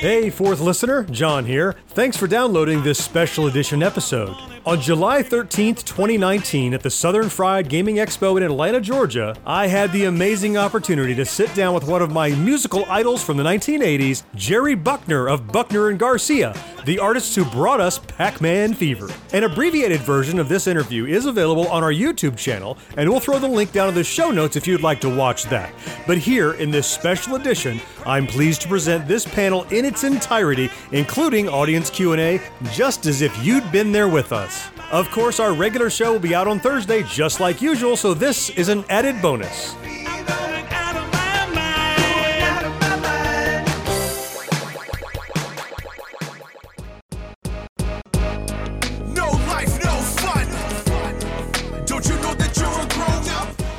Hey, 0.00 0.30
fourth 0.30 0.60
listener, 0.60 1.02
John 1.10 1.44
here. 1.44 1.74
Thanks 1.88 2.16
for 2.16 2.28
downloading 2.28 2.84
this 2.84 3.04
special 3.04 3.48
edition 3.48 3.82
episode. 3.82 4.36
On 4.64 4.80
July 4.80 5.22
13th, 5.22 5.82
2019, 5.84 6.74
at 6.74 6.82
the 6.82 6.90
Southern 6.90 7.28
Fried 7.28 7.68
Gaming 7.68 7.96
Expo 7.96 8.36
in 8.36 8.44
Atlanta, 8.44 8.80
Georgia, 8.80 9.34
I 9.44 9.66
had 9.66 9.90
the 9.90 10.04
amazing 10.04 10.56
opportunity 10.56 11.14
to 11.16 11.24
sit 11.24 11.52
down 11.54 11.74
with 11.74 11.88
one 11.88 12.02
of 12.02 12.12
my 12.12 12.30
musical 12.30 12.84
idols 12.84 13.24
from 13.24 13.38
the 13.38 13.42
1980s, 13.42 14.22
Jerry 14.36 14.74
Buckner 14.76 15.26
of 15.26 15.48
Buckner 15.48 15.88
and 15.88 15.98
Garcia, 15.98 16.54
the 16.84 16.98
artists 16.98 17.34
who 17.34 17.44
brought 17.46 17.80
us 17.80 17.98
Pac 17.98 18.40
Man 18.40 18.74
Fever. 18.74 19.10
An 19.32 19.44
abbreviated 19.44 20.00
version 20.02 20.38
of 20.38 20.48
this 20.48 20.66
interview 20.66 21.06
is 21.06 21.26
available 21.26 21.66
on 21.68 21.82
our 21.82 21.92
YouTube 21.92 22.36
channel, 22.36 22.76
and 22.96 23.08
we'll 23.08 23.20
throw 23.20 23.38
the 23.38 23.48
link 23.48 23.72
down 23.72 23.88
in 23.88 23.94
the 23.94 24.04
show 24.04 24.30
notes 24.30 24.54
if 24.54 24.66
you'd 24.66 24.82
like 24.82 25.00
to 25.00 25.08
watch 25.08 25.44
that. 25.44 25.72
But 26.06 26.18
here, 26.18 26.52
in 26.52 26.70
this 26.70 26.86
special 26.86 27.36
edition, 27.36 27.80
I'm 28.04 28.26
pleased 28.26 28.60
to 28.62 28.68
present 28.68 29.08
this 29.08 29.24
panel 29.24 29.64
in 29.70 29.86
its 29.88 30.04
entirety, 30.04 30.70
including 30.92 31.48
audience 31.48 31.88
Q&A, 31.90 32.40
just 32.72 33.06
as 33.06 33.22
if 33.22 33.36
you'd 33.44 33.72
been 33.72 33.90
there 33.90 34.06
with 34.06 34.32
us. 34.32 34.68
Of 34.92 35.10
course, 35.10 35.40
our 35.40 35.54
regular 35.54 35.90
show 35.90 36.12
will 36.12 36.20
be 36.20 36.34
out 36.34 36.46
on 36.46 36.60
Thursday, 36.60 37.02
just 37.02 37.40
like 37.40 37.60
usual, 37.62 37.96
so 37.96 38.14
this 38.14 38.50
is 38.50 38.68
an 38.68 38.84
added 38.90 39.20
bonus. 39.22 39.74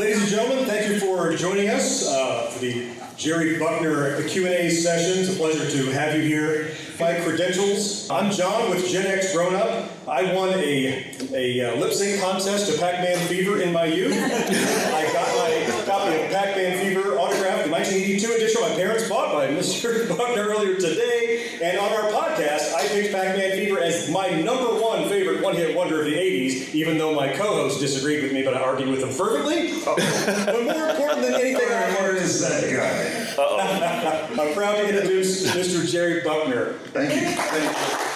Ladies 0.00 0.22
and 0.22 0.30
gentlemen, 0.30 0.64
thank 0.64 0.88
you 0.88 0.98
for 0.98 1.36
joining 1.36 1.68
us 1.68 2.08
uh, 2.08 2.48
for 2.50 2.60
the 2.60 2.88
Jerry 3.18 3.58
Buckner 3.58 4.26
Q&A 4.26 4.70
session. 4.70 5.18
It's 5.18 5.30
a 5.30 5.36
pleasure 5.36 5.70
to 5.70 5.90
have 5.90 6.16
you 6.16 6.22
here. 6.22 6.74
My 6.98 7.20
credentials, 7.20 8.08
I'm 8.08 8.32
John 8.32 8.70
with 8.70 8.88
Gen 8.88 9.06
X 9.06 9.34
Grown 9.34 9.54
Up. 9.54 9.90
I 10.08 10.32
won 10.34 10.54
a, 10.54 11.14
a 11.34 11.74
uh, 11.74 11.76
lip 11.76 11.92
sync 11.92 12.18
contest 12.22 12.72
to 12.72 12.78
Pac-Man 12.78 13.18
Fever 13.28 13.60
in 13.60 13.74
my 13.74 13.84
youth. 13.84 14.14
I 14.14 15.12
got 15.12 15.36
my 15.36 15.84
copy 15.84 16.16
of 16.16 16.30
Pac-Man 16.30 16.78
Fever 16.78 17.18
autographed, 17.18 17.66
the 17.66 17.70
1982 17.70 18.32
edition 18.32 18.62
my 18.62 18.74
parents 18.76 19.06
bought 19.06 19.34
by 19.34 19.48
Mr. 19.48 20.08
Buckner 20.16 20.44
earlier 20.44 20.76
today. 20.76 21.39
And 21.62 21.78
on 21.78 21.92
our 21.92 22.10
podcast, 22.10 22.72
I 22.72 22.88
picked 22.88 23.12
Pac-Man 23.12 23.50
Fever 23.52 23.80
as 23.80 24.10
my 24.10 24.30
number 24.30 24.80
one 24.80 25.06
favorite 25.10 25.42
one-hit 25.42 25.76
wonder 25.76 26.00
of 26.00 26.06
the 26.06 26.14
80s, 26.14 26.74
even 26.74 26.96
though 26.96 27.14
my 27.14 27.28
co-host 27.34 27.80
disagreed 27.80 28.22
with 28.22 28.32
me, 28.32 28.42
but 28.42 28.54
I 28.54 28.60
argued 28.60 28.88
with 28.88 29.02
him 29.02 29.10
fervently. 29.10 29.78
but 29.84 30.64
more 30.64 30.88
important 30.88 31.20
than 31.20 31.34
anything, 31.34 31.68
I 31.68 31.90
Where 32.00 32.16
is 32.16 32.40
that 32.40 32.64
guy? 32.74 34.32
I'm 34.42 34.54
proud 34.54 34.76
to 34.76 34.88
introduce 34.88 35.50
Mr. 35.54 35.86
Jerry 35.86 36.22
Buckner. 36.22 36.72
Thank 36.94 37.12
you. 37.14 37.28
Thank 37.28 37.76
you. 37.76 38.06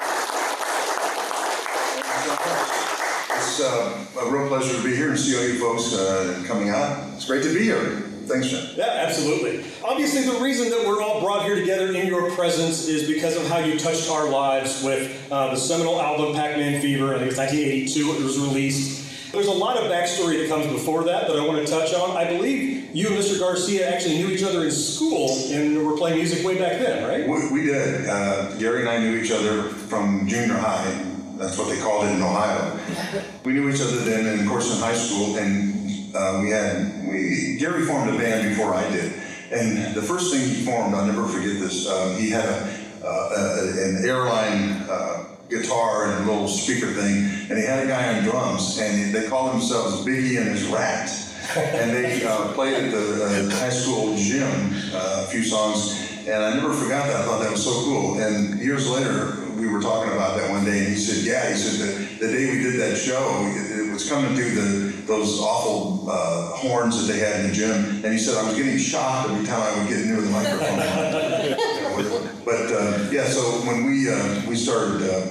It's 3.36 3.60
uh, 3.60 4.06
a 4.22 4.30
real 4.30 4.48
pleasure 4.48 4.74
to 4.74 4.82
be 4.82 4.96
here 4.96 5.10
and 5.10 5.18
see 5.18 5.36
all 5.36 5.44
you 5.46 5.58
folks 5.58 5.92
uh, 5.92 6.42
coming 6.46 6.70
out. 6.70 7.12
It's 7.14 7.26
great 7.26 7.42
to 7.42 7.52
be 7.52 7.64
here. 7.64 8.03
Thanks, 8.27 8.48
John. 8.48 8.69
Yeah, 8.77 9.05
absolutely. 9.06 9.64
Obviously, 9.83 10.22
the 10.22 10.39
reason 10.41 10.70
that 10.70 10.86
we're 10.86 11.03
all 11.03 11.20
brought 11.20 11.44
here 11.44 11.56
together 11.56 11.92
in 11.92 12.06
your 12.06 12.30
presence 12.33 12.89
is 12.89 13.06
because 13.06 13.36
of 13.36 13.47
how 13.48 13.58
you 13.58 13.78
touched 13.78 14.11
our 14.11 14.28
lives 14.28 14.83
with 14.83 15.30
uh, 15.30 15.51
the 15.51 15.57
seminal 15.57 16.01
album 16.01 16.34
Pac-Man 16.34 16.80
Fever. 16.80 17.14
I 17.14 17.18
think 17.18 17.23
it 17.23 17.29
was 17.29 17.39
1982. 17.39 18.13
It 18.13 18.23
was 18.23 18.39
released. 18.39 19.33
There's 19.33 19.48
a 19.48 19.52
lot 19.52 19.77
of 19.77 19.90
backstory 19.90 20.39
that 20.39 20.48
comes 20.48 20.67
before 20.68 21.05
that 21.05 21.27
that 21.27 21.36
I 21.36 21.45
want 21.45 21.67
to 21.67 21.70
touch 21.70 21.92
on. 21.92 22.17
I 22.17 22.24
believe 22.24 22.95
you 22.95 23.08
and 23.08 23.17
Mr. 23.17 23.39
Garcia 23.39 23.92
actually 23.92 24.18
knew 24.18 24.29
each 24.29 24.45
other 24.45 24.64
in 24.64 24.70
school 24.70 25.29
and 25.51 25.84
were 25.84 25.96
playing 25.96 26.18
music 26.18 26.46
way 26.46 26.57
back 26.57 26.79
then, 26.79 27.02
right? 27.08 27.29
We, 27.29 27.61
we 27.61 27.67
did. 27.67 28.07
Uh, 28.08 28.57
Gary 28.58 28.80
and 28.80 28.89
I 28.89 28.98
knew 28.98 29.17
each 29.17 29.33
other 29.33 29.64
from 29.64 30.29
junior 30.29 30.55
high. 30.55 31.05
That's 31.36 31.58
what 31.58 31.68
they 31.68 31.80
called 31.80 32.07
it 32.07 32.13
in 32.13 32.23
Ohio. 32.23 32.79
We 33.45 33.52
knew 33.52 33.68
each 33.68 33.83
other 33.83 33.98
then, 33.98 34.27
and 34.27 34.40
of 34.40 34.46
course 34.46 34.74
in 34.74 34.80
high 34.80 34.95
school. 34.95 35.36
And 35.36 35.73
uh, 36.14 36.41
we 36.42 36.51
had 36.51 37.07
we 37.08 37.57
Gary 37.58 37.85
formed 37.85 38.14
a 38.14 38.19
band 38.19 38.48
before 38.48 38.75
I 38.75 38.89
did. 38.91 39.13
And 39.51 39.95
the 39.95 40.02
first 40.02 40.33
thing 40.33 40.48
he 40.48 40.64
formed, 40.64 40.95
I'll 40.95 41.07
never 41.07 41.27
forget 41.27 41.61
this. 41.61 41.86
Uh, 41.89 42.17
he 42.19 42.30
had 42.30 42.45
a, 42.45 42.79
uh, 43.05 43.07
a, 43.07 43.89
an 43.89 44.05
airline 44.05 44.85
uh, 44.91 45.25
guitar 45.48 46.11
and 46.11 46.25
a 46.25 46.33
little 46.33 46.48
speaker 46.48 46.86
thing, 46.92 47.48
and 47.51 47.58
he 47.58 47.64
had 47.64 47.85
a 47.85 47.86
guy 47.86 48.17
on 48.17 48.25
drums, 48.25 48.79
and 48.79 49.14
they 49.14 49.29
called 49.29 49.52
themselves 49.52 50.05
Biggie 50.05 50.41
and 50.41 50.48
his 50.48 50.67
Rat. 50.67 51.11
and 51.57 51.91
they 51.91 52.25
uh, 52.25 52.52
played 52.55 52.75
at 52.75 52.91
the 52.91 53.25
uh, 53.25 53.57
high 53.57 53.69
school 53.69 54.17
gym 54.17 54.48
uh, 54.95 55.27
a 55.27 55.31
few 55.31 55.42
songs, 55.42 56.11
and 56.27 56.42
I 56.42 56.55
never 56.55 56.73
forgot 56.73 57.07
that. 57.07 57.20
I 57.20 57.25
thought 57.25 57.42
that 57.42 57.52
was 57.52 57.63
so 57.63 57.85
cool. 57.85 58.19
And 58.19 58.58
years 58.61 58.89
later, 58.89 59.36
we 59.55 59.69
were 59.69 59.81
talking 59.81 60.11
about 60.13 60.39
that 60.39 60.51
one 60.51 60.64
day, 60.64 60.79
and 60.79 60.89
he 60.89 60.96
said, 60.96 61.25
"Yeah," 61.25 61.51
he 61.51 61.55
said, 61.55 62.19
"the, 62.19 62.27
the 62.27 62.33
day 62.33 62.51
we 62.51 62.63
did 62.63 62.81
that 62.81 62.96
show, 62.96 63.45
it 63.45 63.83
was 63.94 64.08
coming 64.08 64.34
through 64.34 64.50
the 64.50 64.92
those 65.06 65.40
awful 65.40 66.10
uh, 66.10 66.56
horns 66.56 67.06
that 67.06 67.12
they 67.12 67.20
had 67.20 67.40
in 67.40 67.48
the 67.48 67.55
gym, 67.55 68.05
and 68.05 68.12
he 68.12 68.18
said 68.18 68.36
I 68.36 68.46
was 68.46 68.56
getting 68.56 68.77
shocked 68.77 69.30
every 69.30 69.46
time 69.46 69.62
I 69.62 69.78
would 69.78 69.88
get 69.88 70.05
near 70.05 70.20
the 70.20 70.30
microphone." 70.30 70.78
but 72.44 72.72
uh, 72.72 73.08
yeah, 73.10 73.24
so 73.24 73.40
when 73.66 73.86
we 73.86 74.10
uh, 74.10 74.42
we 74.48 74.56
started 74.56 75.02
uh, 75.08 75.30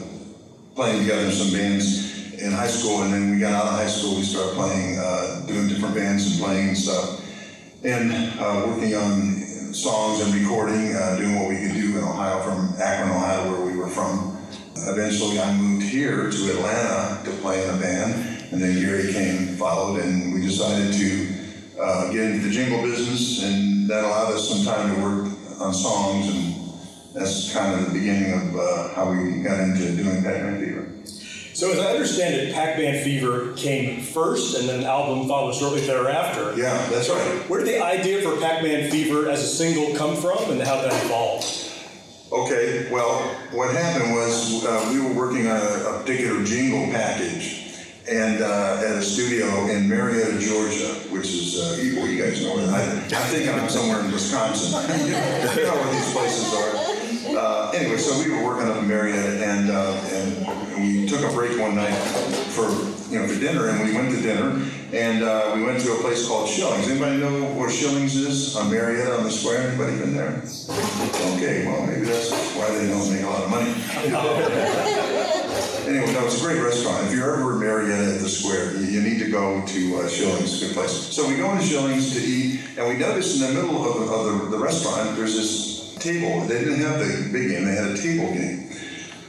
playing 0.75 1.01
together 1.01 1.25
in 1.25 1.31
some 1.31 1.51
bands 1.51 2.33
in 2.41 2.51
high 2.51 2.67
school, 2.67 3.03
and 3.03 3.13
then 3.13 3.31
we 3.31 3.39
got 3.39 3.53
out 3.53 3.67
of 3.67 3.73
high 3.73 3.87
school, 3.87 4.15
we 4.15 4.23
started 4.23 4.55
playing, 4.55 4.97
uh, 4.97 5.43
doing 5.45 5.67
different 5.67 5.93
bands 5.93 6.31
and 6.31 6.43
playing 6.43 6.69
and 6.69 6.77
stuff, 6.77 7.21
and 7.83 8.11
uh, 8.39 8.63
working 8.65 8.95
on 8.95 9.43
songs 9.73 10.21
and 10.21 10.33
recording, 10.33 10.95
uh, 10.95 11.17
doing 11.17 11.35
what 11.35 11.49
we 11.49 11.57
could 11.57 11.73
do 11.73 11.97
in 11.97 12.03
Ohio 12.03 12.41
from 12.41 12.73
Akron, 12.81 13.11
Ohio, 13.11 13.51
where 13.51 13.65
we 13.65 13.77
were 13.77 13.89
from. 13.89 14.37
Eventually, 14.75 15.39
I 15.39 15.53
moved 15.55 15.85
here 15.85 16.29
to 16.29 16.51
Atlanta 16.51 17.23
to 17.23 17.31
play 17.37 17.63
in 17.63 17.69
a 17.69 17.77
band, 17.77 18.32
and 18.53 18.61
then 18.61 18.79
Gary 18.79 19.11
came, 19.11 19.55
followed, 19.57 19.99
and 20.03 20.31
we 20.31 20.41
decided 20.41 20.93
to 20.93 21.81
uh, 21.81 22.11
get 22.11 22.21
into 22.21 22.47
the 22.47 22.51
jingle 22.51 22.83
business, 22.83 23.43
and 23.43 23.89
that 23.89 24.03
allowed 24.03 24.33
us 24.33 24.47
some 24.47 24.63
time 24.63 24.95
to 24.95 25.01
work 25.01 25.33
on 25.59 25.73
songs, 25.73 26.27
and 26.29 27.15
that's 27.15 27.51
kind 27.51 27.73
of 27.73 27.91
the 27.91 27.99
beginning 27.99 28.31
of 28.31 28.55
uh, 28.55 28.93
how 28.93 29.09
we 29.09 29.41
got 29.41 29.59
into 29.59 29.95
doing 29.95 30.21
Pac-Man 30.21 30.59
Fever. 30.59 30.87
So, 31.55 31.71
as 31.71 31.79
I 31.79 31.91
understand 31.93 32.35
it, 32.35 32.53
Pac-Man 32.53 33.03
Fever 33.03 33.53
came 33.53 34.01
first, 34.01 34.59
and 34.59 34.69
then 34.69 34.81
the 34.81 34.87
album 34.87 35.27
followed 35.27 35.55
shortly 35.55 35.81
thereafter. 35.81 36.53
Yeah, 36.55 36.77
that's 36.89 37.09
right. 37.09 37.49
Where 37.49 37.63
did 37.63 37.73
the 37.73 37.83
idea 37.83 38.21
for 38.21 38.39
Pac-Man 38.39 38.91
Fever 38.91 39.29
as 39.29 39.41
a 39.41 39.47
single 39.47 39.95
come 39.95 40.15
from, 40.15 40.51
and 40.51 40.61
how 40.61 40.79
that 40.79 41.05
evolved? 41.05 41.71
Okay, 42.31 42.87
well, 42.91 43.19
what 43.51 43.75
happened 43.75 44.13
was 44.13 44.63
uh, 44.63 44.89
we 44.91 44.99
were 44.99 45.13
working 45.13 45.47
on 45.47 45.57
a, 45.57 45.89
a 45.89 45.99
particular 46.01 46.43
jingle 46.43 46.91
package 46.91 47.62
and 48.07 48.41
uh, 48.41 48.81
at 48.83 48.97
a 48.97 49.01
studio 49.01 49.47
in 49.67 49.87
Marietta, 49.87 50.37
Georgia, 50.39 50.93
which 51.09 51.27
is, 51.27 51.59
uh, 51.59 51.77
well, 51.95 52.07
you 52.07 52.21
guys 52.21 52.43
know 52.43 52.57
it. 52.59 52.69
I, 52.69 52.83
I'm 52.83 53.27
thinking 53.31 53.49
I'm 53.49 53.69
somewhere 53.69 53.99
in 54.01 54.11
Wisconsin. 54.11 54.73
you 55.07 55.13
know 55.13 55.75
where 55.75 55.93
these 55.93 56.11
places 56.11 56.53
are. 56.53 57.37
Uh, 57.37 57.71
anyway, 57.71 57.97
so 57.97 58.21
we 58.21 58.29
were 58.29 58.43
working 58.43 58.69
up 58.69 58.77
in 58.77 58.87
Marietta 58.87 59.45
and, 59.45 59.69
uh, 59.71 59.93
and 60.11 60.83
we 60.83 61.07
took 61.07 61.21
a 61.21 61.33
break 61.33 61.57
one 61.59 61.75
night 61.75 61.95
for, 62.51 62.69
you 63.09 63.19
know, 63.19 63.27
for 63.27 63.39
dinner 63.39 63.69
and 63.69 63.87
we 63.87 63.95
went 63.95 64.11
to 64.11 64.21
dinner 64.21 64.61
and 64.91 65.23
uh, 65.23 65.53
we 65.55 65.63
went 65.63 65.79
to 65.81 65.93
a 65.93 66.01
place 66.01 66.27
called 66.27 66.49
Shillings. 66.49 66.89
Anybody 66.89 67.17
know 67.17 67.45
where 67.53 67.69
Shillings 67.69 68.15
is 68.15 68.55
on 68.55 68.69
Marietta 68.69 69.17
on 69.17 69.23
the 69.23 69.31
square? 69.31 69.69
Anybody 69.69 69.97
been 69.97 70.13
there? 70.13 70.43
Okay, 71.37 71.65
well, 71.65 71.87
maybe 71.87 72.05
that's 72.05 72.31
why 72.55 72.69
they 72.77 72.87
don't 72.89 73.09
make 73.11 73.23
a 73.23 73.29
lot 73.29 73.43
of 73.43 73.49
money. 73.49 75.09
Anyway, 75.93 76.11
no, 76.11 76.25
it's 76.25 76.41
a 76.41 76.43
great 76.43 76.59
restaurant. 76.59 77.05
If 77.05 77.13
you're 77.13 77.35
ever 77.35 77.53
in 77.53 77.59
Marietta 77.59 78.15
at 78.15 78.19
the 78.19 78.27
square, 78.27 78.75
you, 78.77 78.85
you 78.87 79.01
need 79.03 79.19
to 79.19 79.29
go 79.29 79.63
to 79.63 79.97
uh, 79.99 80.09
Shillings, 80.09 80.59
good 80.59 80.73
place. 80.73 80.89
So 80.91 81.27
we 81.27 81.35
go 81.35 81.51
into 81.51 81.63
Shillings 81.63 82.13
to 82.15 82.19
eat, 82.19 82.61
and 82.79 82.87
we 82.89 82.97
notice 82.97 83.39
in 83.39 83.53
the 83.53 83.61
middle 83.61 83.77
of, 83.85 83.99
the- 84.07 84.11
of 84.11 84.49
the, 84.49 84.57
the 84.57 84.63
restaurant, 84.63 85.15
there's 85.15 85.35
this 85.35 85.93
table. 85.99 86.41
They 86.47 86.63
didn't 86.63 86.79
have 86.79 86.97
the 86.97 87.29
big 87.31 87.49
game, 87.51 87.65
they 87.65 87.75
had 87.75 87.91
a 87.91 87.97
table 87.97 88.33
game, 88.33 88.71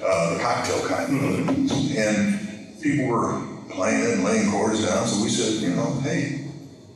uh, 0.03 0.35
the 0.35 0.41
cocktail 0.41 0.89
kind. 0.89 1.71
And 1.99 2.81
people 2.81 3.09
were 3.09 3.43
playing 3.69 4.01
it 4.05 4.11
and 4.15 4.25
laying 4.25 4.51
chords 4.51 4.87
down, 4.87 5.07
so 5.07 5.23
we 5.23 5.29
said, 5.29 5.61
you 5.63 5.77
know, 5.77 6.01
hey, 6.01 6.47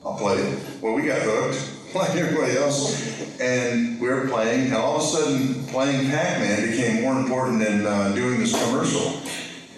I'll 0.03 0.17
play 0.17 0.37
it. 0.39 0.81
Well, 0.81 0.95
we 0.95 1.03
got 1.03 1.21
hooked, 1.21 1.61
like 1.95 2.17
everybody 2.17 2.57
else, 2.57 3.39
and 3.39 4.01
we 4.01 4.09
were 4.09 4.29
playing, 4.29 4.69
and 4.69 4.75
all 4.77 4.97
of 4.97 5.03
a 5.03 5.05
sudden, 5.05 5.67
playing 5.67 6.09
Pac-Man 6.09 6.71
became 6.71 7.03
more 7.03 7.21
important 7.21 7.59
than 7.59 7.85
uh, 7.85 8.13
doing 8.15 8.41
this 8.41 8.53
commercial. 8.65 9.21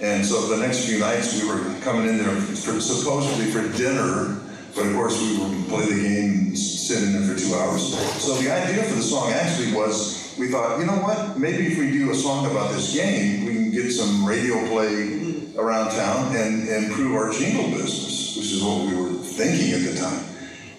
And 0.02 0.24
so 0.24 0.46
the 0.48 0.56
next 0.56 0.86
few 0.86 0.98
nights, 0.98 1.42
we 1.42 1.46
were 1.46 1.58
coming 1.82 2.08
in 2.08 2.16
there 2.16 2.34
for, 2.34 2.80
supposedly 2.80 3.50
for 3.50 3.60
dinner, 3.76 4.40
but 4.74 4.86
of 4.86 4.94
course 4.94 5.20
we 5.20 5.36
would 5.36 5.68
play 5.68 5.84
the 5.84 6.00
game 6.00 6.30
and 6.30 6.58
sit 6.58 7.02
in 7.02 7.12
there 7.12 7.22
for 7.22 7.38
two 7.38 7.54
hours. 7.54 7.92
So 8.22 8.34
the 8.36 8.50
idea 8.50 8.82
for 8.84 8.94
the 8.94 9.02
song 9.02 9.30
actually 9.30 9.74
was 9.74 10.34
we 10.38 10.48
thought, 10.48 10.80
you 10.80 10.86
know 10.86 10.96
what? 10.96 11.38
Maybe 11.38 11.66
if 11.66 11.78
we 11.78 11.90
do 11.90 12.10
a 12.10 12.14
song 12.14 12.50
about 12.50 12.72
this 12.72 12.94
game, 12.94 13.44
we 13.44 13.52
can 13.52 13.70
get 13.70 13.90
some 13.90 14.24
radio 14.24 14.66
play 14.68 15.44
around 15.58 15.90
town 15.90 16.34
and, 16.34 16.66
and 16.66 16.86
improve 16.86 17.14
our 17.14 17.30
jingle 17.30 17.70
business, 17.70 18.36
which 18.36 18.52
is 18.52 18.62
what 18.62 18.86
we 18.86 18.96
were 18.96 19.12
thinking 19.12 19.74
at 19.74 19.92
the 19.92 20.00
time. 20.00 20.24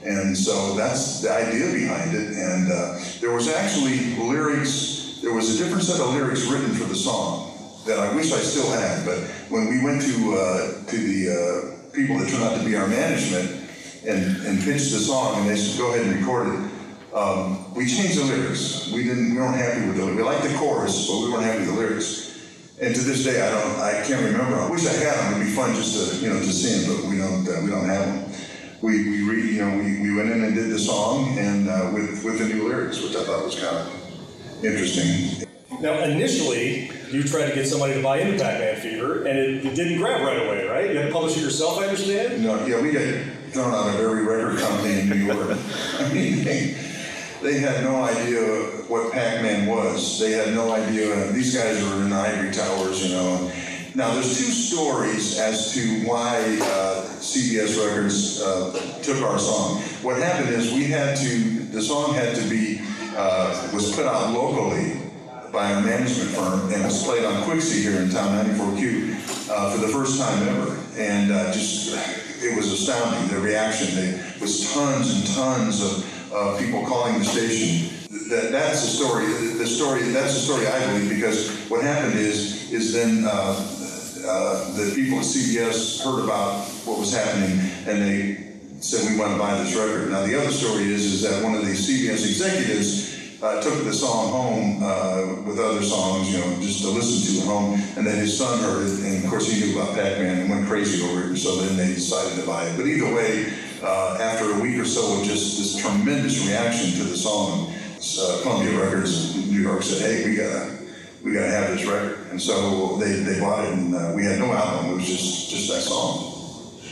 And 0.03 0.35
so 0.35 0.73
that's 0.73 1.21
the 1.21 1.31
idea 1.31 1.71
behind 1.71 2.15
it. 2.15 2.31
And 2.31 2.71
uh, 2.71 2.97
there 3.19 3.31
was 3.31 3.53
actually 3.53 4.15
lyrics, 4.15 5.19
there 5.21 5.31
was 5.31 5.53
a 5.53 5.63
different 5.63 5.83
set 5.83 6.01
of 6.01 6.15
lyrics 6.15 6.47
written 6.47 6.71
for 6.71 6.85
the 6.85 6.95
song 6.95 7.50
that 7.85 7.99
I 7.99 8.15
wish 8.15 8.31
I 8.31 8.39
still 8.39 8.69
had. 8.71 9.05
But 9.05 9.19
when 9.49 9.69
we 9.69 9.83
went 9.83 10.01
to, 10.03 10.35
uh, 10.35 10.85
to 10.85 10.97
the 10.97 11.19
uh, 11.29 11.91
people 11.93 12.17
that 12.19 12.29
turned 12.29 12.43
out 12.43 12.57
to 12.57 12.65
be 12.65 12.75
our 12.75 12.87
management 12.87 13.69
and, 14.05 14.45
and 14.45 14.59
pitched 14.63 14.91
the 14.91 14.99
song, 14.99 15.41
and 15.41 15.49
they 15.49 15.55
said, 15.55 15.77
go 15.79 15.93
ahead 15.93 16.05
and 16.05 16.19
record 16.19 16.47
it. 16.47 16.71
Um, 17.13 17.73
we 17.73 17.85
changed 17.85 18.17
the 18.17 18.23
lyrics. 18.23 18.89
We 18.91 19.03
didn't. 19.03 19.35
We 19.35 19.37
weren't 19.37 19.57
happy 19.57 19.85
with 19.85 19.97
the. 19.97 20.05
We 20.05 20.23
liked 20.23 20.43
the 20.43 20.55
chorus, 20.57 21.07
but 21.07 21.19
we 21.19 21.31
weren't 21.31 21.43
happy 21.43 21.59
with 21.59 21.67
the 21.67 21.75
lyrics. 21.75 22.31
And 22.81 22.95
to 22.95 23.01
this 23.01 23.25
day, 23.25 23.45
I 23.45 23.51
don't. 23.51 23.79
I 23.79 24.01
can't 24.07 24.23
remember. 24.23 24.55
I 24.55 24.69
wish 24.71 24.87
I 24.87 24.93
had 24.93 25.17
them. 25.17 25.41
It'd 25.41 25.47
be 25.47 25.53
fun 25.53 25.75
just 25.75 25.91
to 25.91 26.23
you 26.23 26.33
know 26.33 26.39
to 26.39 26.53
sing, 26.53 26.87
but 26.87 27.09
we 27.09 27.17
don't. 27.17 27.45
Uh, 27.45 27.59
we 27.65 27.69
don't 27.69 27.85
have 27.85 28.05
them. 28.07 28.33
We 28.81 29.09
we 29.09 29.29
re, 29.29 29.41
you 29.41 29.61
know 29.61 29.77
we, 29.77 30.01
we 30.01 30.15
went 30.15 30.31
in 30.31 30.41
and 30.41 30.55
did 30.55 30.69
the 30.69 30.79
song 30.79 31.37
and 31.37 31.69
uh, 31.69 31.91
with 31.93 32.23
with 32.23 32.39
the 32.39 32.45
new 32.45 32.69
lyrics, 32.69 33.01
which 33.03 33.15
I 33.17 33.25
thought 33.25 33.43
was 33.43 33.59
kind 33.59 33.75
of 33.75 34.63
interesting. 34.63 35.47
Now, 35.81 35.99
initially, 36.03 36.91
you 37.11 37.23
tried 37.23 37.49
to 37.49 37.55
get 37.55 37.67
somebody 37.67 37.93
to 37.93 38.01
buy 38.01 38.19
into 38.19 38.41
Pac-Man 38.41 38.79
Fever, 38.79 39.25
and 39.25 39.37
it, 39.37 39.65
it 39.65 39.75
didn't 39.75 39.97
grab 39.97 40.21
right 40.21 40.45
away, 40.45 40.65
right? 40.67 40.89
You 40.89 40.97
had 40.97 41.07
to 41.07 41.11
publish 41.11 41.37
it 41.37 41.41
yourself, 41.41 41.79
I 41.79 41.83
understand. 41.85 42.43
No, 42.43 42.65
yeah, 42.65 42.81
we 42.81 42.91
got 42.91 43.03
thrown 43.51 43.73
out 43.73 43.89
of 43.89 43.99
every 43.99 44.23
record 44.23 44.59
company 44.59 45.01
in 45.01 45.09
New 45.09 45.15
York. 45.15 45.57
I 45.99 46.13
mean. 46.13 46.43
They, 46.43 46.77
they 47.41 47.57
had 47.57 47.83
no 47.83 48.03
idea 48.03 48.43
what 48.87 49.11
Pac-Man 49.11 49.65
was. 49.65 50.19
They 50.19 50.31
had 50.31 50.53
no 50.53 50.71
idea. 50.71 51.31
These 51.31 51.55
guys 51.55 51.83
were 51.83 52.03
in 52.03 52.11
the 52.11 52.15
ivory 52.15 52.51
towers, 52.51 53.03
you 53.03 53.15
know. 53.15 53.51
Now, 53.95 54.13
there's 54.13 54.37
two 54.37 54.51
stories 54.51 55.39
as 55.39 55.73
to 55.73 56.07
why 56.07 56.37
uh, 56.61 57.03
CBS 57.19 57.83
Records 57.83 58.41
uh, 58.41 58.71
took 59.01 59.21
our 59.23 59.39
song. 59.39 59.81
What 60.03 60.17
happened 60.17 60.49
is 60.49 60.71
we 60.71 60.85
had 60.85 61.17
to, 61.17 61.59
the 61.71 61.81
song 61.81 62.13
had 62.13 62.35
to 62.35 62.47
be, 62.47 62.79
uh, 63.17 63.69
was 63.73 63.93
put 63.95 64.05
out 64.05 64.33
locally 64.33 65.00
by 65.51 65.71
a 65.71 65.81
management 65.81 66.29
firm 66.31 66.71
and 66.71 66.83
was 66.83 67.03
played 67.03 67.25
on 67.25 67.43
Quixie 67.43 67.81
here 67.81 68.01
in 68.01 68.09
town, 68.09 68.45
94Q, 68.45 69.49
uh, 69.49 69.71
for 69.71 69.85
the 69.85 69.87
first 69.91 70.19
time 70.19 70.47
ever. 70.47 70.77
And 70.97 71.31
uh, 71.31 71.51
just, 71.51 71.95
it 72.41 72.55
was 72.55 72.71
astounding, 72.71 73.27
the 73.33 73.41
reaction. 73.41 73.95
There 73.95 74.23
was 74.39 74.73
tons 74.73 75.13
and 75.13 75.35
tons 75.35 75.81
of 75.83 76.33
uh, 76.33 76.57
people 76.57 76.85
calling 76.85 77.19
the 77.19 77.25
station. 77.25 77.97
That, 78.29 78.51
that's 78.51 78.81
the 78.81 78.87
story. 78.87 79.25
The 79.57 79.67
story. 79.67 80.03
That's 80.09 80.33
the 80.33 80.39
story 80.39 80.67
I 80.67 80.85
believe 80.87 81.09
because 81.09 81.49
what 81.69 81.83
happened 81.83 82.17
is 82.17 82.71
is 82.71 82.93
then 82.93 83.25
uh, 83.25 83.29
uh, 84.25 84.73
the 84.77 84.93
people 84.95 85.19
at 85.19 85.25
CBS 85.25 86.03
heard 86.03 86.23
about 86.23 86.65
what 86.85 86.99
was 86.99 87.13
happening 87.13 87.59
and 87.87 88.01
they 88.01 88.51
said 88.79 89.09
we 89.11 89.19
want 89.19 89.33
to 89.33 89.37
buy 89.37 89.57
this 89.61 89.75
record. 89.75 90.09
Now 90.09 90.25
the 90.25 90.39
other 90.39 90.51
story 90.51 90.83
is 90.85 91.05
is 91.05 91.21
that 91.23 91.43
one 91.43 91.55
of 91.55 91.65
the 91.65 91.71
CBS 91.71 92.25
executives. 92.25 93.10
Uh, 93.41 93.59
took 93.59 93.83
the 93.85 93.91
song 93.91 94.29
home 94.29 94.83
uh, 94.83 95.41
with 95.49 95.57
other 95.57 95.81
songs, 95.81 96.31
you 96.31 96.37
know, 96.37 96.61
just 96.61 96.83
to 96.83 96.89
listen 96.89 97.25
to 97.25 97.41
at 97.41 97.47
home, 97.47 97.73
and 97.97 98.05
then 98.05 98.15
his 98.17 98.37
son 98.37 98.59
heard 98.59 98.85
it, 98.85 98.99
and 98.99 99.23
of 99.23 99.29
course 99.31 99.51
he 99.51 99.65
knew 99.65 99.81
about 99.81 99.95
Pac-Man 99.95 100.41
and 100.41 100.49
went 100.49 100.67
crazy 100.67 101.01
over 101.03 101.21
it, 101.21 101.25
and 101.25 101.39
so 101.39 101.55
then 101.55 101.75
they 101.75 101.87
decided 101.87 102.39
to 102.39 102.45
buy 102.45 102.65
it. 102.65 102.77
But 102.77 102.85
either 102.85 103.11
way, 103.11 103.51
uh, 103.81 104.19
after 104.21 104.51
a 104.51 104.59
week 104.59 104.77
or 104.77 104.85
so 104.85 105.17
of 105.19 105.25
just 105.25 105.57
this 105.57 105.81
tremendous 105.81 106.45
reaction 106.45 106.91
to 106.99 107.03
the 107.09 107.17
song, 107.17 107.73
uh, 107.97 108.39
Columbia 108.43 108.79
Records 108.79 109.35
in 109.35 109.49
New 109.49 109.61
York 109.61 109.81
said, 109.81 110.01
"Hey, 110.01 110.29
we 110.29 110.35
gotta, 110.35 110.77
we 111.23 111.33
gotta 111.33 111.49
have 111.49 111.71
this 111.71 111.83
record," 111.83 112.19
and 112.29 112.39
so 112.39 112.97
they, 112.97 113.23
they 113.23 113.39
bought 113.39 113.65
it, 113.65 113.73
and 113.73 113.95
uh, 113.95 114.13
we 114.15 114.23
had 114.23 114.37
no 114.37 114.53
album; 114.53 114.91
it 114.91 114.95
was 114.97 115.07
just 115.07 115.49
just 115.49 115.67
that 115.73 115.81
song. 115.81 116.27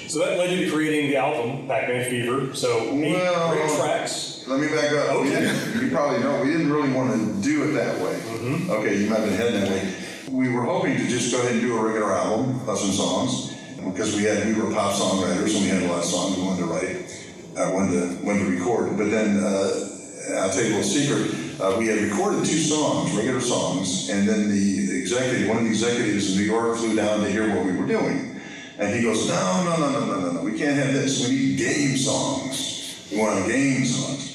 So 0.07 0.17
that 0.25 0.39
led 0.39 0.49
you 0.49 0.65
to 0.65 0.71
creating 0.71 1.11
the 1.11 1.17
album 1.17 1.67
Pac-Man 1.67 2.09
Fever. 2.09 2.55
So 2.55 2.89
eight 2.89 3.13
Well, 3.13 3.53
great 3.53 3.77
tracks. 3.77 4.38
Let 4.49 4.61
me 4.61 4.67
back 4.67 4.91
up. 4.93 5.21
We 5.21 5.29
Okay. 5.29 5.53
you 5.79 5.91
probably 5.91 6.21
know 6.21 6.41
we 6.41 6.49
didn't 6.49 6.73
really 6.73 6.91
want 6.91 7.13
to 7.13 7.41
do 7.47 7.65
it 7.65 7.73
that 7.73 8.01
way. 8.01 8.17
Okay, 8.67 8.97
you 8.97 9.07
might 9.07 9.19
have 9.19 9.29
been 9.29 9.37
heading 9.37 9.61
that 9.61 9.69
way. 9.69 9.93
We 10.31 10.49
were 10.49 10.63
hoping 10.63 10.97
to 10.97 11.07
just 11.07 11.31
go 11.31 11.39
ahead 11.39 11.51
and 11.51 11.61
do 11.61 11.77
a 11.77 11.83
regular 11.83 12.11
album 12.13 12.59
of 12.67 12.79
some 12.79 12.89
songs 12.89 13.53
because 13.85 14.15
we 14.15 14.23
had 14.23 14.47
we 14.47 14.59
were 14.59 14.73
pop 14.73 14.95
songwriters 14.95 15.53
and 15.53 15.65
we 15.65 15.69
had 15.69 15.83
a 15.83 15.87
lot 15.87 15.99
of 15.99 16.05
songs 16.05 16.35
we 16.35 16.41
wanted 16.41 16.61
to 16.61 16.65
write, 16.65 17.29
uh, 17.57 17.71
wanted 17.75 17.91
to 17.93 18.25
wanted 18.25 18.45
to 18.45 18.49
record. 18.49 18.97
But 18.97 19.11
then 19.11 19.37
uh, 19.37 20.41
I'll 20.41 20.49
tell 20.49 20.63
you 20.63 20.73
a 20.73 20.81
little 20.81 20.83
secret. 20.83 21.61
Uh, 21.61 21.75
we 21.77 21.85
had 21.85 21.99
recorded 21.99 22.43
two 22.43 22.57
songs, 22.57 23.13
regular 23.13 23.41
songs, 23.41 24.09
and 24.09 24.27
then 24.27 24.49
the 24.49 24.97
executive, 24.97 25.47
one 25.47 25.57
of 25.57 25.63
the 25.65 25.69
executives 25.69 26.31
in 26.31 26.41
New 26.41 26.49
York, 26.49 26.75
flew 26.77 26.95
down 26.95 27.21
to 27.21 27.29
hear 27.29 27.55
what 27.55 27.65
we 27.67 27.77
were 27.77 27.85
doing. 27.85 28.41
And 28.79 28.95
he 28.95 29.03
goes, 29.03 29.27
no, 29.27 29.63
no, 29.65 29.77
no, 29.77 29.91
no, 29.91 30.05
no, 30.07 30.19
no, 30.21 30.31
no. 30.31 30.41
We 30.41 30.57
can't 30.57 30.75
have 30.75 30.91
this. 30.91 31.27
We 31.29 31.35
need 31.35 31.57
game 31.59 31.97
songs. 31.97 32.97
We 33.11 33.19
want 33.19 33.45
game 33.45 33.85
songs. 33.85 34.28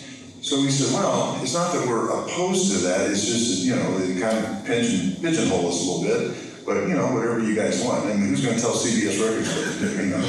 So 0.44 0.60
we 0.60 0.68
said, 0.68 0.92
well, 0.92 1.40
it's 1.40 1.54
not 1.54 1.72
that 1.72 1.88
we're 1.88 2.10
opposed 2.10 2.70
to 2.70 2.78
that. 2.84 3.10
It's 3.10 3.24
just 3.24 3.48
that, 3.48 3.64
you 3.64 3.76
know, 3.76 3.96
they 3.96 4.20
kind 4.20 4.44
of 4.44 4.66
pigeon, 4.66 5.16
pigeonhole 5.22 5.68
us 5.68 5.80
a 5.80 5.90
little 5.90 6.04
bit. 6.04 6.66
But, 6.66 6.86
you 6.86 6.92
know, 6.92 7.14
whatever 7.14 7.40
you 7.40 7.56
guys 7.56 7.82
want. 7.82 8.04
I 8.04 8.08
mean, 8.12 8.28
who's 8.28 8.44
going 8.44 8.54
to 8.54 8.60
tell 8.60 8.72
CBS 8.72 9.24
Records 9.24 9.48
what 9.48 9.72
to 9.72 9.96
do? 9.96 10.04
You 10.04 10.10
know, 10.10 10.20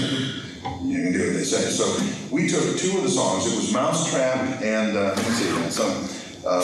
you 0.88 1.03
can 1.03 1.12
do 1.12 1.19
what 1.19 1.33
they 1.35 1.44
say. 1.44 1.67
So 1.67 1.83
we 2.31 2.47
took 2.47 2.77
two 2.77 2.95
of 2.95 3.03
the 3.03 3.09
songs. 3.09 3.45
It 3.45 3.57
was 3.57 3.73
Mousetrap 3.73 4.62
and, 4.62 4.95
uh, 4.95 5.15
let's 5.17 5.35
see, 5.35 5.69
some, 5.69 6.07
uh, 6.47 6.63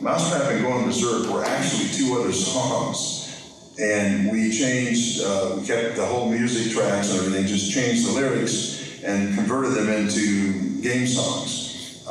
Mousetrap 0.00 0.50
and 0.50 0.64
Going 0.64 0.84
Berserk 0.84 1.30
were 1.30 1.44
actually 1.44 1.90
two 1.90 2.18
other 2.18 2.32
songs 2.32 3.70
and 3.78 4.32
we 4.32 4.50
changed, 4.50 5.22
uh, 5.22 5.58
we 5.60 5.64
kept 5.64 5.94
the 5.94 6.04
whole 6.04 6.28
music 6.28 6.72
tracks 6.72 7.12
and 7.12 7.20
everything, 7.20 7.46
just 7.46 7.72
changed 7.72 8.04
the 8.08 8.12
lyrics 8.12 9.00
and 9.04 9.32
converted 9.36 9.74
them 9.74 9.88
into 9.90 10.82
game 10.82 11.06
songs. 11.06 11.63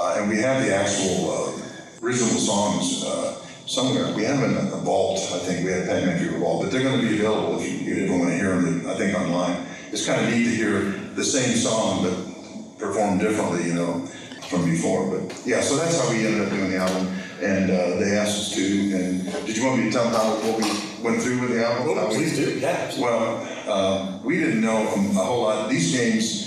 Uh, 0.04 0.16
and 0.20 0.30
we 0.30 0.36
have 0.36 0.62
the 0.62 0.76
actual 0.76 1.32
uh, 1.32 2.06
original 2.06 2.28
songs 2.38 3.06
uh, 3.06 3.40
somewhere. 3.66 4.14
We 4.14 4.26
have 4.26 4.42
them 4.42 4.58
in 4.58 4.68
a 4.68 4.78
vault, 4.84 5.20
I 5.32 5.40
think. 5.40 5.66
We 5.66 5.72
have 5.72 5.86
Pac-Man 5.88 6.20
Fever 6.20 6.40
Vault, 6.40 6.64
but 6.64 6.72
they're 6.74 6.84
going 6.84 7.00
to 7.00 7.08
be 7.08 7.20
available 7.20 7.58
if 7.62 7.72
you, 7.72 7.90
if 7.90 8.10
you 8.10 8.12
want 8.12 8.30
to 8.32 8.36
hear 8.36 8.54
them, 8.60 8.86
I 8.86 8.96
think, 8.96 9.18
online. 9.18 9.66
It's 9.94 10.06
kind 10.06 10.22
of 10.22 10.30
neat 10.30 10.44
to 10.44 10.50
hear 10.50 10.82
the 11.16 11.24
same 11.24 11.56
song, 11.56 12.04
but 12.04 12.78
performed 12.80 13.22
differently, 13.22 13.64
you 13.66 13.76
know, 13.76 14.06
from 14.50 14.66
before. 14.66 15.08
But 15.10 15.42
yeah, 15.46 15.62
so 15.62 15.78
that's 15.78 15.98
how 15.98 16.10
we 16.10 16.28
ended 16.28 16.42
up 16.42 16.50
doing 16.50 16.72
the 16.72 16.78
album. 16.80 17.08
And 17.42 17.72
uh, 17.72 17.96
they 17.96 18.18
asked 18.18 18.40
us 18.40 18.56
to. 18.56 18.96
And 18.96 19.46
did 19.46 19.56
you 19.56 19.64
want 19.66 19.80
me 19.80 19.86
to 19.86 19.92
tell 19.92 20.04
them 20.04 20.14
how 20.16 20.36
what 20.36 20.58
we 20.58 20.68
went 21.02 21.22
through 21.22 21.40
with 21.40 21.52
the 21.52 21.66
album? 21.66 21.96
Oh, 21.98 22.10
we- 22.10 22.16
please 22.16 22.36
do. 22.36 22.60
Yeah, 22.60 22.68
absolutely. 22.72 23.04
well, 23.04 23.72
um, 23.72 24.24
we 24.26 24.38
didn't 24.38 24.60
know 24.60 24.80
a 24.84 24.92
a 24.92 25.24
whole 25.24 25.44
lot. 25.44 25.70
These 25.70 25.96
games, 25.96 26.43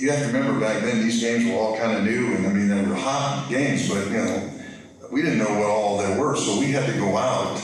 you 0.00 0.10
have 0.10 0.20
to 0.20 0.26
remember 0.26 0.58
back 0.58 0.82
then, 0.82 1.00
these 1.00 1.20
games 1.20 1.44
were 1.46 1.58
all 1.58 1.76
kind 1.76 1.96
of 1.96 2.04
new, 2.04 2.34
and 2.34 2.46
I 2.46 2.52
mean, 2.52 2.68
they 2.68 2.82
were 2.82 2.94
hot 2.94 3.46
games, 3.50 3.88
but 3.88 4.06
you 4.06 4.16
know, 4.16 4.50
we 5.10 5.22
didn't 5.22 5.38
know 5.38 5.50
what 5.50 5.68
all 5.68 5.98
there 5.98 6.18
were, 6.18 6.36
so 6.36 6.58
we 6.58 6.72
had 6.72 6.86
to 6.86 6.98
go 6.98 7.16
out 7.16 7.60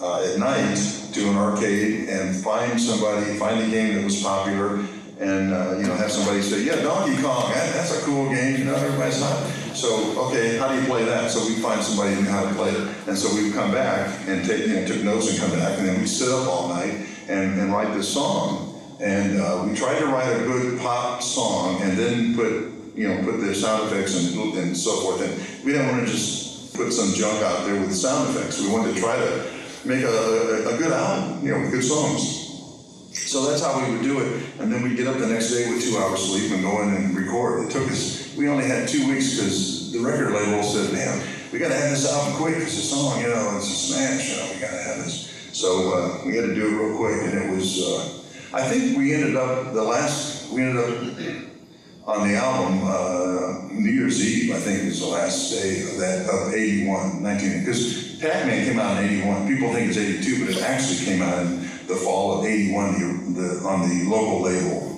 uh, 0.00 0.24
at 0.24 0.38
night 0.38 0.76
to 1.12 1.28
an 1.28 1.36
arcade 1.36 2.08
and 2.08 2.34
find 2.34 2.80
somebody, 2.80 3.38
find 3.38 3.60
a 3.60 3.68
game 3.70 3.94
that 3.94 4.04
was 4.04 4.22
popular, 4.22 4.84
and 5.20 5.54
uh, 5.54 5.76
you 5.78 5.86
know, 5.86 5.94
have 5.94 6.10
somebody 6.10 6.42
say, 6.42 6.64
"Yeah, 6.64 6.76
Donkey 6.82 7.22
Kong, 7.22 7.50
that, 7.52 7.72
that's 7.72 7.96
a 7.96 8.04
cool 8.04 8.28
game." 8.28 8.58
You 8.58 8.64
know, 8.64 8.74
everybody's 8.74 9.20
not. 9.20 9.36
So, 9.74 10.28
okay, 10.28 10.58
how 10.58 10.68
do 10.68 10.80
you 10.80 10.86
play 10.86 11.04
that? 11.04 11.30
So 11.30 11.46
we 11.46 11.54
find 11.56 11.82
somebody 11.82 12.14
who 12.14 12.22
knew 12.22 12.30
how 12.30 12.42
to 12.48 12.54
play 12.54 12.70
it, 12.70 12.88
and 13.06 13.16
so 13.16 13.34
we 13.34 13.44
would 13.44 13.54
come 13.54 13.72
back 13.72 14.10
and 14.26 14.44
take, 14.44 14.66
you 14.66 14.74
know, 14.74 14.86
took 14.86 15.02
notes 15.02 15.30
and 15.30 15.38
come 15.38 15.58
back, 15.58 15.78
and 15.78 15.88
then 15.88 16.00
we 16.00 16.06
sit 16.06 16.28
up 16.28 16.48
all 16.48 16.68
night 16.68 17.06
and, 17.28 17.58
and 17.60 17.72
write 17.72 17.94
this 17.94 18.12
song. 18.12 18.75
And 19.00 19.40
uh, 19.40 19.66
we 19.68 19.76
tried 19.76 19.98
to 19.98 20.06
write 20.06 20.28
a 20.28 20.44
good 20.44 20.80
pop 20.80 21.22
song, 21.22 21.82
and 21.82 21.98
then 21.98 22.34
put, 22.34 22.96
you 22.96 23.08
know, 23.08 23.22
put 23.24 23.40
the 23.40 23.54
sound 23.54 23.92
effects 23.92 24.16
and, 24.16 24.54
and 24.54 24.76
so 24.76 25.00
forth. 25.00 25.20
And 25.20 25.64
we 25.64 25.72
didn't 25.72 25.88
want 25.88 26.06
to 26.06 26.12
just 26.12 26.74
put 26.74 26.92
some 26.92 27.12
junk 27.12 27.42
out 27.42 27.66
there 27.66 27.78
with 27.78 27.94
sound 27.94 28.30
effects. 28.30 28.60
We 28.60 28.72
wanted 28.72 28.94
to 28.94 29.00
try 29.00 29.16
to 29.16 29.50
make 29.84 30.02
a, 30.02 30.08
a, 30.08 30.74
a 30.74 30.78
good 30.78 30.92
album, 30.92 31.44
you 31.44 31.52
know, 31.52 31.60
with 31.60 31.72
good 31.72 31.84
songs. 31.84 32.42
So 33.12 33.46
that's 33.46 33.62
how 33.62 33.84
we 33.84 33.92
would 33.92 34.02
do 34.02 34.20
it. 34.20 34.60
And 34.60 34.72
then 34.72 34.82
we'd 34.82 34.96
get 34.96 35.06
up 35.08 35.18
the 35.18 35.26
next 35.26 35.50
day 35.50 35.70
with 35.70 35.82
two 35.82 35.96
hours 35.98 36.20
sleep 36.20 36.52
and 36.52 36.62
go 36.62 36.82
in 36.82 36.94
and 36.94 37.16
record. 37.16 37.66
It 37.66 37.72
took 37.72 37.90
us, 37.90 38.34
we 38.36 38.48
only 38.48 38.64
had 38.64 38.88
two 38.88 39.08
weeks 39.08 39.36
because 39.36 39.92
the 39.92 40.00
record 40.00 40.32
label 40.32 40.62
said, 40.62 40.92
man, 40.92 41.26
we 41.52 41.58
got 41.58 41.68
to 41.68 41.74
have 41.74 41.90
this 41.90 42.10
album 42.10 42.34
quick. 42.36 42.56
It's 42.56 42.76
a 42.76 42.82
song, 42.82 43.20
you 43.20 43.28
know, 43.28 43.56
it's 43.56 43.66
a 43.66 43.92
smash, 43.92 44.30
you 44.30 44.36
know, 44.36 44.52
we 44.54 44.60
got 44.60 44.70
to 44.70 44.82
have 44.82 45.04
this. 45.04 45.32
So 45.52 45.92
uh, 45.92 46.26
we 46.26 46.36
had 46.36 46.46
to 46.46 46.54
do 46.54 46.66
it 46.66 46.82
real 46.82 46.96
quick. 46.96 47.32
And 47.32 47.38
it 47.38 47.50
was, 47.54 47.82
uh, 47.82 48.08
I 48.56 48.62
think 48.62 48.96
we 48.96 49.12
ended 49.12 49.36
up, 49.36 49.74
the 49.74 49.82
last, 49.82 50.50
we 50.50 50.62
ended 50.62 50.82
up 50.82 50.88
on 52.06 52.26
the 52.26 52.36
album, 52.36 52.80
uh, 52.86 53.70
New 53.70 53.90
Year's 53.90 54.24
Eve, 54.24 54.54
I 54.54 54.58
think 54.58 54.84
was 54.84 55.00
the 55.00 55.08
last 55.08 55.50
day 55.50 55.82
of 55.82 55.98
that, 55.98 56.26
of 56.26 56.54
81, 56.54 57.22
19, 57.22 57.60
because 57.60 58.16
Pac-Man 58.16 58.64
came 58.64 58.78
out 58.78 58.96
in 59.02 59.10
81. 59.10 59.46
People 59.46 59.74
think 59.74 59.90
it's 59.90 59.98
82, 59.98 60.46
but 60.46 60.56
it 60.56 60.62
actually 60.62 61.04
came 61.04 61.20
out 61.20 61.38
in 61.40 61.60
the 61.86 61.96
fall 61.96 62.38
of 62.38 62.46
81 62.46 63.34
the, 63.34 63.40
the, 63.40 63.68
on 63.68 63.90
the 63.90 64.08
local 64.08 64.40
label. 64.40 64.96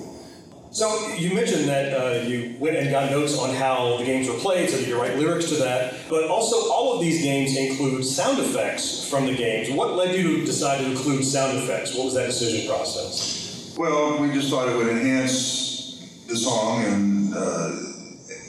So 0.71 1.15
you 1.15 1.33
mentioned 1.33 1.67
that 1.67 1.91
uh, 1.91 2.25
you 2.25 2.55
went 2.59 2.77
and 2.77 2.89
got 2.91 3.11
notes 3.11 3.37
on 3.37 3.53
how 3.55 3.97
the 3.97 4.05
games 4.05 4.29
were 4.29 4.35
played, 4.35 4.69
so 4.69 4.77
that 4.77 4.87
you 4.87 4.97
write 4.97 5.17
lyrics 5.17 5.49
to 5.49 5.55
that. 5.55 5.95
But 6.09 6.29
also, 6.29 6.71
all 6.71 6.93
of 6.93 7.01
these 7.01 7.21
games 7.21 7.57
include 7.57 8.05
sound 8.05 8.39
effects 8.39 9.09
from 9.09 9.25
the 9.25 9.35
games. 9.35 9.69
What 9.69 9.95
led 9.95 10.15
you 10.15 10.37
to 10.37 10.45
decide 10.45 10.77
to 10.77 10.85
include 10.85 11.25
sound 11.25 11.57
effects? 11.57 11.93
What 11.93 12.05
was 12.05 12.13
that 12.13 12.27
decision 12.27 12.69
process? 12.69 13.38
Well, 13.79 14.21
we 14.21 14.29
just 14.33 14.49
thought 14.49 14.67
it 14.67 14.75
would 14.75 14.89
enhance 14.89 16.25
the 16.27 16.35
song 16.35 16.83
and, 16.83 17.33
uh, 17.33 17.71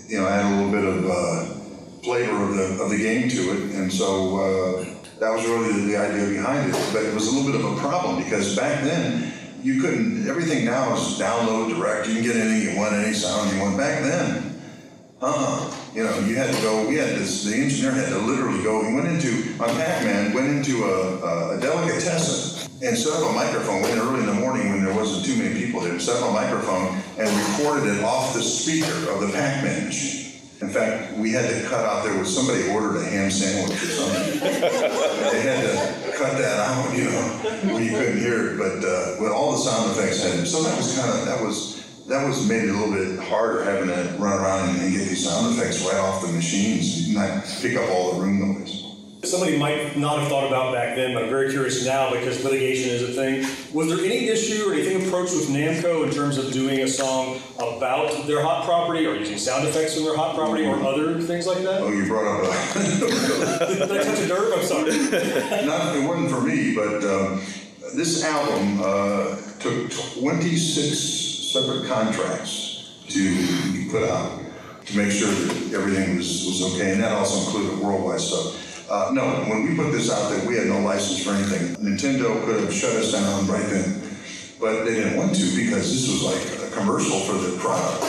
you 0.08 0.18
know, 0.18 0.26
add 0.26 0.44
a 0.44 0.56
little 0.56 0.72
bit 0.72 0.84
of 0.84 1.08
uh, 1.08 1.44
flavor 2.02 2.42
of 2.42 2.56
the, 2.56 2.82
of 2.82 2.90
the 2.90 2.98
game 2.98 3.28
to 3.28 3.36
it. 3.52 3.76
And 3.76 3.92
so 3.92 4.36
uh, 4.38 4.84
that 5.20 5.30
was 5.30 5.46
really 5.46 5.86
the, 5.86 5.96
idea 5.96 6.30
behind 6.30 6.74
it. 6.74 6.90
But 6.92 7.04
it 7.04 7.14
was 7.14 7.28
a 7.28 7.30
little 7.30 7.52
bit 7.52 7.60
of 7.60 7.78
a 7.78 7.80
problem 7.80 8.20
because 8.24 8.56
back 8.56 8.82
then, 8.82 9.32
you 9.62 9.80
couldn't, 9.80 10.28
everything 10.28 10.64
now 10.64 10.96
is 10.96 11.16
download 11.16 11.76
direct. 11.76 12.08
You 12.08 12.14
can 12.14 12.24
get 12.24 12.34
anything 12.34 12.74
you 12.74 12.76
want, 12.76 12.94
any 12.94 13.12
sound 13.12 13.52
you 13.52 13.60
want. 13.60 13.76
Back 13.78 14.02
then, 14.02 14.60
uh-uh. 15.22 15.76
You 15.94 16.02
know, 16.06 16.18
you 16.26 16.34
had 16.34 16.52
to 16.52 16.60
go, 16.60 16.88
we 16.88 16.96
had 16.96 17.10
this, 17.10 17.44
the 17.44 17.54
engineer 17.54 17.92
had 17.92 18.08
to 18.08 18.18
literally 18.18 18.64
go, 18.64 18.84
he 18.84 18.92
went 18.96 19.06
into, 19.06 19.52
on 19.62 19.68
Pac-Man, 19.76 20.32
went 20.32 20.48
into 20.48 20.82
a, 20.82 21.54
a 21.56 21.60
delicatessen 21.60 22.59
and 22.82 22.96
set 22.96 23.12
up 23.12 23.30
a 23.30 23.32
microphone, 23.32 23.82
went 23.82 23.98
early 23.98 24.20
in 24.20 24.26
the 24.26 24.34
morning 24.34 24.70
when 24.70 24.84
there 24.84 24.94
wasn't 24.94 25.24
too 25.24 25.36
many 25.36 25.54
people 25.54 25.80
there, 25.80 25.98
set 25.98 26.16
up 26.22 26.30
a 26.30 26.32
microphone 26.32 26.96
and 27.18 27.28
recorded 27.48 27.96
it 27.96 28.02
off 28.02 28.32
the 28.34 28.42
speaker 28.42 29.10
of 29.10 29.20
the 29.20 29.28
Pac-Man 29.32 29.86
machine. 29.86 30.40
In 30.62 30.68
fact, 30.68 31.16
we 31.16 31.32
had 31.32 31.48
to 31.48 31.66
cut 31.68 31.84
out, 31.84 32.04
there 32.04 32.18
was 32.18 32.34
somebody 32.34 32.68
ordered 32.68 32.96
a 33.00 33.04
ham 33.04 33.30
sandwich 33.30 33.82
or 33.82 33.86
something. 33.86 34.40
they 34.40 35.40
had 35.40 35.64
to 35.64 36.12
cut 36.16 36.36
that 36.36 36.58
out, 36.60 36.96
you 36.96 37.04
know, 37.04 37.72
when 37.72 37.84
you 37.84 37.90
couldn't 37.90 38.18
hear 38.18 38.52
it. 38.52 38.58
But 38.58 38.86
uh, 38.86 39.16
with 39.20 39.32
all 39.32 39.52
the 39.52 39.58
sound 39.58 39.90
effects 39.92 40.22
had, 40.22 40.46
so 40.46 40.62
that 40.62 40.76
was 40.76 40.98
kind 40.98 41.18
of, 41.18 41.24
that 41.26 41.42
was, 41.42 42.04
that 42.08 42.26
was 42.26 42.46
made 42.46 42.64
it 42.64 42.70
a 42.70 42.72
little 42.72 42.92
bit 42.92 43.18
harder 43.26 43.64
having 43.64 43.88
to 43.88 44.16
run 44.18 44.38
around 44.38 44.70
and, 44.70 44.82
and 44.82 44.92
get 44.92 45.08
these 45.08 45.24
sound 45.24 45.56
effects 45.56 45.82
right 45.82 45.96
off 45.96 46.20
the 46.20 46.32
machines 46.32 47.06
and 47.06 47.14
not 47.14 47.44
pick 47.60 47.76
up 47.76 47.88
all 47.90 48.14
the 48.14 48.20
room 48.20 48.54
noise. 48.54 48.89
Somebody 49.22 49.58
might 49.58 49.98
not 49.98 50.18
have 50.20 50.28
thought 50.28 50.46
about 50.46 50.72
back 50.72 50.96
then, 50.96 51.12
but 51.12 51.24
I'm 51.24 51.28
very 51.28 51.50
curious 51.50 51.84
now 51.84 52.10
because 52.10 52.42
litigation 52.42 52.88
is 52.88 53.02
a 53.02 53.12
thing. 53.12 53.42
Was 53.74 53.88
there 53.88 53.98
any 53.98 54.28
issue 54.28 54.66
or 54.66 54.72
anything 54.72 55.06
approached 55.06 55.34
with 55.34 55.48
Namco 55.48 56.06
in 56.06 56.10
terms 56.10 56.38
of 56.38 56.50
doing 56.52 56.80
a 56.80 56.88
song 56.88 57.38
about 57.56 58.26
their 58.26 58.42
hot 58.42 58.64
property 58.64 59.06
or 59.06 59.14
using 59.14 59.36
sound 59.36 59.68
effects 59.68 59.94
from 59.94 60.04
their 60.04 60.16
hot 60.16 60.34
property 60.34 60.64
or 60.64 60.76
other 60.82 61.20
things 61.20 61.46
like 61.46 61.58
that? 61.58 61.82
Oh, 61.82 61.90
you 61.90 62.06
brought 62.06 62.24
up 62.24 62.44
a. 62.44 62.78
Did 63.74 63.92
I 63.92 64.02
touch 64.02 64.20
a 64.20 64.26
nerve? 64.26 64.52
I'm 64.54 64.64
sorry. 64.64 64.90
Not, 65.66 65.96
it 65.96 66.08
wasn't 66.08 66.30
for 66.30 66.40
me, 66.40 66.74
but 66.74 67.04
um, 67.04 67.42
this 67.94 68.24
album 68.24 68.80
uh, 68.82 69.36
took 69.58 69.90
26 70.18 70.98
separate 71.52 71.86
contracts 71.86 72.94
to 73.08 73.72
be 73.72 73.86
put 73.90 74.08
out 74.08 74.40
to 74.86 74.96
make 74.96 75.10
sure 75.12 75.28
that 75.28 75.74
everything 75.74 76.16
was, 76.16 76.46
was 76.46 76.74
okay, 76.74 76.92
and 76.92 77.02
that 77.02 77.12
also 77.12 77.44
included 77.44 77.84
worldwide 77.84 78.18
stuff. 78.18 78.68
Uh, 78.90 79.12
no, 79.14 79.22
when 79.48 79.62
we 79.62 79.76
put 79.76 79.92
this 79.92 80.10
out, 80.10 80.30
that 80.30 80.44
we 80.44 80.56
had 80.56 80.66
no 80.66 80.80
license 80.80 81.22
for 81.22 81.30
anything. 81.30 81.76
Nintendo 81.76 82.44
could 82.44 82.58
have 82.58 82.74
shut 82.74 82.90
us 82.96 83.12
down 83.12 83.46
right 83.46 83.64
then, 83.70 84.02
but 84.58 84.82
they 84.84 84.94
didn't 84.94 85.16
want 85.16 85.32
to 85.32 85.44
because 85.54 85.94
this 85.94 86.10
was 86.10 86.24
like 86.24 86.68
a 86.68 86.74
commercial 86.74 87.20
for 87.20 87.34
the 87.34 87.56
product, 87.58 88.02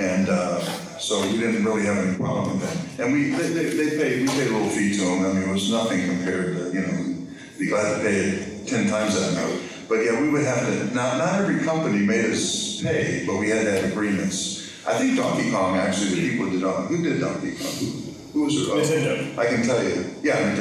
and 0.00 0.30
uh, 0.30 0.58
so 0.98 1.20
we 1.20 1.36
didn't 1.36 1.62
really 1.66 1.84
have 1.84 1.98
any 1.98 2.16
problem 2.16 2.58
with 2.58 2.62
that. 2.62 3.04
And 3.04 3.12
we 3.12 3.28
they, 3.32 3.48
they, 3.48 3.64
they 3.76 3.90
paid 3.98 4.22
we 4.22 4.28
paid 4.28 4.48
a 4.48 4.52
little 4.56 4.70
fee 4.70 4.96
to 4.96 5.04
them. 5.04 5.26
I 5.26 5.32
mean, 5.34 5.50
it 5.50 5.52
was 5.52 5.70
nothing 5.70 6.06
compared 6.06 6.56
to 6.56 6.72
you 6.72 6.80
know 6.80 7.26
be 7.58 7.66
glad 7.68 7.98
to 7.98 8.02
pay 8.02 8.16
it 8.16 8.66
ten 8.66 8.88
times 8.88 9.20
that 9.20 9.32
amount. 9.32 9.60
But 9.86 9.96
yeah, 9.96 10.18
we 10.18 10.30
would 10.30 10.44
have 10.46 10.64
to. 10.66 10.94
Not 10.94 11.18
not 11.18 11.40
every 11.40 11.62
company 11.62 11.98
made 12.06 12.24
us 12.24 12.80
pay, 12.80 13.26
but 13.26 13.36
we 13.36 13.50
had 13.50 13.66
to 13.66 13.70
have 13.72 13.84
agreements. 13.92 14.72
I 14.86 14.94
think 14.94 15.18
Donkey 15.18 15.50
Kong 15.50 15.76
actually 15.76 16.14
the 16.14 16.30
people 16.30 16.48
did 16.48 16.62
Don- 16.62 16.86
who 16.86 17.02
did 17.02 17.20
Donkey 17.20 17.52
Kong. 17.54 18.11
Who, 18.32 18.44
was 18.44 18.56
it? 18.56 18.68
Nintendo. 18.68 19.38
I 19.38 19.46
can 19.46 19.62
tell 19.62 19.82
you. 19.82 20.04
Yeah. 20.22 20.54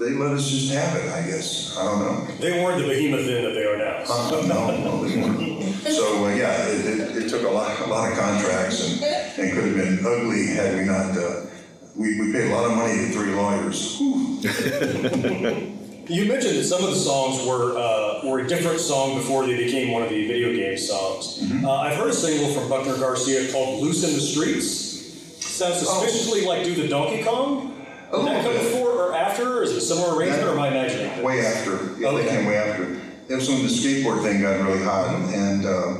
They 0.00 0.10
let 0.10 0.32
us 0.32 0.50
just 0.50 0.72
have 0.72 0.96
it. 0.96 1.12
I 1.12 1.26
guess. 1.26 1.76
I 1.76 1.84
don't 1.84 2.00
know. 2.00 2.34
They 2.36 2.62
weren't 2.62 2.80
the 2.80 2.88
behemoth 2.88 3.26
then 3.26 3.44
that 3.44 3.52
they 3.52 3.64
are 3.64 3.76
now. 3.76 4.02
Uh, 4.08 4.44
no, 4.46 4.76
no, 4.78 5.04
they 5.04 5.20
weren't. 5.20 5.62
So 5.86 6.24
uh, 6.24 6.34
yeah, 6.34 6.66
it, 6.68 6.86
it, 6.86 7.24
it 7.24 7.28
took 7.28 7.42
a 7.42 7.50
lot, 7.50 7.78
a 7.80 7.86
lot 7.86 8.10
of 8.10 8.18
contracts, 8.18 8.82
and, 8.82 9.02
and 9.02 9.52
could 9.52 9.64
have 9.64 9.76
been 9.76 9.98
ugly 10.04 10.46
had 10.46 10.76
we 10.76 10.84
not. 10.84 11.16
Uh, 11.16 11.46
we, 11.94 12.18
we 12.18 12.32
paid 12.32 12.50
a 12.50 12.54
lot 12.54 12.70
of 12.70 12.76
money 12.76 12.94
to 12.94 13.12
three 13.12 13.34
lawyers. 13.34 14.00
You 16.08 16.26
mentioned 16.26 16.56
that 16.56 16.64
some 16.64 16.82
of 16.82 16.90
the 16.90 16.96
songs 16.96 17.46
were 17.46 17.78
uh, 17.78 18.28
were 18.28 18.40
a 18.40 18.46
different 18.48 18.80
song 18.80 19.14
before 19.14 19.46
they 19.46 19.56
became 19.56 19.92
one 19.92 20.02
of 20.02 20.08
the 20.08 20.26
video 20.26 20.52
game 20.52 20.76
songs. 20.76 21.38
Mm-hmm. 21.40 21.64
Uh, 21.64 21.70
I've 21.70 21.96
heard 21.96 22.10
a 22.10 22.12
single 22.12 22.52
from 22.52 22.68
Buckner 22.68 22.98
Garcia 22.98 23.52
called 23.52 23.80
"Loose 23.80 24.02
in 24.02 24.12
the 24.12 24.20
Streets." 24.20 24.91
Sounds 25.62 25.78
suspiciously 25.78 26.44
like 26.44 26.64
"Do 26.64 26.74
the 26.74 26.88
Donkey 26.88 27.22
Kong." 27.22 27.68
Did 28.12 28.26
that 28.26 28.42
come 28.44 28.52
before 28.54 28.90
or 28.90 29.14
after? 29.14 29.58
Or 29.58 29.62
is 29.62 29.70
it 29.70 29.80
similar 29.82 30.16
arrangement, 30.16 30.42
or 30.48 30.52
am 30.52 30.58
I 30.60 30.68
imagining? 30.68 31.06
it? 31.06 31.24
Way 31.24 31.46
after. 31.46 31.94
Yeah, 32.00 32.08
Okay. 32.08 32.22
they 32.24 32.28
came 32.28 32.46
way 32.46 32.56
after. 32.56 33.00
It 33.28 33.34
was 33.36 33.48
when 33.48 33.62
the 33.62 33.68
skateboard 33.68 34.22
thing 34.22 34.42
got 34.42 34.60
really 34.60 34.82
hot, 34.82 35.14
and 35.32 35.64
uh, 35.64 35.94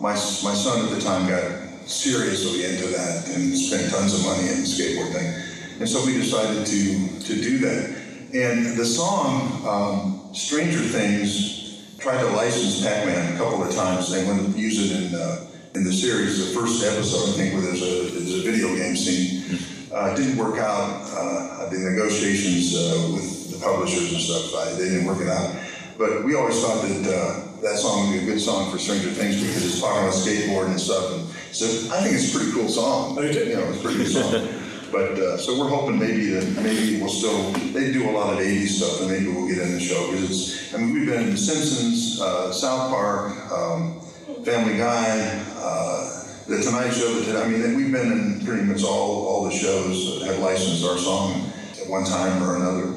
my 0.00 0.10
my 0.10 0.54
son 0.54 0.84
at 0.86 0.90
the 0.90 1.00
time 1.00 1.28
got 1.28 1.44
seriously 1.88 2.64
into 2.64 2.88
that 2.88 3.28
and 3.36 3.56
spent 3.56 3.90
tons 3.92 4.12
of 4.12 4.24
money 4.26 4.48
in 4.50 4.60
the 4.60 4.66
skateboard 4.66 5.12
thing, 5.12 5.32
and 5.78 5.88
so 5.88 6.04
we 6.04 6.14
decided 6.14 6.66
to 6.66 7.20
to 7.20 7.34
do 7.40 7.58
that. 7.58 7.96
And 8.34 8.76
the 8.76 8.84
song 8.84 9.62
um, 9.66 10.34
"Stranger 10.34 10.80
Things" 10.80 11.94
tried 11.98 12.18
to 12.18 12.26
license 12.36 12.82
Pac-Man 12.84 13.34
a 13.34 13.38
couple 13.38 13.62
of 13.62 13.72
times. 13.72 14.10
They 14.10 14.24
wanted 14.26 14.52
to 14.52 14.60
use 14.60 14.90
it 14.90 15.04
in 15.04 15.14
uh, 15.14 15.46
in 15.76 15.84
the 15.84 15.92
series, 15.92 16.40
the 16.40 16.58
first 16.58 16.82
episode, 16.82 17.28
I 17.28 17.32
think, 17.36 17.52
where 17.52 17.62
there's 17.62 17.82
a 17.82 18.08
there's 18.16 18.34
a 18.40 18.42
video 18.42 18.74
game 18.74 18.96
scene. 18.96 19.60
Uh, 19.92 20.14
didn't 20.16 20.36
work 20.36 20.58
out. 20.58 21.04
Uh, 21.12 21.68
the 21.68 21.78
negotiations 21.78 22.74
uh, 22.74 23.12
with 23.12 23.52
the 23.52 23.58
publishers 23.60 24.12
and 24.12 24.20
stuff, 24.20 24.54
I, 24.56 24.72
they 24.72 24.88
didn't 24.88 25.06
work 25.06 25.20
it 25.20 25.28
out. 25.28 25.54
But 25.98 26.24
we 26.24 26.34
always 26.34 26.60
thought 26.60 26.82
that 26.82 27.04
uh, 27.04 27.60
that 27.60 27.76
song 27.76 28.08
would 28.08 28.18
be 28.18 28.24
a 28.24 28.26
good 28.26 28.40
song 28.40 28.70
for 28.70 28.78
Stranger 28.78 29.10
Things 29.10 29.40
because 29.40 29.64
it's 29.64 29.80
talking 29.80 30.02
about 30.02 30.14
skateboarding 30.14 30.72
and 30.72 30.80
stuff. 30.80 31.12
And 31.12 31.28
so 31.54 31.66
I 31.94 32.00
think 32.00 32.16
it's 32.16 32.34
a 32.34 32.36
pretty 32.36 32.52
cool 32.52 32.68
song. 32.68 33.16
Oh, 33.18 33.22
you? 33.22 33.32
You 33.32 33.56
know, 33.56 33.68
it's 33.68 33.78
a 33.78 33.82
pretty 33.82 33.98
good 33.98 34.12
song. 34.12 34.48
But 34.92 35.18
uh, 35.18 35.36
so 35.36 35.58
we're 35.58 35.68
hoping 35.68 35.98
maybe 35.98 36.30
that 36.30 36.62
maybe 36.62 37.00
we'll 37.00 37.10
still 37.10 37.50
they 37.74 37.92
do 37.92 38.08
a 38.08 38.12
lot 38.12 38.32
of 38.32 38.38
'80s 38.38 38.68
stuff 38.68 39.00
and 39.00 39.10
maybe 39.10 39.26
we'll 39.26 39.48
get 39.48 39.58
in 39.58 39.72
the 39.72 39.80
show 39.80 40.12
because 40.12 40.30
it's 40.30 40.72
I 40.72 40.78
mean 40.78 40.94
we've 40.94 41.06
been 41.06 41.24
in 41.24 41.30
The 41.32 41.36
Simpsons, 41.36 42.20
uh, 42.20 42.52
South 42.52 42.88
Park, 42.88 43.50
um, 43.50 44.00
Family 44.46 44.78
Guy, 44.78 45.44
uh, 45.56 46.24
The 46.46 46.62
Tonight 46.62 46.92
Show. 46.92 47.12
The, 47.18 47.42
I 47.42 47.48
mean 47.48 47.76
we've 47.76 47.90
been 47.90 48.12
in 48.12 48.46
pretty 48.46 48.62
much 48.62 48.84
all 48.84 49.26
all 49.26 49.44
the 49.44 49.50
shows 49.50 50.20
that 50.20 50.28
have 50.28 50.38
licensed 50.38 50.84
our 50.84 50.96
song 50.96 51.50
at 51.82 51.90
one 51.90 52.04
time 52.04 52.40
or 52.44 52.54
another. 52.54 52.94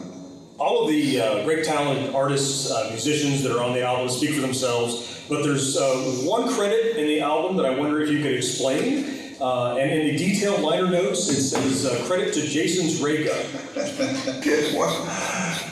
All 0.59 0.83
of 0.83 0.91
the 0.91 1.19
uh, 1.19 1.43
great 1.45 1.65
talented 1.65 2.13
artists, 2.13 2.69
uh, 2.69 2.89
musicians 2.91 3.41
that 3.41 3.51
are 3.51 3.63
on 3.63 3.73
the 3.73 3.81
album 3.81 4.09
speak 4.09 4.35
for 4.35 4.41
themselves, 4.41 5.23
but 5.27 5.41
there's 5.41 5.75
uh, 5.75 6.21
one 6.21 6.53
credit 6.53 6.97
in 6.97 7.07
the 7.07 7.21
album 7.21 7.57
that 7.57 7.65
I 7.65 7.71
wonder 7.79 7.99
if 7.99 8.09
you 8.11 8.21
could 8.21 8.33
explain. 8.33 9.19
Uh, 9.41 9.77
and 9.77 9.89
in 9.89 10.05
the 10.05 10.17
detailed 10.17 10.59
liner 10.59 10.87
notes, 10.87 11.29
it 11.29 11.41
says 11.41 11.85
uh, 11.85 12.05
credit 12.05 12.33
to 12.33 12.41
Jason's 12.41 13.01
ray 13.01 13.23
gun. 13.23 13.45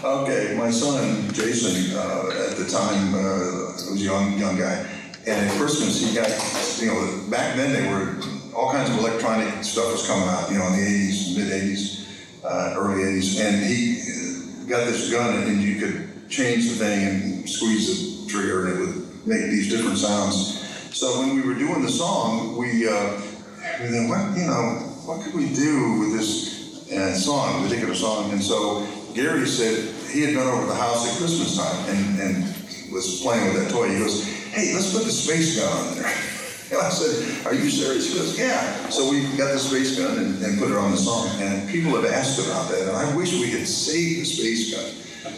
Okay, 0.03 0.55
my 0.57 0.71
son 0.71 1.31
Jason 1.33 1.95
uh, 1.97 2.49
at 2.49 2.55
the 2.55 2.65
time 2.65 3.13
uh, 3.13 3.73
was 3.75 4.01
a 4.01 4.03
young 4.03 4.39
young 4.39 4.57
guy, 4.57 4.87
and 5.27 5.49
at 5.49 5.57
Christmas 5.57 5.99
he 5.99 6.15
got 6.15 6.29
you 6.81 6.87
know 6.87 7.29
back 7.29 7.55
then 7.55 7.73
they 7.73 7.89
were 7.91 8.15
all 8.55 8.71
kinds 8.71 8.89
of 8.89 8.97
electronic 8.97 9.63
stuff 9.63 9.91
was 9.91 10.07
coming 10.07 10.27
out 10.27 10.49
you 10.49 10.57
know 10.57 10.67
in 10.67 10.73
the 10.73 10.79
'80s, 10.79 11.37
mid 11.37 11.51
'80s, 11.51 12.07
uh, 12.43 12.75
early 12.77 13.03
'80s, 13.03 13.39
and 13.41 13.65
he 13.65 13.99
uh, 14.01 14.69
got 14.69 14.85
this 14.85 15.11
gun 15.11 15.43
and 15.43 15.61
you 15.61 15.79
could 15.79 16.29
change 16.29 16.69
the 16.69 16.75
thing 16.75 17.07
and 17.07 17.49
squeeze 17.49 18.25
the 18.25 18.31
trigger 18.31 18.67
and 18.67 18.73
it 18.73 18.79
would 18.79 19.27
make 19.27 19.51
these 19.51 19.69
different 19.69 19.97
sounds. 19.97 20.63
So 20.95 21.19
when 21.19 21.35
we 21.35 21.41
were 21.41 21.53
doing 21.53 21.81
the 21.81 21.91
song, 21.91 22.55
we 22.55 22.87
uh, 22.87 23.19
we 23.81 23.87
then 23.87 24.07
what 24.07 24.37
you 24.37 24.45
know 24.45 24.87
what 25.05 25.23
could 25.23 25.33
we 25.33 25.53
do 25.53 25.99
with 25.99 26.13
this 26.13 26.91
uh, 26.91 27.13
song, 27.13 27.63
particular 27.63 27.95
song? 27.95 28.31
And 28.31 28.41
so 28.41 28.87
Gary 29.13 29.45
said 29.45 29.93
he 30.09 30.21
had 30.21 30.33
been 30.35 30.47
over 30.47 30.61
to 30.61 30.67
the 30.67 30.75
house 30.75 31.09
at 31.09 31.17
Christmas 31.17 31.57
time 31.57 31.95
and, 31.95 32.19
and 32.19 32.93
was 32.93 33.21
playing 33.21 33.53
with 33.53 33.63
that 33.63 33.71
toy. 33.71 33.89
He 33.89 33.99
goes, 33.99 34.36
"Hey, 34.57 34.73
let's 34.73 34.91
put 34.91 35.05
the 35.05 35.11
space 35.11 35.59
gun 35.59 35.69
on 35.71 35.95
there." 35.95 36.11
And 36.69 36.81
I 36.81 36.89
said, 36.89 37.47
"Are 37.47 37.53
you 37.55 37.69
serious?" 37.69 38.11
He 38.11 38.19
goes, 38.19 38.37
"Yeah." 38.37 38.59
So 38.89 39.09
we 39.09 39.23
got 39.37 39.53
the 39.53 39.59
space 39.59 39.97
gun 39.97 40.17
and, 40.19 40.43
and 40.43 40.59
put 40.59 40.69
it 40.69 40.75
on 40.75 40.91
the 40.91 40.97
song. 40.97 41.29
And 41.39 41.63
people 41.69 41.95
have 41.95 42.03
asked 42.03 42.43
about 42.45 42.67
that, 42.71 42.81
and 42.89 42.91
I 42.91 43.15
wish 43.15 43.31
we 43.39 43.49
had 43.51 43.65
saved 43.65 44.19
the 44.19 44.25
space 44.25 44.75
gun. 44.75 44.83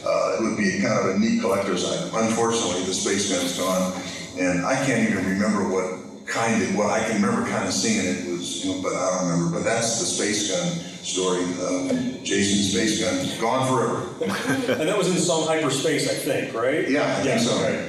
Uh, 0.04 0.38
it 0.38 0.42
would 0.42 0.58
be 0.58 0.82
kind 0.82 0.98
of 0.98 1.16
a 1.16 1.20
neat 1.20 1.40
collector's 1.42 1.86
item. 1.86 2.10
Unfortunately, 2.26 2.82
the 2.86 2.94
space 2.96 3.30
gun's 3.30 3.60
gone, 3.60 3.94
and 4.40 4.66
I 4.66 4.74
can't 4.88 5.08
even 5.08 5.24
remember 5.24 5.70
what 5.70 6.26
kind 6.26 6.64
of. 6.64 6.76
Well, 6.76 6.90
I 6.90 7.00
can 7.06 7.22
remember 7.22 7.48
kind 7.48 7.68
of 7.68 7.74
seeing 7.74 8.02
it 8.06 8.26
was, 8.32 8.66
you 8.66 8.74
know, 8.74 8.82
but 8.82 8.94
I 8.98 9.20
don't 9.20 9.30
remember. 9.30 9.58
But 9.58 9.64
that's 9.66 10.00
the 10.00 10.06
space 10.06 10.50
gun 10.50 10.66
story. 11.06 11.44
Uh, 11.62 11.94
Jason's 12.26 12.72
space 12.74 13.02
gun 13.02 13.22
gone 13.40 13.68
forever. 13.70 14.06
And 14.82 14.90
that 14.90 14.98
was 14.98 15.08
in 15.08 15.14
the 15.14 15.22
song 15.22 15.46
Hyperspace, 15.46 16.10
I 16.10 16.14
think, 16.14 16.56
right? 16.56 16.90
Yeah, 16.90 17.18
I 17.18 17.22
think 17.22 17.40
so. 17.40 17.54
right. 17.62 17.89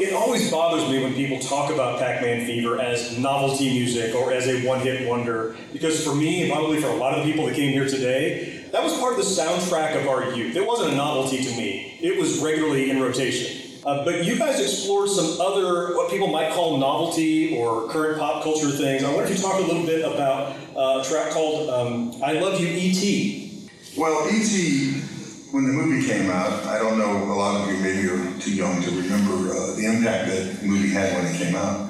It 0.00 0.12
always 0.12 0.48
bothers 0.48 0.88
me 0.88 1.02
when 1.02 1.14
people 1.14 1.40
talk 1.40 1.72
about 1.72 1.98
Pac-Man 1.98 2.46
Fever 2.46 2.80
as 2.80 3.18
novelty 3.18 3.68
music 3.72 4.14
or 4.14 4.32
as 4.32 4.46
a 4.46 4.64
one-hit 4.64 5.08
wonder, 5.08 5.56
because 5.72 6.04
for 6.04 6.14
me, 6.14 6.42
and 6.42 6.52
probably 6.52 6.80
for 6.80 6.86
a 6.86 6.94
lot 6.94 7.18
of 7.18 7.24
the 7.26 7.32
people 7.32 7.46
that 7.46 7.56
came 7.56 7.72
here 7.72 7.88
today, 7.88 8.64
that 8.70 8.84
was 8.84 8.96
part 8.98 9.18
of 9.18 9.24
the 9.24 9.28
soundtrack 9.28 10.00
of 10.00 10.06
our 10.06 10.32
youth. 10.34 10.54
It 10.54 10.64
wasn't 10.64 10.92
a 10.92 10.94
novelty 10.94 11.42
to 11.42 11.50
me. 11.56 11.98
It 12.00 12.16
was 12.16 12.38
regularly 12.38 12.90
in 12.90 13.02
rotation. 13.02 13.80
Uh, 13.84 14.04
but 14.04 14.24
you 14.24 14.38
guys 14.38 14.60
explored 14.60 15.08
some 15.08 15.40
other, 15.40 15.96
what 15.96 16.08
people 16.12 16.28
might 16.28 16.52
call 16.52 16.76
novelty 16.76 17.58
or 17.58 17.88
current 17.88 18.20
pop 18.20 18.44
culture 18.44 18.70
things. 18.70 19.02
I 19.02 19.12
wonder 19.12 19.24
if 19.24 19.36
you 19.36 19.42
talk 19.42 19.54
a 19.56 19.66
little 19.66 19.84
bit 19.84 20.04
about 20.04 20.54
uh, 20.76 21.00
a 21.00 21.04
track 21.08 21.32
called 21.32 21.70
um, 21.70 22.22
I 22.22 22.34
Love 22.34 22.60
You 22.60 22.68
E.T. 22.68 23.68
Well, 23.96 24.28
E.T., 24.28 25.02
when 25.50 25.66
the 25.66 25.72
movie 25.72 26.06
came 26.06 26.30
out, 26.30 26.64
I 26.66 26.78
don't 26.78 26.98
know, 26.98 27.24
a 27.24 27.32
lot 27.32 27.60
of 27.60 27.72
you 27.72 27.80
maybe 27.80 28.08
are 28.08 28.38
too 28.38 28.54
young 28.54 28.82
to 28.82 28.90
remember 28.90 29.54
uh, 29.54 29.74
the 29.76 29.86
impact 29.86 30.28
that 30.28 30.62
movie 30.62 30.90
had 30.90 31.14
when 31.14 31.32
it 31.32 31.38
came 31.38 31.56
out. 31.56 31.88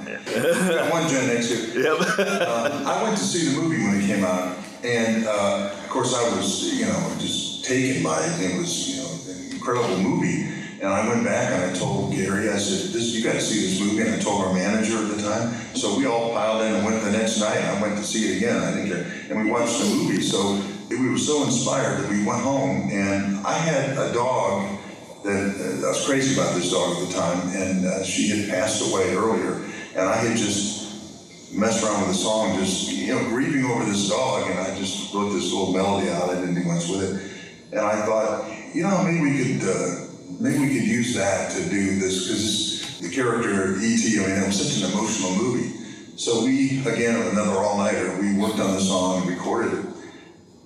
One 0.92 1.08
Gen 1.08 1.36
X 1.36 1.50
here. 1.50 1.82
Yep. 1.82 2.18
uh, 2.18 2.84
I 2.86 3.02
went 3.02 3.16
to 3.16 3.24
see 3.24 3.48
the 3.48 3.60
movie 3.60 3.82
when 3.82 4.00
it 4.00 4.06
came 4.06 4.24
out, 4.24 4.58
and 4.84 5.26
uh, 5.26 5.72
of 5.74 5.88
course 5.88 6.14
I 6.14 6.22
was, 6.36 6.72
you 6.72 6.86
know, 6.86 7.16
just 7.18 7.64
taken 7.64 8.02
by 8.02 8.22
it. 8.22 8.40
It 8.40 8.58
was, 8.58 8.88
you 8.88 9.02
know, 9.02 9.10
an 9.34 9.52
incredible 9.52 9.98
movie. 9.98 10.54
And 10.80 10.86
I 10.92 11.08
went 11.08 11.24
back 11.24 11.50
and 11.50 11.68
I 11.68 11.76
told 11.76 12.12
Gary, 12.12 12.50
I 12.50 12.56
said, 12.56 12.92
this, 12.92 13.12
you 13.12 13.24
got 13.24 13.32
to 13.32 13.40
see 13.40 13.66
this 13.66 13.80
movie. 13.80 14.02
And 14.06 14.14
I 14.14 14.18
told 14.20 14.44
our 14.44 14.54
manager 14.54 14.98
at 14.98 15.16
the 15.16 15.20
time. 15.20 15.52
So 15.74 15.98
we 15.98 16.06
all 16.06 16.32
piled 16.32 16.62
in 16.62 16.72
and 16.72 16.84
went 16.86 17.02
the 17.02 17.10
next 17.10 17.40
night. 17.40 17.58
I 17.58 17.82
went 17.82 17.98
to 17.98 18.04
see 18.04 18.30
it 18.30 18.36
again. 18.36 18.62
I 18.62 18.70
think, 18.70 19.28
and 19.28 19.42
we 19.42 19.50
watched 19.50 19.76
the 19.80 19.86
movie. 19.86 20.22
So 20.22 20.62
we 20.88 21.09
were 21.09 21.18
so 21.18 21.45
inspired 21.45 22.02
that 22.02 22.11
we 22.11 22.25
went 22.25 22.42
home. 22.42 22.88
And 22.90 23.47
I 23.47 23.52
had 23.52 23.97
a 23.99 24.12
dog 24.12 24.78
that 25.25 25.80
uh, 25.83 25.87
I 25.87 25.90
was 25.90 26.07
crazy 26.07 26.35
about 26.35 26.54
this 26.54 26.71
dog 26.71 26.97
at 26.97 27.09
the 27.09 27.14
time, 27.14 27.49
and 27.49 27.87
uh, 27.87 28.04
she 28.04 28.28
had 28.28 28.49
passed 28.49 28.90
away 28.90 29.14
earlier. 29.14 29.64
And 29.95 30.09
I 30.09 30.16
had 30.16 30.37
just 30.37 31.52
messed 31.52 31.83
around 31.83 32.00
with 32.02 32.11
the 32.11 32.23
song, 32.23 32.59
just 32.59 32.92
you 32.92 33.14
know, 33.14 33.28
grieving 33.28 33.64
over 33.64 33.85
this 33.85 34.09
dog, 34.09 34.50
and 34.50 34.59
I 34.61 34.76
just 34.78 35.12
wrote 35.14 35.30
this 35.30 35.52
little 35.52 35.73
melody 35.73 36.11
out. 36.11 36.30
I 36.30 36.35
didn't 36.35 36.54
do 36.54 36.64
much 36.64 36.88
with 36.88 37.02
it, 37.02 37.73
and 37.73 37.80
I 37.80 38.04
thought, 38.07 38.50
you 38.75 38.83
know, 38.83 39.02
maybe 39.02 39.21
we 39.21 39.59
could. 39.59 39.68
Uh, 39.68 40.04
maybe 40.40 40.59
we 40.59 40.78
could 40.78 40.87
use 40.87 41.14
that 41.14 41.50
to 41.50 41.68
do 41.68 41.99
this 41.99 42.28
because 42.28 43.00
the 43.00 43.11
character 43.11 43.76
E.T. 43.80 44.18
I 44.18 44.26
mean, 44.26 44.42
it 44.42 44.47
was 44.47 44.61
such 44.61 44.85
an 44.85 44.92
emotional 44.92 45.35
movie. 45.37 45.75
So 46.16 46.45
we, 46.45 46.80
again, 46.80 47.14
another 47.33 47.59
all-nighter, 47.59 48.21
we 48.21 48.37
worked 48.37 48.59
on 48.59 48.75
the 48.75 48.80
song 48.80 49.23
and 49.23 49.30
recorded 49.30 49.78
it. 49.78 49.87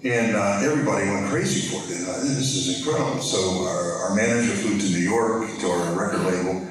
And 0.04 0.34
uh, 0.34 0.60
everybody 0.62 1.06
went 1.06 1.28
crazy 1.28 1.68
for 1.70 1.78
it. 1.84 2.02
Uh, 2.02 2.18
this 2.22 2.56
is 2.56 2.78
incredible. 2.78 3.20
So 3.20 3.38
our, 3.66 4.10
our, 4.10 4.14
manager 4.16 4.52
flew 4.52 4.76
to 4.76 4.88
New 4.90 4.98
York 4.98 5.48
to 5.60 5.66
our 5.70 5.94
record 5.94 6.26
label, 6.26 6.66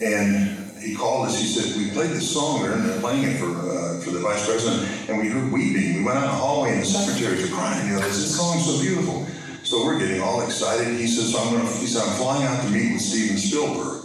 and 0.00 0.80
he 0.80 0.94
called 0.94 1.28
us. 1.28 1.38
He 1.38 1.44
said, 1.44 1.76
"We 1.76 1.90
played 1.90 2.10
this 2.10 2.32
song. 2.32 2.62
They're, 2.62 2.76
they're 2.78 3.00
playing 3.00 3.24
it 3.24 3.36
for 3.36 3.50
uh, 3.50 4.00
for 4.00 4.10
the 4.10 4.20
vice 4.20 4.46
president, 4.46 4.88
and 5.10 5.18
we 5.18 5.28
heard 5.28 5.52
weeping. 5.52 5.98
We 5.98 6.02
went 6.02 6.16
out 6.16 6.24
in 6.24 6.30
the 6.30 6.36
hallway, 6.36 6.72
and 6.72 6.80
the 6.80 6.86
secretaries 6.86 7.44
are 7.44 7.54
crying. 7.54 7.88
You 7.88 7.94
know, 7.94 8.00
this 8.00 8.34
song's 8.34 8.64
so 8.64 8.80
beautiful." 8.80 9.26
So 9.64 9.84
we're 9.84 9.98
getting 9.98 10.20
all 10.20 10.42
excited. 10.42 10.98
He 10.98 11.06
says, 11.06 11.36
I'm 11.36 11.54
going 11.54 11.64
to, 11.64 11.72
he 11.78 11.86
said, 11.86 12.02
I'm 12.02 12.16
flying 12.16 12.42
out 12.42 12.62
to 12.64 12.70
meet 12.70 12.92
with 12.92 13.00
Steven 13.00 13.38
Spielberg 13.38 14.04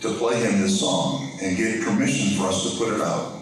to 0.00 0.14
play 0.14 0.40
him 0.40 0.60
this 0.60 0.78
song 0.78 1.28
and 1.42 1.56
get 1.56 1.82
permission 1.82 2.38
for 2.38 2.46
us 2.46 2.70
to 2.70 2.78
put 2.78 2.94
it 2.94 3.00
out. 3.00 3.34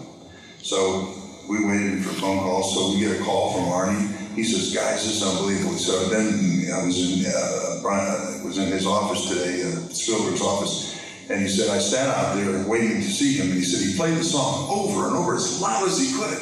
So 0.61 1.13
we 1.47 1.63
waited 1.63 2.03
for 2.03 2.13
phone 2.19 2.39
calls. 2.39 2.73
So 2.73 2.91
we 2.93 2.99
get 2.99 3.21
a 3.21 3.23
call 3.23 3.53
from 3.53 3.63
Arnie. 3.65 4.10
He 4.35 4.43
says, 4.43 4.73
guys, 4.73 5.05
this 5.05 5.21
is 5.21 5.23
unbelievable. 5.23 5.77
So 5.77 6.05
then 6.05 6.71
I 6.73 6.85
was 6.85 6.97
in, 6.99 7.25
uh, 7.25 7.81
Brian, 7.81 8.43
was 8.43 8.57
in 8.57 8.67
his 8.67 8.85
office 8.85 9.27
today, 9.27 9.63
uh, 9.63 9.89
Spielberg's 9.89 10.41
office. 10.41 10.99
And 11.29 11.41
he 11.41 11.47
said, 11.47 11.69
I 11.69 11.79
sat 11.79 12.07
out 12.07 12.35
there 12.35 12.67
waiting 12.67 13.01
to 13.01 13.11
see 13.11 13.37
him. 13.37 13.47
And 13.47 13.55
he 13.55 13.63
said, 13.63 13.87
he 13.87 13.95
played 13.95 14.17
the 14.17 14.23
song 14.23 14.69
over 14.69 15.07
and 15.07 15.15
over 15.15 15.35
as 15.35 15.61
loud 15.61 15.87
as 15.87 15.99
he 15.99 16.11
could 16.17 16.37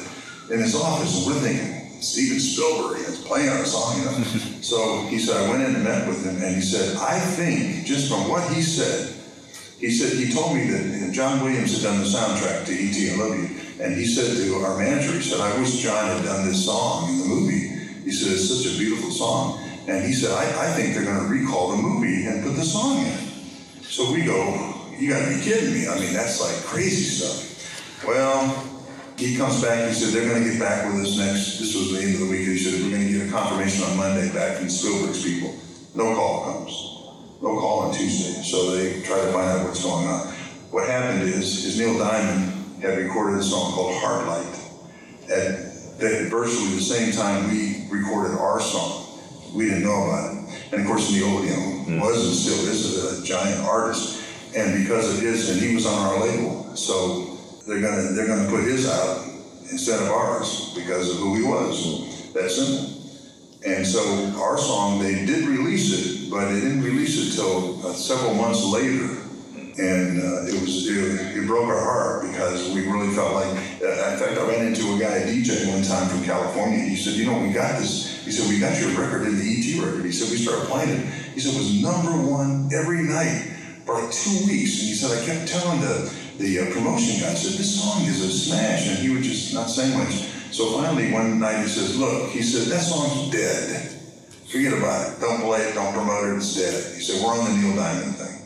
in 0.51 0.59
his 0.59 0.75
office. 0.75 1.25
And 1.25 1.35
we're 1.35 1.41
thinking, 1.41 2.01
Steven 2.01 2.39
Spielberg 2.39 2.99
is 2.99 3.19
playing 3.21 3.49
our 3.49 3.65
song, 3.65 3.99
you 3.99 4.05
know. 4.05 4.11
so 4.61 5.05
he 5.07 5.19
said, 5.19 5.37
I 5.37 5.49
went 5.49 5.63
in 5.63 5.75
and 5.75 5.83
met 5.83 6.07
with 6.07 6.25
him, 6.25 6.41
and 6.41 6.55
he 6.55 6.61
said, 6.61 6.95
I 6.97 7.19
think, 7.19 7.85
just 7.85 8.09
from 8.09 8.29
what 8.29 8.47
he 8.53 8.61
said, 8.61 9.15
he 9.79 9.91
said, 9.91 10.17
he 10.17 10.31
told 10.33 10.55
me 10.55 10.69
that 10.69 11.11
John 11.13 11.43
Williams 11.43 11.73
had 11.73 11.83
done 11.83 11.99
the 11.99 12.05
soundtrack 12.05 12.65
to 12.65 12.71
E.T. 12.71 13.11
I 13.11 13.15
Love 13.15 13.37
You, 13.37 13.49
and 13.81 13.95
he 13.95 14.05
said 14.05 14.35
to 14.35 14.55
our 14.55 14.77
manager, 14.77 15.13
he 15.13 15.21
said, 15.21 15.39
I 15.39 15.57
wish 15.59 15.79
John 15.79 16.17
had 16.17 16.25
done 16.25 16.45
this 16.45 16.65
song 16.65 17.09
in 17.09 17.19
the 17.19 17.25
movie. 17.25 17.68
He 18.03 18.11
said, 18.11 18.33
it's 18.33 18.49
such 18.49 18.73
a 18.73 18.77
beautiful 18.77 19.11
song. 19.11 19.61
And 19.87 20.05
he 20.05 20.13
said, 20.13 20.31
I, 20.31 20.69
I 20.69 20.73
think 20.73 20.93
they're 20.93 21.05
going 21.05 21.19
to 21.19 21.31
recall 21.31 21.71
the 21.71 21.81
movie 21.81 22.25
and 22.25 22.43
put 22.43 22.55
the 22.55 22.63
song 22.63 22.99
in. 22.99 23.17
So 23.81 24.11
we 24.13 24.23
go, 24.23 24.75
you 24.97 25.09
got 25.09 25.23
to 25.25 25.35
be 25.35 25.41
kidding 25.41 25.73
me. 25.73 25.87
I 25.87 25.99
mean, 25.99 26.13
that's 26.13 26.39
like 26.41 26.63
crazy 26.65 27.03
stuff. 27.03 28.05
Well, 28.05 28.69
he 29.17 29.35
comes 29.35 29.61
back, 29.61 29.87
he 29.89 29.93
said, 29.93 30.13
they're 30.13 30.29
going 30.29 30.43
to 30.43 30.49
get 30.49 30.59
back 30.59 30.85
with 30.85 31.03
us 31.05 31.17
next, 31.17 31.59
this 31.59 31.75
was 31.75 31.91
the 31.91 32.01
end 32.01 32.15
of 32.15 32.21
the 32.21 32.29
week, 32.31 32.47
he 32.47 32.57
said, 32.57 32.81
we're 32.81 32.89
going 32.89 33.05
to 33.05 33.13
get 33.19 33.27
a 33.27 33.31
confirmation 33.31 33.83
on 33.83 33.97
Monday 33.97 34.31
back 34.33 34.57
from 34.57 34.69
Spielberg's 34.69 35.23
people. 35.23 35.53
No 35.93 36.15
call 36.15 36.45
comes. 36.45 36.71
No 37.41 37.59
call 37.59 37.79
on 37.79 37.93
Tuesday. 37.93 38.41
So 38.43 38.71
they 38.71 39.01
try 39.01 39.17
to 39.19 39.31
find 39.33 39.59
out 39.59 39.65
what's 39.65 39.83
going 39.83 40.07
on. 40.07 40.27
What 40.71 40.87
happened 40.87 41.23
is, 41.23 41.65
is 41.65 41.77
Neil 41.77 41.97
Diamond 41.97 42.81
had 42.81 42.97
recorded 42.97 43.39
a 43.39 43.43
song 43.43 43.73
called 43.73 43.95
Heartlight 43.95 44.55
at, 46.01 46.11
at 46.11 46.27
virtually 46.27 46.75
the 46.75 46.81
same 46.81 47.11
time 47.11 47.49
we 47.49 47.87
recorded 47.89 48.37
our 48.37 48.59
song. 48.59 49.05
We 49.53 49.65
didn't 49.65 49.83
know 49.83 50.05
about 50.05 50.33
it. 50.33 50.71
And 50.71 50.81
of 50.81 50.87
course, 50.87 51.11
Neil, 51.11 51.27
mm. 51.27 51.99
was 51.99 52.25
and 52.25 52.35
still 52.35 52.67
is 52.67 53.21
a 53.21 53.25
giant 53.25 53.61
artist. 53.65 54.23
And 54.55 54.81
because 54.81 55.15
of 55.15 55.21
his, 55.21 55.49
and 55.49 55.61
he 55.61 55.75
was 55.75 55.85
on 55.85 55.93
our 55.93 56.25
label. 56.25 56.75
So 56.75 57.37
they're 57.67 57.81
gonna 57.81 58.13
they're 58.13 58.27
gonna 58.27 58.49
put 58.49 58.63
his 58.63 58.89
out 58.89 59.25
instead 59.69 60.01
of 60.01 60.09
ours 60.09 60.73
because 60.75 61.11
of 61.11 61.17
who 61.17 61.35
he 61.35 61.43
was. 61.43 62.33
That 62.33 62.49
simple. 62.49 62.95
And 63.65 63.85
so 63.85 63.99
our 64.39 64.57
song, 64.57 64.99
they 64.99 65.25
did 65.25 65.45
release 65.45 65.91
it, 65.91 66.31
but 66.31 66.49
they 66.49 66.61
didn't 66.61 66.81
release 66.81 67.19
it 67.19 67.35
till 67.35 67.85
uh, 67.85 67.93
several 67.93 68.33
months 68.33 68.63
later. 68.63 69.18
And 69.79 70.19
uh, 70.19 70.45
it 70.45 70.59
was 70.59 70.87
it, 70.87 71.37
it, 71.37 71.47
broke 71.47 71.69
our 71.69 71.79
heart 71.79 72.27
because 72.29 72.69
we 72.73 72.85
really 72.85 73.15
felt 73.15 73.33
like. 73.33 73.47
Uh, 73.79 74.11
in 74.11 74.19
fact, 74.19 74.37
I 74.37 74.45
ran 74.45 74.67
into 74.67 74.93
a 74.93 74.99
guy, 74.99 75.23
a 75.23 75.25
DJ, 75.25 75.71
one 75.71 75.83
time 75.83 76.09
from 76.09 76.21
California. 76.23 76.79
He 76.79 76.97
said, 76.97 77.13
"You 77.13 77.25
know, 77.31 77.39
we 77.39 77.53
got 77.53 77.79
this." 77.79 78.25
He 78.25 78.31
said, 78.31 78.49
"We 78.49 78.59
got 78.59 78.77
your 78.79 78.89
record 78.99 79.23
in 79.23 79.39
the 79.39 79.47
ET 79.47 79.79
record." 79.81 80.03
He 80.03 80.11
said, 80.11 80.29
"We 80.31 80.37
started 80.37 80.67
playing 80.67 80.89
it." 80.89 81.05
He 81.33 81.39
said, 81.39 81.55
"It 81.55 81.57
was 81.57 81.81
number 81.81 82.11
one 82.11 82.69
every 82.73 83.03
night 83.03 83.55
for 83.85 83.95
like 83.95 84.11
two 84.11 84.35
weeks." 84.51 84.83
And 84.83 84.91
he 84.91 84.95
said, 84.95 85.15
"I 85.15 85.25
kept 85.25 85.47
telling 85.47 85.79
the 85.79 86.11
the 86.39 86.59
uh, 86.59 86.71
promotion 86.71 87.19
guy 87.19 87.33
said, 87.35 87.59
this 87.59 87.83
song 87.83 88.01
is 88.05 88.23
a 88.23 88.31
smash, 88.31 88.87
and 88.87 88.97
he 88.99 89.09
would 89.09 89.23
just 89.23 89.53
not 89.53 89.69
say 89.69 89.93
much. 89.95 90.23
So 90.55 90.71
finally, 90.71 91.11
one 91.11 91.37
night 91.37 91.61
he 91.61 91.67
says, 91.67 91.99
look, 91.99 92.29
he 92.31 92.41
said, 92.41 92.71
that 92.71 92.79
song's 92.79 93.29
dead. 93.29 93.91
Forget 94.47 94.73
about 94.73 95.11
it. 95.11 95.19
Don't 95.19 95.41
play 95.41 95.59
it. 95.59 95.75
Don't 95.75 95.93
promote 95.93 96.29
it. 96.29 96.37
It's 96.37 96.55
dead. 96.55 96.95
He 96.95 97.01
said, 97.01 97.21
we're 97.21 97.37
on 97.37 97.43
the 97.43 97.61
Neil 97.61 97.75
Diamond 97.75 98.15
thing. 98.15 98.38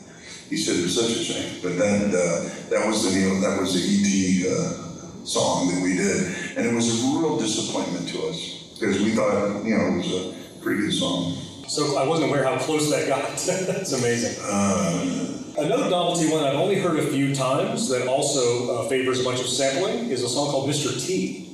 He 0.54 0.60
said, 0.60 0.84
was 0.84 0.94
such 0.94 1.18
a 1.18 1.24
shame. 1.24 1.60
But 1.64 1.80
then 1.80 2.10
uh, 2.14 2.48
that 2.70 2.86
was 2.86 3.12
the 3.12 3.20
Neil, 3.20 3.42
that 3.42 3.60
was 3.60 3.74
the 3.74 3.80
E.T. 3.80 4.46
Uh, 4.48 5.26
song 5.26 5.74
that 5.74 5.82
we 5.82 5.98
did. 5.98 6.56
And 6.56 6.68
it 6.68 6.76
was 6.76 6.94
a 6.94 7.08
real 7.18 7.40
disappointment 7.40 8.08
to 8.10 8.28
us 8.28 8.70
because 8.80 9.02
we 9.02 9.16
thought, 9.16 9.66
you 9.66 9.76
know, 9.76 9.96
it 9.96 9.98
was 9.98 10.14
a 10.14 10.62
pretty 10.62 10.82
good 10.82 10.94
song. 10.94 11.34
So 11.68 11.98
I 11.98 12.06
wasn't 12.06 12.30
aware 12.30 12.44
how 12.44 12.60
close 12.60 12.88
that 12.92 13.08
got. 13.08 13.30
That's 13.66 13.94
amazing. 13.94 14.38
Uh, 14.46 15.40
Another 15.58 15.90
novelty 15.90 16.30
one 16.32 16.44
I've 16.44 16.54
only 16.54 16.80
heard 16.80 17.00
a 17.00 17.08
few 17.08 17.34
times 17.34 17.90
that 17.90 18.08
also 18.08 18.76
uh, 18.86 18.90
favors 18.90 19.22
a 19.22 19.24
bunch 19.24 19.40
of 19.40 19.48
sampling 19.48 20.12
is 20.12 20.22
a 20.22 20.30
song 20.30 20.52
called 20.52 20.70
Mr. 20.70 21.04
T. 21.04 21.50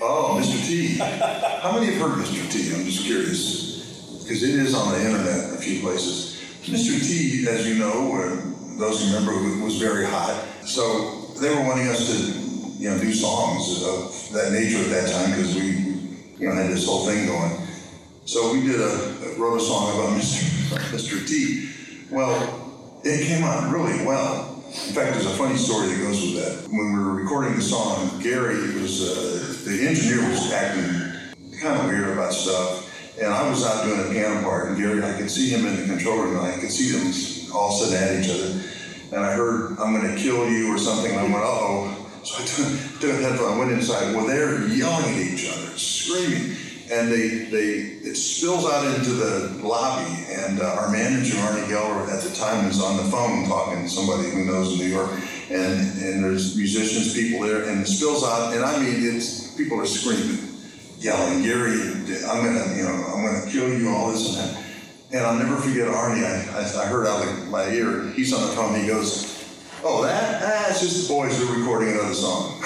Oh, 0.00 0.38
Mr. 0.40 0.68
T. 0.68 0.98
How 0.98 1.72
many 1.72 1.86
have 1.86 2.00
heard 2.00 2.24
Mr. 2.24 2.48
T? 2.48 2.72
I'm 2.76 2.84
just 2.84 3.04
curious 3.04 4.22
because 4.22 4.44
it 4.44 4.50
is 4.50 4.72
on 4.72 4.92
the 4.92 5.00
internet 5.04 5.48
in 5.48 5.54
a 5.56 5.58
few 5.58 5.80
places. 5.80 6.35
Mr. 6.66 7.00
T, 7.00 7.46
as 7.48 7.66
you 7.66 7.78
know, 7.78 8.16
those 8.76 9.00
who 9.00 9.14
remember, 9.14 9.64
was 9.64 9.78
very 9.78 10.04
hot. 10.04 10.44
So 10.64 11.32
they 11.40 11.54
were 11.54 11.62
wanting 11.62 11.86
us 11.86 12.06
to, 12.08 12.82
you 12.82 12.90
know, 12.90 12.98
do 12.98 13.12
songs 13.12 13.82
of 13.84 14.32
that 14.32 14.52
nature 14.52 14.78
at 14.78 14.90
that 14.90 15.12
time 15.12 15.30
because 15.30 15.54
we, 15.54 15.62
you 16.38 16.48
know, 16.48 16.54
had 16.54 16.70
this 16.70 16.86
whole 16.86 17.06
thing 17.06 17.26
going. 17.26 17.52
So 18.24 18.52
we 18.52 18.66
did 18.66 18.80
a 18.80 19.36
wrote 19.38 19.56
a 19.56 19.60
song 19.60 19.94
about 19.94 20.18
Mr. 20.20 20.42
Mr. 20.90 21.26
T. 21.26 21.70
Well, 22.10 23.00
it 23.04 23.26
came 23.26 23.44
out 23.44 23.72
really 23.72 24.04
well. 24.04 24.64
In 24.66 24.92
fact, 24.92 25.12
there's 25.12 25.26
a 25.26 25.36
funny 25.36 25.56
story 25.56 25.88
that 25.88 25.98
goes 26.02 26.20
with 26.20 26.34
that. 26.34 26.68
When 26.68 26.92
we 26.92 26.98
were 26.98 27.12
recording 27.12 27.54
the 27.54 27.62
song, 27.62 28.20
Gary 28.20 28.74
was 28.74 29.02
uh, 29.02 29.64
the 29.64 29.86
engineer 29.86 30.28
was 30.28 30.52
acting 30.52 31.12
kind 31.60 31.80
of 31.80 31.86
weird 31.86 32.08
about 32.10 32.32
stuff, 32.32 32.85
and 33.20 33.32
I 33.32 33.48
was 33.48 33.64
out 33.64 33.84
doing 33.84 34.00
a 34.00 34.10
piano 34.10 34.42
part, 34.42 34.68
and 34.68 34.76
Gary, 34.76 35.02
I 35.02 35.16
could 35.16 35.30
see 35.30 35.48
him 35.48 35.66
in 35.66 35.76
the 35.76 35.86
control 35.86 36.18
room, 36.18 36.36
and 36.36 36.46
I 36.46 36.58
could 36.58 36.70
see 36.70 36.92
them 36.92 37.52
all 37.54 37.72
sitting 37.72 37.96
at 37.96 38.24
each 38.24 38.30
other, 38.30 38.60
and 39.12 39.24
I 39.24 39.32
heard 39.32 39.78
"I'm 39.78 39.94
going 39.94 40.14
to 40.14 40.20
kill 40.20 40.48
you" 40.50 40.74
or 40.74 40.78
something, 40.78 41.10
and 41.12 41.20
I 41.20 41.24
went, 41.24 41.36
"Uh 41.36 41.48
oh." 41.48 42.02
So 42.24 42.42
I 42.42 42.46
took, 42.46 43.00
took 43.00 43.10
a 43.10 43.22
headphone, 43.22 43.54
I 43.54 43.58
went 43.58 43.70
inside. 43.70 44.14
Well, 44.14 44.26
they're 44.26 44.66
yelling 44.68 45.14
at 45.14 45.20
each 45.20 45.48
other, 45.48 45.78
screaming. 45.78 46.56
and 46.90 47.10
they 47.10 47.28
they 47.50 47.68
it 48.02 48.16
spills 48.16 48.64
out 48.64 48.84
into 48.96 49.10
the 49.10 49.60
lobby, 49.62 50.24
and 50.30 50.60
uh, 50.60 50.64
our 50.78 50.90
manager 50.90 51.36
Arnie 51.36 51.66
Geller 51.66 52.08
at 52.08 52.22
the 52.22 52.34
time 52.34 52.66
was 52.66 52.82
on 52.82 52.96
the 52.96 53.04
phone 53.04 53.46
talking 53.46 53.82
to 53.82 53.88
somebody 53.88 54.30
who 54.30 54.44
knows 54.44 54.78
New 54.78 54.86
York, 54.86 55.10
and 55.50 55.80
and 56.02 56.22
there's 56.24 56.56
musicians, 56.56 57.14
people 57.14 57.46
there, 57.46 57.68
and 57.68 57.82
it 57.82 57.86
spills 57.86 58.22
out, 58.24 58.54
and 58.54 58.64
I 58.64 58.78
mean 58.78 59.16
it's 59.16 59.50
people 59.56 59.80
are 59.80 59.86
screaming, 59.86 60.38
yelling, 61.06 61.42
Gary, 61.44 61.78
I'm 62.26 62.42
gonna 62.42 62.74
you 62.74 62.82
know 62.82 63.04
I'm 63.14 63.22
gonna 63.24 63.48
kill 63.48 63.72
you, 63.72 63.88
all 63.90 64.10
this 64.10 64.36
and 64.36 64.56
that. 64.56 64.62
And 65.12 65.24
I'll 65.24 65.38
never 65.38 65.56
forget 65.56 65.86
Arnie. 65.86 66.26
I, 66.26 66.58
I, 66.58 66.82
I 66.82 66.86
heard 66.86 67.06
out 67.06 67.22
of 67.22 67.48
my 67.48 67.68
ear. 67.68 68.10
He's 68.10 68.34
on 68.34 68.40
the 68.42 68.52
phone. 68.56 68.74
He 68.80 68.88
goes, 68.88 69.46
"Oh, 69.84 70.02
that? 70.02 70.42
Ah, 70.42 70.70
it's 70.70 70.80
just 70.80 71.06
the 71.06 71.14
boys. 71.14 71.38
They're 71.38 71.56
recording 71.56 71.90
another 71.90 72.12
song." 72.12 72.58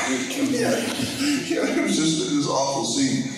yeah, 0.48 0.72
yeah. 1.44 1.68
It 1.68 1.83
was 1.83 1.96
just 1.96 2.31
this 2.31 2.48
awful 2.48 2.87
scene. 2.87 3.29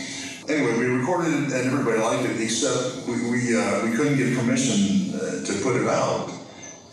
Anyway, 0.48 0.78
we 0.78 0.86
recorded 0.86 1.34
it 1.34 1.52
and 1.52 1.66
everybody 1.66 1.98
liked 1.98 2.24
it, 2.30 2.40
except 2.40 3.08
we 3.08 3.14
we, 3.28 3.58
uh, 3.58 3.84
we 3.84 3.96
couldn't 3.96 4.16
get 4.16 4.38
permission 4.38 5.14
uh, 5.16 5.44
to 5.44 5.52
put 5.64 5.74
it 5.74 5.88
out. 5.88 6.30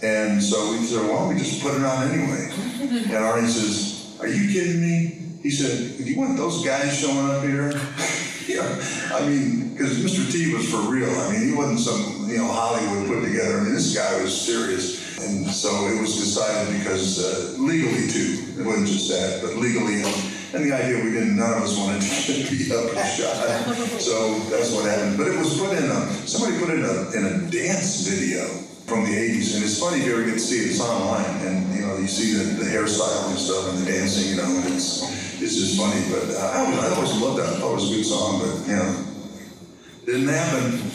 And 0.02 0.42
so 0.42 0.72
we 0.72 0.78
said, 0.80 1.04
"Why 1.04 1.20
don't 1.20 1.30
we 1.30 1.38
just 1.38 1.62
put 1.62 1.76
it 1.76 1.84
out 1.84 2.08
anyway?" 2.08 2.50
And 2.82 3.22
Arnie 3.22 3.48
says, 3.48 4.18
"Are 4.20 4.28
you 4.28 4.52
kidding 4.52 4.82
me?" 4.82 5.29
He 5.42 5.52
said, 5.52 5.98
"Do 5.98 6.04
you 6.04 6.20
want 6.20 6.36
those 6.36 6.66
guys 6.66 7.00
showing 7.00 7.30
up 7.32 7.44
here?" 7.44 7.72
yeah, 8.48 8.68
I 9.14 9.26
mean, 9.26 9.72
because 9.72 9.98
Mr. 10.04 10.30
T 10.30 10.54
was 10.54 10.70
for 10.70 10.92
real. 10.92 11.10
I 11.10 11.32
mean, 11.32 11.50
he 11.50 11.56
wasn't 11.56 11.80
some 11.80 12.30
you 12.30 12.38
know 12.38 12.48
Hollywood 12.52 13.08
put 13.08 13.24
together. 13.24 13.60
I 13.60 13.64
mean, 13.64 13.74
this 13.74 13.96
guy 13.96 14.22
was 14.22 14.36
serious, 14.36 15.18
and 15.20 15.48
so 15.48 15.70
it 15.88 16.02
was 16.02 16.16
decided 16.16 16.78
because 16.80 17.24
uh, 17.24 17.62
legally 17.62 18.08
too. 18.10 18.60
It 18.60 18.66
wasn't 18.66 18.88
just 18.88 19.08
that, 19.10 19.40
but 19.42 19.56
legally, 19.56 20.04
and, 20.04 20.16
and 20.56 20.66
the 20.66 20.76
idea 20.76 21.04
we 21.04 21.12
didn't. 21.12 21.38
None 21.38 21.54
of 21.56 21.64
us 21.64 21.78
wanted 21.78 22.02
to 22.04 22.50
beat 22.52 22.72
up 22.76 22.92
and 22.92 23.08
shot. 23.08 23.40
So 24.02 24.40
that's 24.52 24.76
what 24.76 24.86
happened. 24.92 25.18
But 25.18 25.28
it 25.28 25.38
was 25.38 25.58
put 25.58 25.72
in 25.72 25.86
a 25.88 26.12
somebody 26.28 26.60
put 26.60 26.70
it 26.70 26.80
in 26.80 26.86
a 26.86 27.12
in 27.16 27.24
a 27.26 27.52
dance 27.52 28.08
video 28.08 28.44
from 28.90 29.06
the 29.06 29.14
80s. 29.14 29.56
And 29.56 29.64
it's 29.64 29.80
funny 29.80 30.02
if 30.02 30.08
you 30.08 30.14
ever 30.18 30.26
get 30.26 30.34
to 30.34 30.40
see 30.40 30.66
it, 30.66 30.72
it's 30.72 30.82
online. 30.82 31.24
And, 31.46 31.76
you 31.76 31.86
know, 31.86 31.98
you 31.98 32.08
see 32.08 32.34
the, 32.34 32.44
the 32.58 32.66
hairstyle 32.66 33.30
and 33.30 33.38
stuff 33.38 33.70
and 33.70 33.86
the 33.86 33.92
dancing, 33.92 34.32
you 34.32 34.38
know, 34.42 34.50
and 34.50 34.74
it's, 34.74 35.29
it's 35.42 35.56
just 35.56 35.78
funny. 35.80 36.02
But 36.12 36.36
uh, 36.36 36.40
I, 36.40 36.60
always, 36.60 36.80
I 36.80 36.96
always 36.96 37.22
loved 37.22 37.40
that. 37.40 37.48
I 37.48 37.60
thought 37.60 37.72
it 37.72 37.76
was 37.76 37.92
a 37.92 37.96
good 37.96 38.06
song, 38.06 38.40
but, 38.40 38.68
you 38.68 38.76
know, 38.76 39.06
didn't 40.06 40.28
happen. 40.28 40.92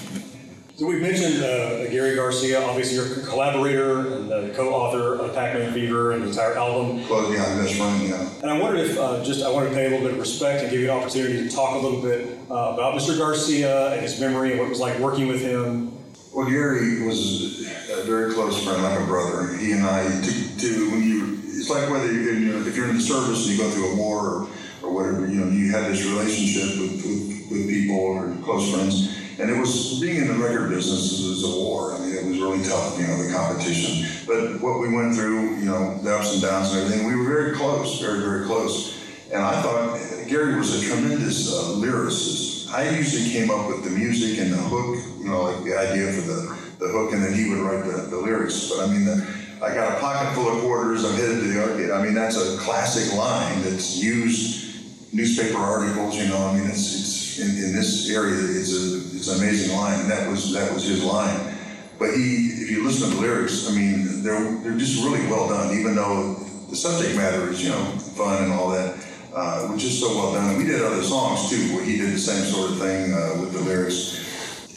So 0.76 0.86
we've 0.86 1.00
mentioned 1.00 1.36
uh, 1.44 1.88
Gary 1.88 2.16
Garcia, 2.16 2.60
obviously 2.60 2.96
your 2.96 3.24
collaborator 3.26 4.12
and 4.16 4.28
the 4.28 4.52
co-author 4.56 5.14
of 5.14 5.32
Pac-Man 5.32 5.72
Fever 5.72 6.12
and 6.12 6.24
the 6.24 6.28
entire 6.30 6.54
album. 6.54 7.04
Close 7.04 7.30
behind 7.30 7.60
best 7.60 7.76
friend, 7.76 8.08
yeah. 8.08 8.28
And 8.42 8.50
I 8.50 8.58
wondered 8.58 8.90
if 8.90 8.98
uh, 8.98 9.22
just 9.22 9.44
I 9.44 9.50
wanted 9.50 9.68
to 9.68 9.74
pay 9.76 9.86
a 9.86 9.90
little 9.90 10.04
bit 10.04 10.14
of 10.14 10.18
respect 10.18 10.62
and 10.62 10.72
give 10.72 10.80
you 10.80 10.90
an 10.90 10.98
opportunity 10.98 11.48
to 11.48 11.54
talk 11.54 11.76
a 11.76 11.78
little 11.78 12.02
bit 12.02 12.38
uh, 12.50 12.74
about 12.74 12.94
Mr. 12.94 13.16
Garcia 13.16 13.92
and 13.92 14.02
his 14.02 14.18
memory 14.20 14.50
and 14.50 14.58
what 14.58 14.66
it 14.66 14.70
was 14.70 14.80
like 14.80 14.98
working 14.98 15.28
with 15.28 15.42
him. 15.42 15.96
Well, 16.34 16.50
Gary 16.50 17.06
was 17.06 17.64
a 17.90 18.02
very 18.02 18.34
close 18.34 18.64
friend, 18.64 18.82
like 18.82 18.98
a 18.98 19.04
brother. 19.04 19.54
He 19.56 19.70
and 19.70 19.84
I, 19.84 20.02
to, 20.02 20.58
to 20.58 20.90
when 20.90 21.02
you, 21.04 21.33
it's 21.64 21.72
like 21.72 21.88
whether 21.88 22.12
you're 22.12 22.36
in, 22.36 22.68
if 22.68 22.76
you're 22.76 22.90
in 22.90 22.96
the 22.96 23.00
service 23.00 23.48
and 23.48 23.56
you 23.56 23.64
go 23.64 23.70
through 23.70 23.94
a 23.94 23.96
war 23.96 24.20
or, 24.20 24.48
or 24.82 24.92
whatever, 24.92 25.26
you 25.26 25.40
know, 25.40 25.48
you 25.48 25.72
have 25.72 25.88
this 25.88 26.04
relationship 26.04 26.78
with, 26.78 27.00
with, 27.00 27.50
with 27.50 27.68
people 27.70 27.96
or 27.96 28.36
close 28.44 28.70
friends. 28.70 29.16
And 29.40 29.48
it 29.48 29.58
was 29.58 29.98
being 29.98 30.20
in 30.20 30.28
the 30.28 30.34
record 30.34 30.68
business 30.68 31.24
was 31.24 31.42
a 31.42 31.56
war. 31.56 31.94
I 31.94 32.00
mean, 32.00 32.14
it 32.14 32.26
was 32.28 32.38
really 32.38 32.62
tough, 32.62 33.00
you 33.00 33.06
know, 33.06 33.16
the 33.16 33.32
competition. 33.32 34.04
But 34.28 34.60
what 34.60 34.78
we 34.78 34.94
went 34.94 35.16
through, 35.16 35.56
you 35.56 35.64
know, 35.64 35.96
the 36.02 36.14
ups 36.14 36.34
and 36.34 36.42
downs 36.42 36.70
and 36.74 36.84
everything, 36.84 37.06
we 37.06 37.16
were 37.16 37.24
very 37.24 37.56
close, 37.56 37.98
very, 37.98 38.20
very 38.20 38.44
close. 38.44 39.00
And 39.32 39.40
I 39.42 39.62
thought 39.62 39.98
Gary 40.28 40.56
was 40.56 40.76
a 40.76 40.86
tremendous 40.86 41.50
uh, 41.50 41.80
lyricist. 41.80 42.70
I 42.74 42.90
usually 42.90 43.32
came 43.32 43.50
up 43.50 43.68
with 43.68 43.84
the 43.84 43.90
music 43.90 44.38
and 44.38 44.52
the 44.52 44.58
hook, 44.58 45.00
you 45.18 45.30
know, 45.30 45.44
like 45.44 45.64
the 45.64 45.78
idea 45.78 46.12
for 46.12 46.28
the, 46.28 46.58
the 46.78 46.92
hook, 46.92 47.14
and 47.14 47.24
then 47.24 47.32
he 47.32 47.48
would 47.48 47.60
write 47.60 47.86
the, 47.86 48.02
the 48.10 48.18
lyrics. 48.18 48.68
But 48.68 48.86
I 48.86 48.92
mean, 48.92 49.06
the, 49.06 49.43
I 49.64 49.74
got 49.74 49.96
a 49.96 50.00
pocket 50.00 50.34
full 50.34 50.48
of 50.48 50.60
quarters, 50.62 51.04
I'm 51.04 51.14
headed 51.14 51.40
to 51.40 51.48
the 51.48 51.62
arcade. 51.62 51.90
I 51.90 52.02
mean, 52.02 52.12
that's 52.12 52.36
a 52.36 52.58
classic 52.58 53.16
line 53.16 53.62
that's 53.62 53.96
used 53.96 55.14
newspaper 55.14 55.56
articles, 55.56 56.16
you 56.16 56.28
know, 56.28 56.36
I 56.36 56.58
mean, 56.58 56.68
it's, 56.68 56.92
it's 56.92 57.38
in, 57.38 57.48
in 57.64 57.74
this 57.74 58.10
area, 58.10 58.34
it's 58.34 58.72
a, 58.72 59.16
it's 59.16 59.28
an 59.28 59.38
amazing 59.38 59.74
line, 59.74 60.00
and 60.00 60.10
that 60.10 60.28
was, 60.28 60.52
that 60.52 60.72
was 60.74 60.84
his 60.84 61.02
line. 61.02 61.56
But 61.98 62.10
he, 62.14 62.48
if 62.60 62.70
you 62.70 62.84
listen 62.84 63.08
to 63.08 63.14
the 63.14 63.22
lyrics, 63.22 63.70
I 63.70 63.74
mean, 63.74 64.22
they're, 64.22 64.52
they're 64.58 64.76
just 64.76 65.02
really 65.02 65.24
well 65.28 65.48
done, 65.48 65.78
even 65.78 65.94
though 65.94 66.34
the 66.68 66.76
subject 66.76 67.16
matter 67.16 67.48
is, 67.48 67.62
you 67.62 67.70
know, 67.70 67.84
fun 68.18 68.44
and 68.44 68.52
all 68.52 68.70
that. 68.70 69.02
Uh, 69.32 69.66
which 69.66 69.82
is 69.82 69.98
so 69.98 70.14
well 70.14 70.32
done. 70.32 70.50
And 70.50 70.58
we 70.58 70.64
did 70.64 70.80
other 70.80 71.02
songs 71.02 71.50
too, 71.50 71.74
where 71.74 71.84
he 71.84 71.96
did 71.96 72.12
the 72.12 72.18
same 72.18 72.44
sort 72.44 72.70
of 72.70 72.78
thing 72.78 73.12
uh, 73.12 73.40
with 73.40 73.52
the 73.52 73.58
lyrics. 73.62 74.22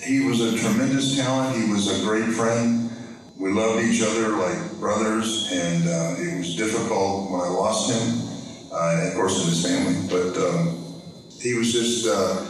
He 0.02 0.22
was 0.22 0.42
a 0.42 0.58
tremendous 0.58 1.16
talent. 1.16 1.56
He 1.64 1.72
was 1.72 2.02
a 2.02 2.04
great 2.04 2.26
friend. 2.34 2.87
We 3.40 3.52
loved 3.52 3.84
each 3.84 4.02
other 4.02 4.30
like 4.30 4.80
brothers, 4.80 5.52
and 5.52 5.88
uh, 5.88 6.16
it 6.18 6.40
was 6.40 6.56
difficult 6.56 7.30
when 7.30 7.42
I 7.42 7.50
lost 7.50 7.92
him, 7.92 8.72
uh, 8.74 8.98
and 8.98 9.10
of 9.10 9.14
course 9.14 9.44
in 9.44 9.50
his 9.50 9.64
family. 9.64 10.08
But 10.10 10.36
um, 10.42 11.02
he 11.40 11.54
was 11.54 11.72
just 11.72 12.08
uh, 12.08 12.46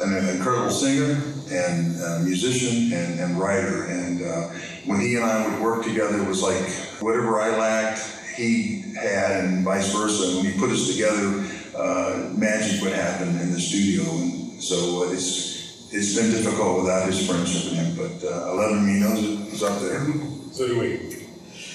an 0.00 0.34
incredible 0.34 0.70
singer 0.70 1.20
and 1.52 2.02
uh, 2.02 2.20
musician 2.24 2.92
and, 2.94 3.20
and 3.20 3.38
writer. 3.38 3.84
And 3.84 4.22
uh, 4.22 4.48
when 4.86 5.00
he 5.00 5.16
and 5.16 5.24
I 5.26 5.46
would 5.46 5.60
work 5.60 5.84
together, 5.84 6.16
it 6.16 6.26
was 6.26 6.42
like 6.42 6.70
whatever 7.02 7.38
I 7.40 7.58
lacked, 7.58 8.00
he 8.34 8.82
had, 8.98 9.44
and 9.44 9.62
vice 9.62 9.92
versa. 9.92 10.28
And 10.28 10.36
when 10.38 10.46
he 10.46 10.58
put 10.58 10.70
us 10.70 10.90
together, 10.90 11.44
uh, 11.76 12.30
magic 12.34 12.80
would 12.80 12.94
happen 12.94 13.28
in 13.28 13.52
the 13.52 13.60
studio. 13.60 14.10
And 14.10 14.62
so 14.62 15.10
it's 15.12 15.53
it's 15.94 16.16
been 16.16 16.30
difficult 16.30 16.82
without 16.82 17.06
his 17.06 17.24
friendship 17.24 17.70
with 17.70 17.74
him, 17.74 17.96
but 17.96 18.26
uh, 18.26 18.50
I 18.50 18.52
love 18.52 18.72
him. 18.72 18.88
He 18.88 19.00
knows 19.00 19.22
it. 19.22 19.50
He's 19.50 19.62
up 19.62 19.80
there. 19.80 20.04
So 20.52 20.66
do 20.66 20.80
we. 20.80 21.24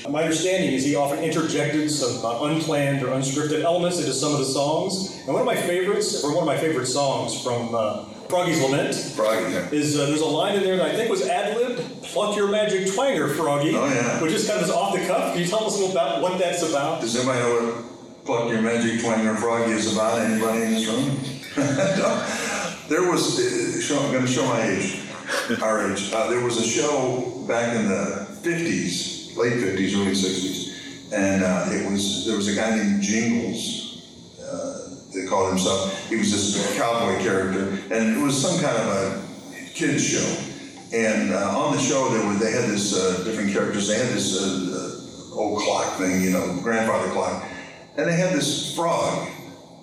My 0.09 0.23
understanding 0.23 0.73
is 0.73 0.83
he 0.83 0.95
often 0.95 1.19
interjected 1.19 1.89
some 1.89 2.25
uh, 2.25 2.43
unplanned 2.45 3.03
or 3.03 3.07
unscripted 3.07 3.63
elements 3.63 3.99
into 3.99 4.13
some 4.13 4.33
of 4.33 4.39
the 4.39 4.45
songs. 4.45 5.17
And 5.25 5.33
one 5.33 5.39
of 5.39 5.45
my 5.45 5.55
favorites, 5.55 6.23
or 6.23 6.33
one 6.33 6.43
of 6.43 6.47
my 6.47 6.57
favorite 6.57 6.87
songs 6.87 7.41
from 7.41 7.73
uh, 7.73 8.05
Froggy's 8.27 8.61
Lament, 8.61 8.95
Froggy, 8.95 9.53
yeah. 9.53 9.69
is 9.71 9.97
uh, 9.97 10.05
there's 10.07 10.21
a 10.21 10.25
line 10.25 10.55
in 10.55 10.63
there 10.63 10.77
that 10.77 10.85
I 10.85 10.95
think 10.95 11.09
was 11.09 11.27
ad 11.27 11.55
libbed. 11.55 12.03
Pluck 12.03 12.35
your 12.35 12.49
magic 12.49 12.87
twanger, 12.87 13.33
Froggy. 13.35 13.75
Oh, 13.75 13.85
yeah. 13.87 14.21
Which 14.21 14.33
is 14.33 14.47
kind 14.47 14.61
of 14.61 14.69
off 14.71 14.93
the 14.93 15.05
cuff. 15.05 15.33
Can 15.33 15.43
you 15.43 15.47
tell 15.47 15.65
us 15.65 15.77
a 15.77 15.79
little 15.79 15.91
about 15.91 16.21
what 16.21 16.37
that's 16.39 16.63
about? 16.63 17.01
Does 17.01 17.15
anybody 17.15 17.39
know 17.39 17.73
what 17.73 18.25
Pluck 18.25 18.51
Your 18.51 18.61
Magic 18.61 18.99
Twanger 18.99 19.37
Froggy 19.37 19.71
is 19.71 19.93
about? 19.93 20.19
Anybody 20.19 20.63
in 20.63 20.71
this 20.71 20.87
room? 20.87 22.55
there 22.89 23.03
was, 23.03 23.85
show, 23.85 23.99
I'm 23.99 24.11
going 24.11 24.25
to 24.25 24.31
show 24.31 24.45
my 24.47 24.63
age, 24.63 24.99
our 25.61 25.91
age. 25.91 26.11
Uh, 26.11 26.27
there 26.27 26.43
was 26.43 26.57
a 26.57 26.67
show 26.67 27.45
back 27.47 27.75
in 27.75 27.87
the 27.87 28.27
50s, 28.41 29.37
late 29.37 29.53
50s, 29.53 29.95
early 29.95 30.11
60s, 30.11 31.13
and 31.13 31.43
uh, 31.43 31.65
it 31.69 31.91
was 31.91 32.25
there 32.25 32.35
was 32.35 32.47
a 32.47 32.55
guy 32.55 32.75
named 32.75 33.01
Jingles. 33.01 34.35
Uh, 34.41 34.89
they 35.13 35.27
called 35.27 35.49
himself. 35.49 36.09
He 36.09 36.17
was 36.17 36.31
this 36.31 36.77
cowboy 36.77 37.21
character, 37.21 37.69
and 37.93 38.17
it 38.17 38.21
was 38.21 38.39
some 38.39 38.59
kind 38.59 38.75
of 38.75 38.87
a 38.87 39.29
kids 39.73 40.03
show. 40.03 40.45
And 40.91 41.31
uh, 41.31 41.59
on 41.59 41.75
the 41.75 41.81
show, 41.81 42.09
there 42.09 42.25
were 42.25 42.33
they 42.33 42.51
had 42.51 42.69
this 42.69 42.97
uh, 42.97 43.23
different 43.23 43.53
characters. 43.53 43.87
They 43.87 43.99
had 43.99 44.07
this 44.07 44.35
uh, 44.41 45.35
old 45.35 45.61
clock 45.61 45.97
thing, 45.97 46.21
you 46.21 46.31
know, 46.31 46.59
grandfather 46.63 47.11
clock, 47.11 47.43
and 47.97 48.07
they 48.07 48.15
had 48.15 48.33
this 48.33 48.75
frog 48.75 49.29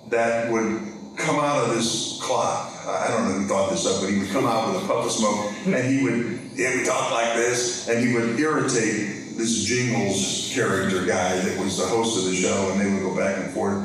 that 0.09 0.51
would 0.51 0.81
come 1.15 1.39
out 1.39 1.63
of 1.63 1.75
this 1.75 2.19
clock. 2.21 2.73
I 2.87 3.09
don't 3.09 3.27
know 3.27 3.33
who 3.39 3.47
thought 3.47 3.69
this 3.69 3.85
up, 3.85 4.01
but 4.01 4.09
he 4.09 4.19
would 4.19 4.29
come 4.29 4.45
out 4.45 4.73
with 4.73 4.83
a 4.83 4.87
puff 4.87 5.05
of 5.05 5.11
smoke, 5.11 5.51
and 5.65 5.85
he 5.87 6.03
would 6.03 6.39
he 6.55 6.63
would 6.63 6.85
talk 6.85 7.11
like 7.11 7.35
this, 7.35 7.89
and 7.89 8.05
he 8.05 8.13
would 8.13 8.39
irritate 8.39 9.35
this 9.35 9.65
Jingles 9.65 10.49
character 10.53 11.05
guy 11.05 11.37
that 11.37 11.59
was 11.59 11.77
the 11.77 11.85
host 11.85 12.17
of 12.17 12.31
the 12.31 12.35
show, 12.35 12.71
and 12.71 12.79
they 12.79 12.89
would 12.91 13.03
go 13.03 13.15
back 13.15 13.37
and 13.37 13.53
forth, 13.53 13.83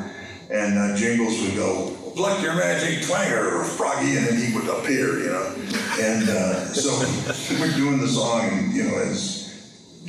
and 0.50 0.78
uh, 0.78 0.96
Jingles 0.96 1.40
would 1.42 1.56
go. 1.56 1.96
Pluck 2.14 2.42
your 2.42 2.54
magic 2.54 2.98
twanger, 3.00 3.64
Froggy, 3.64 4.18
and 4.18 4.26
then 4.26 4.36
he 4.36 4.54
would 4.54 4.68
appear, 4.68 5.18
you 5.18 5.30
know. 5.30 5.54
And 5.98 6.28
uh, 6.28 6.66
so 6.74 6.90
we're 7.58 7.74
doing 7.74 8.00
the 8.00 8.08
song, 8.08 8.70
you 8.70 8.84
know, 8.84 8.98
as 8.98 9.41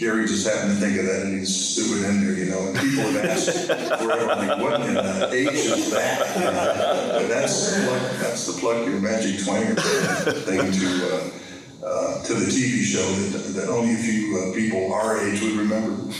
Gary 0.03 0.27
just 0.27 0.45
happened 0.45 0.71
to 0.71 0.85
think 0.85 0.99
of 0.99 1.05
that, 1.05 1.21
and 1.23 1.39
he's 1.39 1.75
threw 1.75 1.97
it 1.97 2.09
in 2.09 2.25
there, 2.25 2.35
you 2.35 2.51
know. 2.51 2.67
And 2.67 2.75
people 2.75 3.03
have 3.03 3.23
asked 3.23 3.67
forever, 4.01 4.25
like, 4.25 4.59
what 4.59 4.81
in 4.81 4.95
the 4.95 5.29
H 5.31 5.47
is 5.47 5.91
that? 5.91 7.29
That's 7.29 7.71
the 7.71 7.87
pluck, 7.87 8.11
that's 8.19 8.45
the 8.45 8.91
your 8.91 8.99
magic 8.99 9.35
twanger 9.39 9.79
thing 10.43 10.71
to 10.73 11.07
uh, 11.07 11.87
uh, 11.87 12.23
to 12.23 12.33
the 12.33 12.45
TV 12.47 12.83
show 12.83 12.99
that, 13.31 13.53
that 13.53 13.69
only 13.69 13.93
a 13.93 13.97
few 13.97 14.37
uh, 14.37 14.53
people 14.53 14.93
our 14.93 15.25
age 15.25 15.41
would 15.41 15.53
remember. 15.53 16.11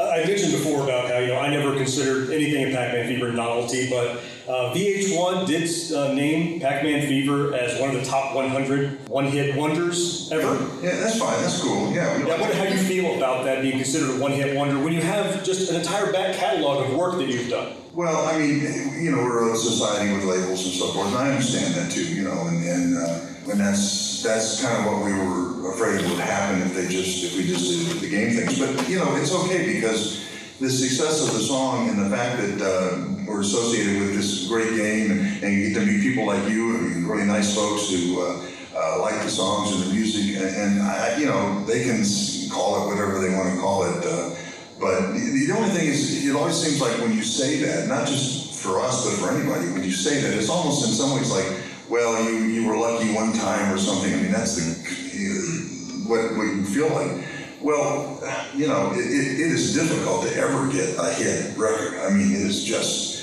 I 0.00 0.24
mentioned 0.24 0.52
before 0.52 0.84
about 0.84 1.10
how 1.10 1.18
you 1.18 1.28
know 1.28 1.38
I 1.40 1.50
never 1.50 1.74
considered 1.76 2.30
anything 2.30 2.62
in 2.62 2.72
Pac-Man 2.72 3.08
Fever 3.08 3.32
novelty, 3.32 3.90
but 3.90 4.20
Uh, 4.50 4.74
VH1 4.74 5.46
did 5.46 5.92
uh, 5.94 6.12
name 6.12 6.58
Pac-Man 6.58 7.06
Fever 7.06 7.54
as 7.54 7.80
one 7.80 7.94
of 7.94 7.94
the 7.94 8.02
top 8.02 8.34
100 8.34 9.08
one-hit 9.08 9.54
wonders 9.54 10.28
ever. 10.32 10.54
Yeah, 10.82 10.96
that's 10.96 11.20
fine. 11.20 11.40
That's 11.40 11.62
cool. 11.62 11.92
Yeah. 11.92 12.18
Yeah, 12.18 12.34
I 12.34 12.40
wonder 12.40 12.56
how 12.56 12.64
you 12.64 12.76
feel 12.76 13.16
about 13.16 13.44
that 13.44 13.62
being 13.62 13.76
considered 13.76 14.10
a 14.10 14.18
one-hit 14.18 14.56
wonder 14.56 14.76
when 14.80 14.92
you 14.92 15.02
have 15.02 15.44
just 15.44 15.70
an 15.70 15.76
entire 15.76 16.10
back 16.10 16.34
catalog 16.34 16.84
of 16.84 16.96
work 16.96 17.18
that 17.18 17.28
you've 17.28 17.48
done. 17.48 17.76
Well, 17.94 18.26
I 18.26 18.38
mean, 18.38 18.58
you 19.00 19.12
know, 19.12 19.18
we're 19.18 19.52
a 19.52 19.56
society 19.56 20.12
with 20.12 20.24
labels 20.24 20.64
and 20.64 20.74
so 20.74 20.88
forth, 20.94 21.06
and 21.06 21.16
I 21.16 21.28
understand 21.30 21.74
that 21.74 21.92
too, 21.92 22.12
you 22.12 22.24
know, 22.24 22.48
and 22.48 22.64
and, 22.64 22.98
uh, 22.98 23.52
and 23.52 23.60
that's 23.60 24.24
that's 24.24 24.60
kind 24.60 24.84
of 24.84 24.92
what 24.92 25.04
we 25.04 25.12
were 25.12 25.72
afraid 25.72 26.02
would 26.10 26.18
happen 26.18 26.62
if 26.62 26.74
they 26.74 26.88
just 26.88 27.22
if 27.22 27.36
we 27.36 27.46
just 27.46 27.70
did 27.88 28.00
the 28.00 28.10
game 28.10 28.32
things. 28.32 28.58
But 28.58 28.88
you 28.88 28.98
know, 28.98 29.14
it's 29.14 29.32
okay 29.32 29.74
because 29.74 30.26
the 30.58 30.68
success 30.68 31.26
of 31.26 31.34
the 31.34 31.40
song 31.40 31.88
and 31.88 31.98
the 31.98 32.14
fact 32.14 32.40
that 32.40 32.60
uh, 32.60 33.19
we're 33.30 33.40
associated 33.40 34.02
with 34.02 34.14
this 34.14 34.48
great 34.48 34.74
game 34.76 35.12
and, 35.12 35.42
and 35.44 35.54
you 35.54 35.68
get 35.68 35.80
to 35.80 35.86
meet 35.86 36.02
people 36.02 36.26
like 36.26 36.48
you 36.48 36.76
and 36.76 37.08
really 37.08 37.24
nice 37.24 37.54
folks 37.54 37.90
who 37.90 38.20
uh, 38.20 38.44
uh, 38.74 39.00
like 39.00 39.22
the 39.22 39.30
songs 39.30 39.72
and 39.72 39.84
the 39.84 39.94
music, 39.94 40.40
and, 40.40 40.56
and 40.56 40.82
I, 40.82 41.16
you 41.16 41.26
know, 41.26 41.64
they 41.64 41.84
can 41.84 42.02
call 42.50 42.82
it 42.82 42.86
whatever 42.94 43.20
they 43.20 43.34
want 43.34 43.54
to 43.54 43.60
call 43.60 43.84
it. 43.84 44.04
Uh, 44.04 44.34
but 44.78 45.12
the, 45.12 45.46
the 45.46 45.52
only 45.56 45.68
thing 45.70 45.86
is, 45.88 46.24
it 46.24 46.34
always 46.34 46.56
seems 46.56 46.80
like 46.80 46.98
when 46.98 47.12
you 47.12 47.22
say 47.22 47.58
that, 47.58 47.88
not 47.88 48.06
just 48.06 48.62
for 48.62 48.80
us, 48.80 49.04
but 49.04 49.14
for 49.18 49.34
anybody, 49.34 49.70
when 49.72 49.84
you 49.84 49.90
say 49.90 50.20
that, 50.22 50.32
it's 50.32 50.48
almost 50.48 50.86
in 50.86 50.92
some 50.94 51.16
ways 51.16 51.30
like, 51.30 51.46
well, 51.88 52.22
you, 52.22 52.38
you 52.38 52.66
were 52.66 52.76
lucky 52.76 53.12
one 53.12 53.32
time 53.32 53.72
or 53.72 53.78
something. 53.78 54.12
I 54.14 54.16
mean, 54.16 54.32
that's 54.32 54.56
the 54.56 56.08
what, 56.08 56.36
what 56.36 56.44
you 56.44 56.64
feel 56.64 56.88
like. 56.88 57.26
Well, 57.60 58.18
you 58.54 58.68
know, 58.68 58.92
it, 58.92 59.04
it, 59.04 59.40
it 59.40 59.52
is 59.52 59.74
difficult 59.74 60.26
to 60.26 60.34
ever 60.36 60.70
get 60.72 60.96
a 60.98 61.12
hit 61.12 61.58
record. 61.58 61.98
I 62.00 62.10
mean, 62.10 62.32
it 62.32 62.40
is 62.40 62.64
just 62.64 63.19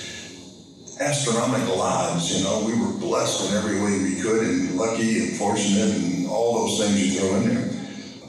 astronomical 0.99 1.81
odds. 1.81 2.37
You 2.37 2.43
know, 2.43 2.63
we 2.65 2.79
were 2.79 2.93
blessed 2.99 3.49
in 3.49 3.57
every 3.57 3.79
way 3.81 3.97
we 4.03 4.21
could, 4.21 4.47
and 4.47 4.75
lucky 4.75 5.19
and 5.19 5.37
fortunate, 5.37 5.95
and 5.95 6.27
all 6.27 6.65
those 6.65 6.79
things 6.79 7.13
you 7.13 7.19
throw 7.19 7.35
in 7.37 7.49
there. 7.49 7.69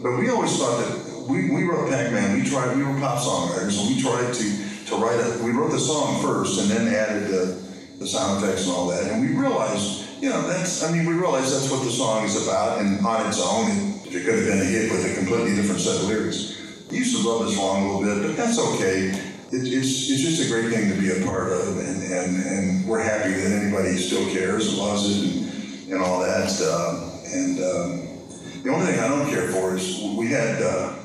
But 0.02 0.18
we 0.18 0.31
always 0.31 0.57
thought 0.57 0.78
that 0.78 1.26
we, 1.28 1.50
we 1.50 1.64
wrote 1.64 1.90
Pac-Man. 1.90 2.40
We 2.40 2.48
tried. 2.48 2.76
We 2.76 2.83
were 2.85 2.98
pop 3.00 3.18
songwriters, 3.18 3.78
and 3.81 3.88
we 3.88 4.00
tried 4.00 4.33
to 4.35 4.68
to 4.87 4.96
write 4.96 5.20
a. 5.20 5.42
We 5.42 5.50
wrote 5.52 5.70
the 5.70 5.81
song 5.81 6.22
first, 6.22 6.61
and 6.61 6.70
then 6.70 6.94
added 6.94 7.28
the, 7.28 7.62
the 7.98 8.07
sound 8.07 8.42
effects 8.42 8.66
and 8.66 8.72
all 8.72 8.88
that. 8.88 9.11
And 9.11 9.20
we 9.20 9.35
realized, 9.37 10.22
you 10.22 10.31
know, 10.31 10.46
that's. 10.46 10.83
I 10.83 10.92
mean, 10.92 11.07
we 11.07 11.14
realized 11.14 11.52
that's 11.54 11.70
what 11.70 11.85
the 11.85 11.90
song 11.90 12.24
is 12.24 12.46
about, 12.46 12.81
and 12.81 13.04
on 13.04 13.26
its 13.26 13.40
own, 13.42 13.70
it, 13.70 14.14
it 14.14 14.24
could 14.24 14.35
have 14.37 14.46
been 14.46 14.61
a 14.61 14.64
hit 14.64 14.90
with 14.90 15.04
a 15.04 15.14
completely 15.18 15.57
different 15.57 15.81
set 15.81 15.96
of 15.96 16.09
lyrics. 16.09 16.57
I 16.90 16.94
used 16.94 17.20
to 17.20 17.28
love 17.28 17.46
this 17.46 17.57
song 17.57 17.83
a 17.83 17.98
little 17.98 18.22
bit, 18.22 18.28
but 18.28 18.37
that's 18.37 18.59
okay. 18.59 19.27
It, 19.50 19.64
it's, 19.64 20.11
it's 20.11 20.20
just 20.20 20.44
a 20.44 20.52
great 20.52 20.74
thing 20.74 20.90
to 20.92 21.00
be 21.00 21.08
a 21.08 21.24
part 21.24 21.50
of, 21.52 21.78
and, 21.78 22.02
and, 22.02 22.44
and 22.44 22.87
we're 22.87 23.02
happy 23.02 23.32
that 23.32 23.50
anybody 23.50 23.96
still 23.96 24.30
cares 24.30 24.68
and 24.68 24.76
loves 24.76 25.08
it 25.08 25.24
and, 25.24 25.92
and 25.92 26.02
all 26.02 26.20
that. 26.20 26.52
Uh, 26.61 27.08
and 27.32 27.56
um, 27.56 28.62
the 28.62 28.70
only 28.70 28.84
thing 28.84 29.00
I 29.00 29.08
don't 29.08 29.30
care 29.30 29.48
for 29.48 29.74
is 29.76 30.02
we 30.18 30.28
had 30.28 30.61
uh, 30.62 30.96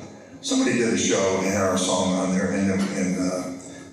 somebody 0.42 0.74
did 0.78 0.94
a 0.94 0.98
show 0.98 1.38
and 1.38 1.48
had 1.48 1.62
our 1.62 1.78
song 1.78 2.16
on 2.16 2.36
there, 2.36 2.52
and, 2.52 2.70
and 2.70 3.32
uh, 3.32 3.44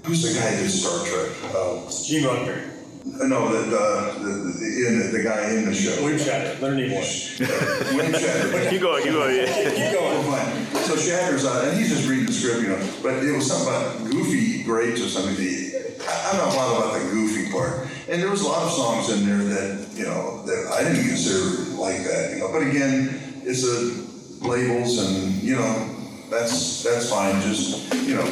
who's 0.03 0.23
the 0.23 0.37
guy 0.37 0.51
that 0.51 0.61
did 0.61 0.71
Star 0.71 0.99
Trek? 1.07 1.31
Uh, 1.55 1.89
Gene 2.03 2.25
Roddenberry, 2.25 2.69
no, 3.05 3.53
the, 3.53 3.59
the, 3.71 4.15
the, 4.19 4.33
the, 4.59 4.87
in, 4.87 5.13
the 5.13 5.23
guy 5.23 5.51
in 5.51 5.65
the 5.65 5.75
show. 5.75 6.03
William 6.03 6.19
Shatner, 6.19 6.61
Leonard 6.61 6.91
Nimoy. 6.91 7.95
William 7.95 8.13
Shatner. 8.13 8.71
Keep 8.71 8.81
going, 8.83 9.03
keep 9.03 9.13
going. 9.13 9.37
Yeah. 9.37 9.71
Keep 9.71 9.99
going. 9.99 10.23
Fine. 10.25 10.67
So 10.85 10.95
Shatner's 10.97 11.45
on, 11.45 11.69
and 11.69 11.79
he's 11.79 11.91
just 11.91 12.09
reading 12.09 12.27
the 12.27 12.33
script, 12.33 12.63
you 12.63 12.69
know. 12.69 12.91
But 13.03 13.25
it 13.25 13.33
was 13.33 13.47
something 13.47 13.69
about 13.69 14.11
goofy 14.11 14.63
grapes 14.63 15.01
or 15.01 15.09
something. 15.09 15.35
The, 15.37 15.97
I'm 16.09 16.37
not 16.37 16.57
wild 16.57 16.79
about 16.79 17.01
the 17.01 17.11
goofy 17.11 17.51
part. 17.51 17.89
And 18.09 18.21
there 18.21 18.31
was 18.31 18.43
a 18.43 18.49
lot 18.49 18.65
of 18.65 18.73
songs 18.73 19.11
in 19.11 19.27
there 19.27 19.39
that, 19.39 19.89
you 19.95 20.05
know, 20.05 20.43
that 20.47 20.73
I 20.73 20.83
didn't 20.83 21.07
consider 21.07 21.71
like 21.77 22.03
that, 22.05 22.33
you 22.33 22.41
know. 22.41 22.51
But 22.53 22.63
again, 22.63 23.43
it's 23.45 23.65
a 23.65 24.45
labels 24.45 24.99
and, 24.99 25.35
you 25.43 25.57
know, 25.57 26.00
that's 26.31 26.83
that's 26.83 27.11
fine. 27.11 27.41
Just, 27.43 27.93
you 28.07 28.15
know, 28.15 28.25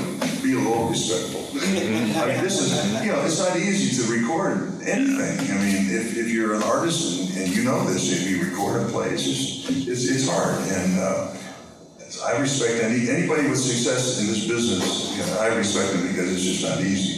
be 0.42 0.54
a 0.54 0.58
little 0.58 0.88
respectful. 0.88 1.44
I 1.60 1.72
mean, 1.72 2.42
this 2.42 2.60
is, 2.60 3.02
you 3.02 3.12
know, 3.12 3.20
it's 3.24 3.38
not 3.38 3.56
easy 3.56 4.02
to 4.02 4.12
record 4.12 4.80
anything. 4.82 5.38
I 5.50 5.58
mean, 5.58 5.90
if, 5.90 6.16
if 6.16 6.28
you're 6.28 6.54
an 6.54 6.62
artist 6.62 7.20
and, 7.20 7.42
and 7.44 7.56
you 7.56 7.64
know 7.64 7.84
this, 7.84 8.12
if 8.12 8.30
you 8.30 8.50
record 8.50 8.82
and 8.82 8.90
play, 8.90 9.08
it's 9.10 9.24
just, 9.24 9.70
it's, 9.70 10.08
it's 10.08 10.28
hard. 10.28 10.56
And, 10.68 10.98
uh, 10.98 11.34
I 12.24 12.38
respect 12.38 12.82
any 12.82 13.10
anybody 13.10 13.48
with 13.48 13.58
success 13.58 14.20
in 14.20 14.26
this 14.26 14.48
business. 14.48 15.16
You 15.16 15.26
know, 15.26 15.40
I 15.40 15.54
respect 15.54 15.92
them 15.92 16.08
because 16.08 16.32
it's 16.32 16.42
just 16.42 16.64
not 16.64 16.80
easy. 16.80 17.17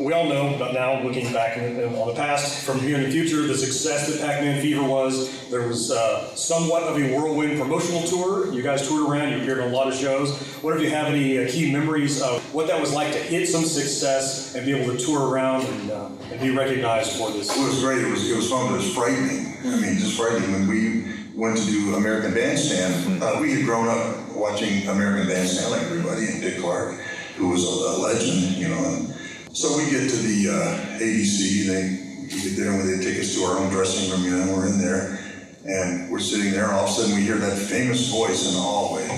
We 0.00 0.14
all 0.14 0.24
know, 0.30 0.56
but 0.58 0.72
now 0.72 1.02
looking 1.02 1.30
back 1.30 1.58
in, 1.58 1.78
in- 1.78 1.94
on 1.94 2.08
the 2.08 2.14
past, 2.14 2.64
from 2.64 2.80
here 2.80 2.96
in 2.96 3.02
the 3.02 3.10
future, 3.10 3.42
the 3.46 3.54
success 3.54 4.08
that 4.08 4.20
Pac-Man 4.26 4.62
Fever 4.62 4.82
was. 4.82 5.48
There 5.50 5.68
was 5.68 5.90
uh, 5.90 6.34
somewhat 6.34 6.84
of 6.84 6.96
a 6.96 7.14
whirlwind 7.14 7.60
promotional 7.60 8.02
tour. 8.04 8.50
You 8.50 8.62
guys 8.62 8.88
toured 8.88 9.10
around. 9.10 9.32
You 9.32 9.42
appeared 9.42 9.60
on 9.60 9.68
a 9.68 9.72
lot 9.72 9.88
of 9.88 9.94
shows. 9.94 10.34
What 10.62 10.74
if 10.74 10.82
you 10.82 10.88
have 10.88 11.08
any 11.08 11.38
uh, 11.38 11.50
key 11.50 11.70
memories 11.70 12.22
of 12.22 12.42
what 12.54 12.66
that 12.68 12.80
was 12.80 12.94
like 12.94 13.12
to 13.12 13.18
hit 13.18 13.46
some 13.48 13.64
success 13.64 14.54
and 14.54 14.64
be 14.64 14.72
able 14.72 14.96
to 14.96 15.04
tour 15.04 15.28
around 15.28 15.66
and, 15.66 15.90
uh, 15.90 16.08
and 16.30 16.40
be 16.40 16.48
recognized 16.50 17.12
for 17.18 17.30
this? 17.30 17.54
It 17.54 17.62
was 17.62 17.80
great. 17.80 17.98
It 17.98 18.10
was 18.10 18.30
it 18.30 18.36
was 18.36 18.48
fun, 18.48 18.68
but 18.68 18.74
it 18.74 18.84
was 18.84 18.94
frightening. 18.94 19.54
I 19.66 19.76
mean, 19.80 19.98
just 19.98 20.16
frightening. 20.18 20.50
When 20.52 20.66
we 20.66 21.12
went 21.34 21.58
to 21.58 21.66
do 21.66 21.94
American 21.96 22.32
Bandstand, 22.32 23.22
uh, 23.22 23.36
we 23.38 23.52
had 23.52 23.66
grown 23.66 23.88
up 23.88 24.30
watching 24.34 24.88
American 24.88 25.28
Bandstand 25.28 25.70
like 25.72 25.82
everybody, 25.82 26.26
and 26.26 26.40
Dick 26.40 26.58
Clark, 26.58 26.94
who 27.36 27.48
was 27.50 27.64
a, 27.64 27.68
a 27.68 27.92
legend, 28.00 28.56
you 28.56 28.68
know. 28.68 28.78
And 28.84 29.14
so 29.52 29.76
we 29.76 29.90
get 29.90 30.08
to 30.08 30.16
the 30.16 30.48
uh, 30.48 30.98
ABC. 30.98 31.66
They 31.66 32.28
get 32.28 32.56
there 32.56 32.72
and 32.72 32.88
they 32.88 33.04
take 33.04 33.18
us 33.20 33.34
to 33.34 33.44
our 33.44 33.58
own 33.58 33.70
dressing 33.70 34.10
room. 34.10 34.24
You 34.24 34.36
know, 34.36 34.54
we're 34.54 34.66
in 34.66 34.78
there, 34.78 35.18
and 35.64 36.10
we're 36.10 36.20
sitting 36.20 36.52
there. 36.52 36.72
All 36.72 36.84
of 36.84 36.90
a 36.90 36.92
sudden, 36.92 37.16
we 37.16 37.22
hear 37.22 37.36
that 37.36 37.58
famous 37.58 38.08
voice 38.10 38.48
in 38.48 38.54
the 38.54 38.60
hallway, 38.60 39.08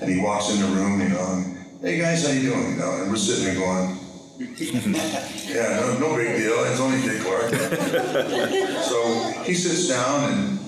and 0.00 0.10
he 0.10 0.20
walks 0.20 0.50
in 0.50 0.60
the 0.60 0.68
room. 0.68 1.00
You 1.00 1.10
know, 1.10 1.32
and, 1.32 1.58
hey 1.80 1.98
guys, 1.98 2.26
how 2.26 2.32
you 2.32 2.50
doing? 2.50 2.70
You 2.70 2.76
know, 2.76 3.02
and 3.02 3.10
we're 3.10 3.16
sitting 3.16 3.44
there 3.44 3.54
going. 3.54 3.98
Yeah, 5.48 5.80
no, 5.80 5.98
no 5.98 6.16
big 6.16 6.36
deal. 6.36 6.62
It's 6.64 6.78
only 6.78 7.00
Dick 7.02 7.22
Clark. 7.22 7.50
so 8.84 9.42
he 9.42 9.54
sits 9.54 9.88
down 9.88 10.30
and 10.30 10.58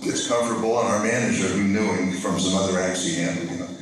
gets 0.00 0.28
comfortable, 0.28 0.78
and 0.78 0.88
our 0.88 1.02
manager, 1.02 1.48
who 1.48 1.64
knew 1.64 1.92
him 1.92 2.12
from 2.12 2.38
some 2.38 2.56
other 2.56 2.78
acts 2.78 3.04
he 3.04 3.16
handled, 3.20 3.50
you 3.50 3.58
know. 3.58 3.75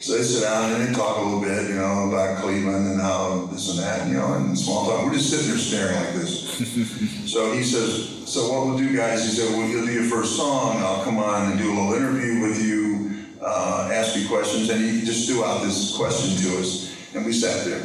So 0.00 0.16
they 0.16 0.22
sit 0.22 0.42
down 0.42 0.72
and 0.72 0.88
they 0.88 0.92
talk 0.94 1.18
a 1.18 1.20
little 1.22 1.40
bit, 1.40 1.68
you 1.70 1.74
know, 1.74 2.08
about 2.08 2.38
Cleveland 2.38 2.86
and 2.86 3.00
how 3.00 3.46
this 3.50 3.68
and 3.70 3.80
that, 3.80 4.06
you 4.06 4.14
know, 4.14 4.34
and 4.34 4.56
small 4.56 4.86
talk. 4.86 5.04
We're 5.04 5.14
just 5.14 5.28
sitting 5.30 5.48
there 5.48 5.58
staring 5.58 5.96
like 5.96 6.14
this. 6.14 6.54
so 7.32 7.52
he 7.52 7.64
says, 7.64 8.28
"So 8.30 8.52
what 8.52 8.66
we'll 8.66 8.78
do, 8.78 8.96
guys?" 8.96 9.24
He 9.24 9.30
said, 9.30 9.50
"We'll 9.56 9.66
do 9.66 9.92
your 9.92 10.04
first 10.04 10.36
song. 10.36 10.76
I'll 10.78 11.02
come 11.02 11.18
on 11.18 11.50
and 11.50 11.58
do 11.58 11.68
a 11.68 11.74
little 11.74 11.94
interview 11.94 12.42
with 12.42 12.62
you, 12.64 13.10
uh, 13.42 13.90
ask 13.92 14.16
you 14.16 14.28
questions." 14.28 14.70
And 14.70 14.80
he 14.80 15.04
just 15.04 15.28
threw 15.28 15.44
out 15.44 15.62
this 15.62 15.96
question 15.96 16.36
to 16.44 16.58
us, 16.58 16.94
and 17.14 17.26
we 17.26 17.32
sat 17.32 17.64
there. 17.66 17.82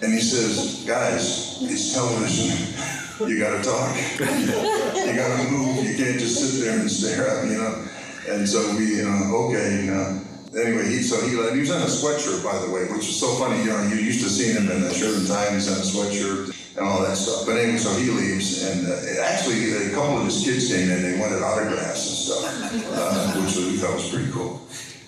And 0.00 0.12
he 0.12 0.20
says, 0.20 0.84
guys, 0.86 1.58
it's 1.62 1.92
television. 1.92 3.26
You 3.28 3.40
gotta 3.40 3.64
talk. 3.64 3.96
you 4.20 5.16
gotta 5.16 5.50
move. 5.50 5.84
You 5.84 5.96
can't 5.96 6.20
just 6.20 6.38
sit 6.38 6.64
there 6.64 6.78
and 6.78 6.88
stare 6.88 7.26
at 7.26 7.44
me, 7.46 7.52
you 7.52 7.58
know. 7.58 7.84
And 8.28 8.48
so 8.48 8.76
we, 8.76 8.98
you 8.98 9.04
know, 9.04 9.48
okay, 9.48 9.84
you 9.84 9.90
know. 9.90 10.20
Anyway, 10.58 10.88
he 10.88 11.02
so 11.02 11.20
he, 11.22 11.30
he 11.30 11.60
was 11.60 11.70
in 11.70 11.82
a 11.82 11.86
sweatshirt, 11.86 12.42
by 12.42 12.58
the 12.58 12.70
way, 12.70 12.84
which 12.90 13.06
is 13.06 13.18
so 13.18 13.34
funny. 13.34 13.62
You 13.62 13.70
know, 13.70 13.82
you're 13.86 14.00
used 14.00 14.22
to 14.24 14.30
seeing 14.30 14.56
him 14.56 14.70
in 14.70 14.82
a 14.82 14.92
shirt 14.92 15.16
and 15.16 15.26
tie, 15.26 15.54
he's 15.54 15.68
in 15.68 15.78
a 15.78 15.86
sweatshirt 15.86 16.54
and 16.76 16.86
all 16.86 17.02
that 17.02 17.16
stuff. 17.16 17.46
But 17.46 17.58
anyway, 17.58 17.78
so 17.78 17.94
he 17.94 18.10
leaves, 18.10 18.64
and 18.64 18.86
uh, 18.86 19.22
actually, 19.22 19.72
a 19.72 19.90
couple 19.94 20.18
of 20.18 20.24
his 20.24 20.42
kids 20.42 20.68
came 20.68 20.90
in. 20.90 21.02
They 21.02 21.18
wanted 21.18 21.42
autographs 21.42 22.06
and 22.06 22.18
stuff, 22.18 22.44
uh, 22.92 23.40
which 23.40 23.56
we 23.56 23.76
thought 23.78 23.94
was 23.94 24.10
pretty 24.10 24.30
cool. 24.32 24.60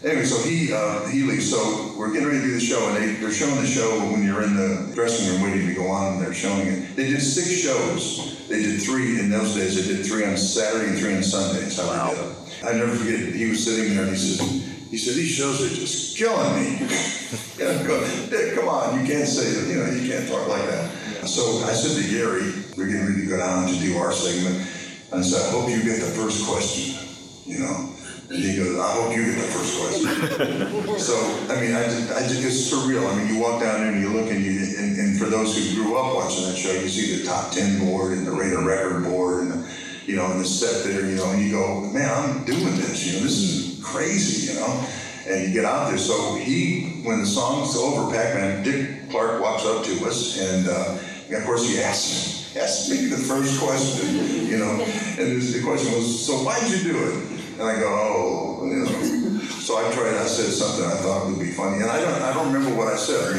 Anyway, 0.02 0.24
so 0.24 0.40
he 0.48 0.72
uh, 0.72 1.06
he 1.08 1.22
leaves. 1.22 1.50
So 1.50 1.94
we're 1.98 2.12
getting 2.12 2.28
ready 2.28 2.40
to 2.40 2.46
do 2.46 2.54
the 2.54 2.60
show, 2.60 2.80
and 2.88 2.96
they, 2.96 3.14
they're 3.20 3.32
showing 3.32 3.60
the 3.60 3.66
show 3.66 3.98
when 4.12 4.22
you're 4.22 4.42
in 4.42 4.54
the 4.56 4.92
dressing 4.94 5.28
room 5.28 5.42
waiting 5.42 5.66
to 5.66 5.74
go 5.74 5.88
on. 5.88 6.14
And 6.14 6.22
they're 6.22 6.34
showing 6.34 6.66
it. 6.66 6.96
They 6.96 7.10
did 7.10 7.20
six 7.20 7.50
shows. 7.50 8.48
They 8.48 8.62
did 8.62 8.82
three 8.82 9.20
in 9.20 9.30
those 9.30 9.54
days. 9.54 9.76
They 9.76 9.94
did 9.94 10.06
three 10.06 10.24
on 10.24 10.36
Saturday 10.36 10.90
and 10.90 10.98
three 10.98 11.14
on 11.14 11.22
Sunday. 11.22 11.60
That's 11.60 11.76
how 11.76 12.14
did. 12.14 12.34
I 12.64 12.72
never 12.72 12.94
forget. 12.94 13.34
He 13.34 13.48
was 13.48 13.64
sitting 13.64 13.94
there, 13.94 14.04
and 14.04 14.10
he 14.10 14.16
said, 14.16 14.69
he 14.90 14.98
said 14.98 15.14
these 15.14 15.30
shows 15.30 15.62
are 15.62 15.72
just 15.72 16.18
killing 16.18 16.50
me. 16.58 16.70
you 17.58 17.64
know, 17.64 17.86
go, 17.86 18.54
come 18.56 18.68
on, 18.68 18.98
you 18.98 19.06
can't 19.06 19.28
say 19.28 19.54
that. 19.54 19.68
You 19.70 19.78
know, 19.78 19.90
you 19.90 20.10
can't 20.10 20.28
talk 20.28 20.48
like 20.48 20.66
that. 20.66 20.90
So 21.28 21.62
I 21.62 21.72
said 21.72 22.02
to 22.02 22.10
Gary, 22.10 22.50
we're 22.76 22.90
getting 22.90 23.06
ready 23.06 23.22
to 23.22 23.26
go 23.28 23.38
down 23.38 23.68
to 23.68 23.78
do 23.78 23.96
our 23.98 24.10
segment. 24.10 24.66
And 25.12 25.20
I 25.20 25.22
said, 25.22 25.46
I 25.46 25.50
hope 25.52 25.70
you 25.70 25.82
get 25.82 26.00
the 26.00 26.10
first 26.10 26.44
question. 26.44 27.06
You 27.46 27.60
know. 27.60 27.94
And 28.30 28.38
he 28.38 28.56
goes, 28.56 28.78
I 28.78 28.92
hope 28.94 29.14
you 29.14 29.26
get 29.26 29.42
the 29.42 29.50
first 29.50 29.78
question. 29.78 30.98
so, 30.98 31.14
I 31.50 31.60
mean, 31.60 31.74
I 31.74 31.82
just, 31.84 32.12
I 32.12 32.20
just, 32.26 32.44
it's 32.44 32.72
surreal. 32.72 33.06
I 33.10 33.14
mean, 33.18 33.34
you 33.34 33.40
walk 33.40 33.60
down 33.60 33.80
there 33.80 33.92
and 33.92 34.00
you 34.00 34.08
look 34.10 34.30
and 34.30 34.40
you, 34.40 34.58
and, 34.78 34.98
and 34.98 35.18
for 35.18 35.26
those 35.26 35.58
who 35.58 35.82
grew 35.82 35.98
up 35.98 36.14
watching 36.14 36.44
that 36.46 36.56
show, 36.56 36.72
you 36.72 36.88
see 36.88 37.16
the 37.16 37.24
top 37.26 37.50
10 37.50 37.80
board 37.80 38.12
and 38.16 38.24
the 38.24 38.30
Rate-a-Record 38.30 39.02
board 39.02 39.42
and, 39.42 39.52
the, 39.52 39.70
you 40.06 40.14
know, 40.14 40.30
and 40.30 40.40
the 40.40 40.44
set 40.44 40.84
there, 40.84 41.06
you 41.06 41.16
know, 41.16 41.30
and 41.30 41.42
you 41.42 41.50
go, 41.50 41.80
man, 41.92 42.08
I'm 42.08 42.44
doing 42.44 42.76
this, 42.76 43.04
you 43.04 43.18
know, 43.18 43.24
this 43.24 43.36
is 43.36 43.79
crazy, 43.82 44.52
you 44.52 44.60
know. 44.60 44.86
And 45.26 45.48
you 45.48 45.52
get 45.52 45.64
out 45.64 45.88
there. 45.88 45.98
So 45.98 46.34
he, 46.36 47.02
when 47.04 47.20
the 47.20 47.26
song's 47.26 47.76
over, 47.76 48.10
Pac-Man, 48.12 48.62
Dick 48.64 49.10
Clark 49.10 49.40
walks 49.40 49.64
up 49.66 49.84
to 49.84 50.06
us 50.06 50.38
and, 50.40 50.68
uh, 50.68 50.98
and 51.26 51.36
of 51.36 51.44
course 51.44 51.68
he 51.68 51.80
asks, 51.80 52.56
asked 52.56 52.90
me 52.90 53.06
the 53.06 53.16
first 53.16 53.60
question, 53.60 54.46
you 54.46 54.58
know, 54.58 54.82
and 55.18 55.40
the 55.40 55.62
question 55.62 55.92
was, 55.94 56.26
so 56.26 56.38
why'd 56.38 56.68
you 56.70 56.92
do 56.92 56.98
it? 56.98 57.14
And 57.60 57.62
I 57.62 57.78
go, 57.78 57.88
oh, 57.88 58.66
you 58.66 58.76
know. 58.76 59.40
So 59.60 59.76
I 59.76 59.92
tried, 59.92 60.14
I 60.14 60.26
said 60.26 60.50
something 60.50 60.84
I 60.84 60.96
thought 60.96 61.26
would 61.26 61.38
be 61.38 61.52
funny, 61.52 61.82
and 61.82 61.90
I 61.90 62.00
don't, 62.00 62.22
I 62.22 62.32
don't 62.32 62.52
remember 62.52 62.74
what 62.74 62.88
I 62.88 62.96
said. 62.96 63.36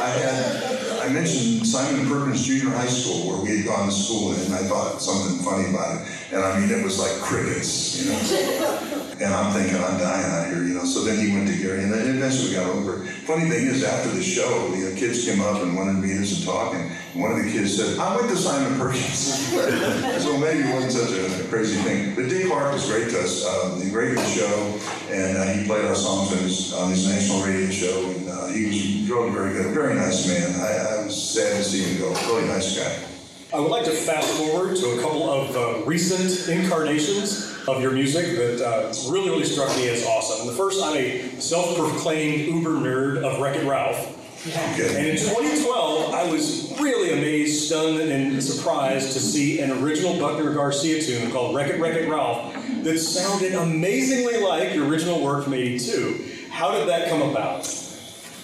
I 0.00 0.08
had, 0.08 0.71
I 1.02 1.08
mentioned 1.08 1.66
Simon 1.66 2.06
Perkins 2.06 2.46
Junior 2.46 2.70
High 2.70 2.86
School 2.86 3.26
where 3.26 3.42
we 3.42 3.56
had 3.56 3.66
gone 3.66 3.88
to 3.88 3.92
school, 3.92 4.32
and 4.32 4.54
I 4.54 4.58
thought 4.58 5.02
something 5.02 5.44
funny 5.44 5.68
about 5.68 6.00
it, 6.00 6.08
and 6.32 6.44
I 6.44 6.60
mean, 6.60 6.70
it 6.70 6.84
was 6.84 7.00
like 7.00 7.10
crickets, 7.20 8.00
you 8.00 8.12
know. 8.12 8.88
And 9.22 9.32
I'm 9.32 9.52
thinking, 9.52 9.76
I'm 9.76 9.98
dying 9.98 10.26
out 10.26 10.52
here, 10.52 10.64
you 10.66 10.74
know. 10.74 10.84
So 10.84 11.04
then 11.04 11.24
he 11.24 11.30
went 11.32 11.46
to 11.46 11.56
Gary, 11.56 11.84
and 11.84 11.92
then 11.92 12.16
eventually 12.16 12.50
we 12.50 12.54
got 12.56 12.66
over. 12.66 13.06
Funny 13.22 13.48
thing 13.48 13.66
is, 13.66 13.84
after 13.84 14.10
the 14.10 14.22
show, 14.22 14.68
the 14.74 14.90
uh, 14.90 14.96
kids 14.98 15.24
came 15.24 15.40
up 15.40 15.62
and 15.62 15.76
wanted 15.76 15.92
to 15.92 15.98
meet 15.98 16.18
us 16.18 16.34
and 16.34 16.44
talk, 16.44 16.74
and 16.74 16.90
one 17.14 17.30
of 17.30 17.38
the 17.38 17.46
kids 17.52 17.76
said, 17.76 18.00
I 18.00 18.16
went 18.16 18.28
to 18.30 18.36
Simon 18.36 18.76
Perkins. 18.80 19.46
so 20.24 20.36
maybe 20.38 20.66
it 20.66 20.74
wasn't 20.74 20.92
such 20.92 21.14
a 21.14 21.44
crazy 21.46 21.80
thing. 21.82 22.16
But 22.16 22.30
Dave 22.30 22.48
Clark 22.48 22.72
was 22.72 22.84
great 22.90 23.10
to 23.10 23.20
us. 23.20 23.46
Um, 23.46 23.80
he 23.80 23.90
great 23.90 24.16
the 24.16 24.24
show, 24.26 24.80
and 25.08 25.38
uh, 25.38 25.44
he 25.52 25.66
played 25.68 25.84
our 25.84 25.94
songs 25.94 26.32
on 26.32 26.38
his, 26.38 26.74
on 26.74 26.90
his 26.90 27.06
national 27.06 27.46
radio 27.46 27.70
show, 27.70 28.10
and 28.10 28.28
uh, 28.28 28.46
he 28.48 28.66
was 28.66 29.08
really 29.08 29.30
very 29.30 29.52
good. 29.52 29.72
Very 29.72 29.94
nice 29.94 30.26
man. 30.26 30.50
I, 30.58 30.98
I 30.98 31.04
was 31.06 31.14
sad 31.14 31.58
to 31.58 31.62
see 31.62 31.84
him 31.84 32.00
go. 32.00 32.10
Really 32.26 32.48
nice 32.48 32.76
guy. 32.76 33.06
I 33.54 33.60
would 33.60 33.70
like 33.70 33.84
to 33.84 33.92
fast 33.92 34.32
forward 34.34 34.74
to 34.78 34.98
a 34.98 35.00
couple 35.00 35.30
of 35.30 35.54
uh, 35.54 35.84
recent 35.84 36.48
incarnations 36.48 37.51
of 37.68 37.80
your 37.80 37.92
music 37.92 38.36
that 38.36 38.60
uh, 38.60 39.10
really, 39.10 39.30
really 39.30 39.44
struck 39.44 39.74
me 39.76 39.88
as 39.88 40.04
awesome. 40.06 40.40
And 40.40 40.50
the 40.50 40.54
first, 40.54 40.82
I'm 40.82 40.96
a 40.96 41.40
self-proclaimed 41.40 42.48
uber 42.48 42.70
nerd 42.70 43.22
of 43.22 43.40
Wreck-It 43.40 43.66
Ralph. 43.66 44.18
Okay. 44.44 44.96
And 44.98 45.06
in 45.06 45.16
2012, 45.16 46.14
I 46.14 46.28
was 46.30 46.76
really 46.80 47.12
amazed, 47.12 47.62
stunned, 47.66 48.00
and 48.00 48.42
surprised 48.42 49.12
to 49.12 49.20
see 49.20 49.60
an 49.60 49.70
original 49.82 50.18
Buckner 50.18 50.52
Garcia 50.52 51.00
tune 51.00 51.30
called 51.30 51.54
Wreck 51.54 51.70
It, 51.70 51.80
Wreck 51.80 51.94
It 51.94 52.08
Ralph 52.08 52.52
that 52.82 52.98
sounded 52.98 53.54
amazingly 53.54 54.40
like 54.40 54.74
your 54.74 54.88
original 54.88 55.22
work 55.22 55.44
from 55.44 55.54
82. 55.54 56.48
How 56.50 56.72
did 56.72 56.88
that 56.88 57.08
come 57.08 57.22
about? 57.22 57.68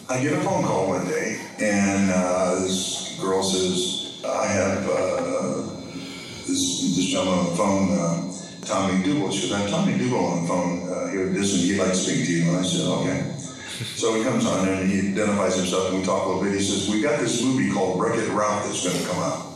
I 0.09 0.23
get 0.23 0.33
a 0.33 0.41
phone 0.41 0.65
call 0.65 0.89
one 0.89 1.07
day, 1.09 1.41
and 1.61 2.11
uh, 2.15 2.61
this 2.61 3.19
girl 3.21 3.43
says, 3.43 4.25
I 4.25 4.47
have 4.47 4.89
uh, 4.89 5.63
this, 6.47 6.97
this 6.97 7.07
gentleman 7.07 7.41
on 7.41 7.51
the 7.51 7.57
phone, 7.57 7.99
uh, 7.99 8.33
Tom 8.69 8.93
MacDougall. 8.95 9.31
She 9.33 9.49
goes, 9.49 9.53
I 9.53 9.61
have 9.61 9.71
Tom 9.71 9.87
MacDougall 9.87 10.25
on 10.27 10.43
the 10.43 10.49
phone 10.49 10.89
uh, 10.93 11.09
here 11.11 11.27
at 11.29 11.33
Disney. 11.35 11.73
He'd 11.73 11.79
like 11.79 11.91
to 11.91 11.97
speak 11.97 12.27
to 12.27 12.33
you. 12.33 12.49
And 12.49 12.57
I 12.59 12.63
said, 12.63 12.85
okay. 12.87 13.35
So 13.97 14.15
he 14.17 14.23
comes 14.25 14.45
on 14.45 14.69
and 14.69 14.91
he 14.91 15.11
identifies 15.13 15.57
himself, 15.57 15.91
and 15.91 15.99
we 16.01 16.05
talk 16.05 16.25
a 16.25 16.29
little 16.29 16.43
bit. 16.43 16.53
He 16.53 16.61
says, 16.61 16.89
"We've 16.91 17.03
got 17.03 17.21
this 17.21 17.43
movie 17.45 17.71
called 17.73 18.01
Wreck 18.01 18.19
It 18.19 18.29
Ralph 18.31 18.65
that's 18.65 18.83
going 18.85 18.99
to 19.01 19.09
come 19.09 19.23
out. 19.23 19.47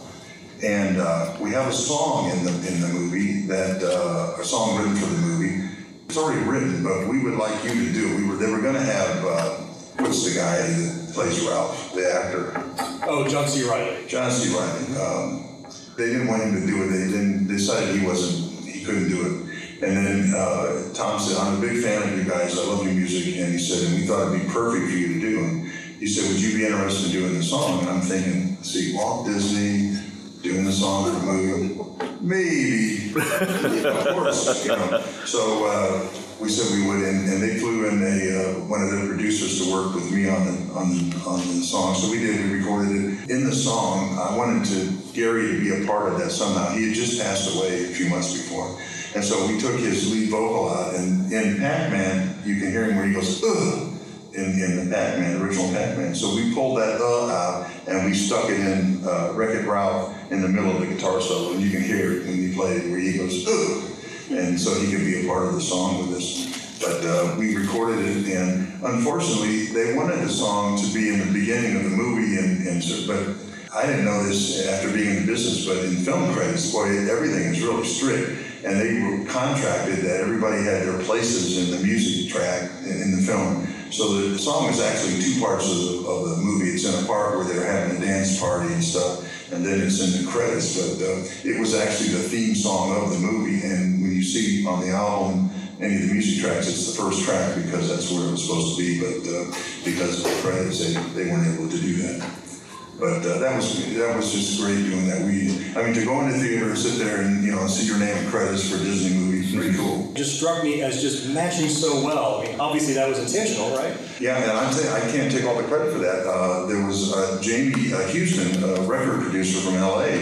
And 0.62 0.98
uh, 0.98 1.36
we 1.40 1.50
have 1.50 1.66
a 1.66 1.72
song 1.72 2.30
in 2.30 2.44
the 2.44 2.52
in 2.72 2.80
the 2.80 2.86
movie 2.88 3.46
that 3.48 3.82
uh, 3.82 4.40
a 4.40 4.44
song 4.44 4.78
written 4.78 4.94
for 4.94 5.06
the 5.06 5.20
movie. 5.22 5.68
It's 6.06 6.16
already 6.16 6.40
written, 6.48 6.84
but 6.84 7.08
we 7.08 7.18
would 7.24 7.34
like 7.34 7.64
you 7.64 7.70
to 7.74 7.92
do. 7.92 8.14
it. 8.14 8.16
We 8.20 8.28
were 8.28 8.36
they 8.36 8.48
were 8.52 8.60
going 8.60 8.74
to 8.74 8.80
have 8.80 9.24
uh, 9.24 9.50
what's 9.98 10.22
the 10.24 10.38
guy 10.38 10.56
that 10.58 11.10
plays 11.14 11.40
Ralph, 11.44 11.92
the 11.92 12.06
actor, 12.14 12.64
Oh, 13.08 13.26
John 13.28 13.48
C. 13.48 13.68
Reilly. 13.68 14.06
John 14.06 14.30
C. 14.30 14.54
Reilly. 14.54 15.00
Um, 15.02 15.66
they 15.96 16.06
didn't 16.06 16.28
want 16.28 16.42
him 16.44 16.54
to 16.60 16.64
do 16.64 16.84
it. 16.84 16.86
They 16.86 17.10
didn't 17.10 17.48
decided 17.48 17.98
he 17.98 18.06
wasn't 18.06 18.41
couldn't 18.84 19.08
do 19.08 19.20
it. 19.22 19.82
And 19.82 19.96
then 19.96 20.34
uh, 20.34 20.92
Tom 20.94 21.18
said, 21.18 21.38
"I'm 21.38 21.58
a 21.58 21.60
big 21.60 21.82
fan 21.82 22.02
of 22.02 22.16
you 22.16 22.24
guys. 22.24 22.56
I 22.58 22.62
love 22.64 22.84
your 22.84 22.94
music." 22.94 23.36
And 23.38 23.52
he 23.52 23.58
said, 23.58 23.88
"And 23.88 24.00
we 24.00 24.06
thought 24.06 24.28
it'd 24.28 24.46
be 24.46 24.52
perfect 24.52 24.90
for 24.90 24.96
you 24.96 25.14
to 25.14 25.20
do." 25.20 25.38
And 25.40 25.66
he 25.98 26.06
said, 26.06 26.30
"Would 26.30 26.40
you 26.40 26.56
be 26.56 26.66
interested 26.66 27.06
in 27.06 27.12
doing 27.12 27.34
the 27.34 27.42
song?" 27.42 27.80
And 27.80 27.88
I'm 27.90 28.00
thinking, 28.00 28.62
"See, 28.62 28.94
Walt 28.94 29.26
Disney 29.26 29.98
doing 30.42 30.64
the 30.64 30.72
song 30.72 31.04
for 31.04 31.10
the 31.18 31.26
movie, 31.26 31.80
maybe, 32.20 33.12
of 33.88 34.06
course, 34.14 34.64
you 34.64 34.70
know." 34.70 35.00
So 35.24 35.66
uh, 35.66 36.08
we 36.42 36.48
said 36.48 36.74
we 36.76 36.86
would, 36.86 37.06
and, 37.06 37.28
and 37.30 37.40
they 37.40 37.58
flew 37.58 37.86
in 37.86 38.02
a 38.02 38.16
uh, 38.34 38.66
one 38.66 38.82
of 38.82 38.90
their 38.90 39.06
producers 39.06 39.62
to 39.62 39.72
work 39.72 39.94
with 39.94 40.10
me 40.10 40.28
on 40.28 40.44
the 40.44 40.74
on 40.74 40.90
the 40.90 41.16
on 41.24 41.38
the 41.38 41.62
song. 41.62 41.94
So 41.94 42.10
we 42.10 42.18
did. 42.18 42.50
We 42.50 42.58
recorded 42.58 42.90
it 42.90 43.30
in 43.30 43.44
the 43.44 43.54
song. 43.54 44.18
I 44.18 44.36
wanted 44.36 44.66
to 44.74 44.90
Gary 45.14 45.52
to 45.52 45.60
be 45.60 45.84
a 45.84 45.86
part 45.86 46.12
of 46.12 46.18
that 46.18 46.32
somehow. 46.32 46.70
He 46.70 46.88
had 46.88 46.94
just 46.96 47.22
passed 47.22 47.54
away 47.54 47.84
a 47.84 47.88
few 47.88 48.10
months 48.10 48.32
before. 48.32 48.76
And 49.14 49.22
so 49.22 49.46
we 49.46 49.60
took 49.60 49.78
his 49.78 50.10
lead 50.10 50.30
vocal 50.30 50.70
out, 50.70 50.94
and 50.94 51.30
in 51.30 51.58
Pac-Man, 51.58 52.34
you 52.44 52.58
can 52.58 52.70
hear 52.70 52.86
him 52.86 52.96
where 52.96 53.06
he 53.06 53.12
goes, 53.12 53.44
ugh, 53.44 53.92
in, 54.32 54.44
in 54.44 54.88
the 54.88 54.94
Pac-Man, 54.94 55.42
original 55.42 55.70
Pac-Man. 55.70 56.14
So 56.14 56.34
we 56.34 56.54
pulled 56.54 56.78
that 56.78 56.98
uh 56.98 57.28
out, 57.28 57.70
and 57.86 58.06
we 58.06 58.14
stuck 58.14 58.48
it 58.48 58.58
in 58.58 59.06
uh, 59.06 59.34
Wreck-It 59.34 59.68
Ralph 59.68 60.16
in 60.32 60.40
the 60.40 60.48
middle 60.48 60.72
of 60.72 60.80
the 60.80 60.86
guitar 60.86 61.20
solo, 61.20 61.52
and 61.52 61.60
you 61.60 61.70
can 61.70 61.82
hear 61.82 62.12
it 62.12 62.26
when 62.26 62.36
he 62.38 62.54
played 62.54 62.84
it, 62.84 62.90
where 62.90 62.98
he 62.98 63.18
goes, 63.18 63.46
ugh, 63.46 63.92
and 64.30 64.58
so 64.58 64.74
he 64.80 64.90
could 64.90 65.04
be 65.04 65.24
a 65.24 65.28
part 65.28 65.46
of 65.46 65.54
the 65.54 65.60
song 65.60 66.06
with 66.06 66.16
us. 66.18 66.78
But 66.80 67.04
uh, 67.04 67.36
we 67.38 67.56
recorded 67.56 68.04
it, 68.04 68.36
and 68.36 68.82
unfortunately, 68.82 69.66
they 69.66 69.94
wanted 69.94 70.20
the 70.20 70.28
song 70.28 70.80
to 70.82 70.92
be 70.92 71.10
in 71.10 71.20
the 71.20 71.32
beginning 71.32 71.76
of 71.76 71.84
the 71.84 71.96
movie, 71.96 72.38
and, 72.38 72.66
and 72.66 72.82
so, 72.82 73.06
but 73.06 73.36
I 73.74 73.86
didn't 73.86 74.04
know 74.04 74.22
this 74.22 74.66
after 74.68 74.92
being 74.92 75.16
in 75.16 75.20
the 75.22 75.32
business, 75.32 75.64
but 75.64 75.78
in 75.84 75.96
film 75.96 76.34
credits, 76.34 76.70
boy, 76.70 76.88
everything 77.08 77.54
is 77.54 77.62
really 77.62 77.86
strict. 77.86 78.42
And 78.64 78.78
they 78.78 79.00
were 79.00 79.24
contracted 79.24 80.04
that 80.04 80.20
everybody 80.20 80.62
had 80.62 80.86
their 80.86 81.02
places 81.04 81.58
in 81.58 81.76
the 81.76 81.82
music 81.82 82.30
track 82.30 82.70
in, 82.84 83.16
the 83.16 83.22
film. 83.22 83.66
So 83.90 84.28
the 84.28 84.38
song 84.38 84.68
is 84.68 84.78
actually 84.78 85.20
two 85.22 85.40
parts 85.40 85.70
of 85.70 85.78
the, 85.78 86.06
of 86.06 86.30
the 86.30 86.36
movie. 86.36 86.70
It's 86.70 86.84
in 86.84 87.02
a 87.02 87.06
part 87.06 87.34
where 87.34 87.44
they're 87.44 87.64
having 87.64 87.96
a 87.96 88.00
dance 88.00 88.38
party 88.38 88.72
and 88.72 88.84
stuff, 88.84 89.26
and 89.52 89.64
then 89.64 89.80
it's 89.80 90.00
in 90.00 90.24
the 90.24 90.30
credits. 90.30 90.76
But 90.76 91.04
uh, 91.04 91.22
it 91.44 91.60
was 91.60 91.74
actually 91.74 92.08
the 92.08 92.28
theme 92.28 92.54
song 92.54 92.96
of 92.96 93.12
the 93.12 93.18
movie. 93.18 93.64
And 93.66 94.02
when 94.02 94.12
you 94.12 94.22
see 94.22 94.66
on 94.66 94.80
the 94.80 94.90
album 94.90 95.50
any 95.80 95.96
of 95.96 96.08
the 96.08 96.12
music 96.12 96.42
tracks, 96.42 96.68
it's 96.68 96.94
the 96.94 97.02
first 97.02 97.24
track 97.24 97.56
because 97.56 97.88
that's 97.88 98.10
where 98.10 98.26
it 98.28 98.32
was 98.32 98.44
supposed 98.44 98.76
to 98.76 98.82
be. 98.82 99.00
But 99.00 99.28
uh, 99.28 99.44
because 99.84 100.24
of 100.24 100.30
the 100.30 100.40
credits, 100.42 100.78
they, 100.78 100.92
they 101.12 101.30
weren't 101.30 101.54
able 101.54 101.68
to 101.68 101.78
do 101.78 101.94
that. 102.02 102.51
But 102.98 103.24
uh, 103.24 103.38
that 103.38 103.56
was 103.56 103.94
that 103.96 104.16
was 104.16 104.32
just 104.32 104.60
great 104.60 104.84
doing 104.84 105.06
that. 105.08 105.22
We, 105.22 105.50
I 105.74 105.84
mean, 105.84 105.94
to 105.94 106.04
go 106.04 106.20
into 106.20 106.34
the 106.34 106.40
theater 106.40 106.70
and 106.70 106.78
sit 106.78 107.02
there 107.04 107.22
and 107.22 107.42
you 107.42 107.52
know 107.52 107.66
see 107.66 107.86
your 107.86 107.98
name 107.98 108.16
and 108.16 108.28
credits 108.28 108.68
for 108.68 108.76
a 108.76 108.78
Disney 108.78 109.16
movies, 109.16 109.54
pretty 109.54 109.76
cool. 109.76 110.12
Just 110.12 110.36
struck 110.36 110.62
me 110.62 110.82
as 110.82 111.00
just 111.00 111.28
matching 111.30 111.68
so 111.68 112.04
well. 112.04 112.40
I 112.40 112.46
mean, 112.46 112.60
obviously 112.60 112.94
that 112.94 113.08
was 113.08 113.18
intentional, 113.18 113.74
right? 113.76 113.96
Yeah, 114.20 114.36
and 114.36 114.52
I'm 114.52 114.72
saying 114.72 114.92
I 114.92 115.00
can't 115.10 115.32
take 115.32 115.44
all 115.44 115.56
the 115.56 115.66
credit 115.66 115.92
for 115.92 115.98
that. 115.98 116.26
Uh, 116.26 116.66
there 116.66 116.86
was 116.86 117.12
uh, 117.14 117.40
Jamie 117.42 117.92
uh, 117.92 118.06
Houston, 118.08 118.62
a 118.62 118.82
record 118.82 119.22
producer 119.22 119.60
from 119.60 119.76
LA. 119.76 120.12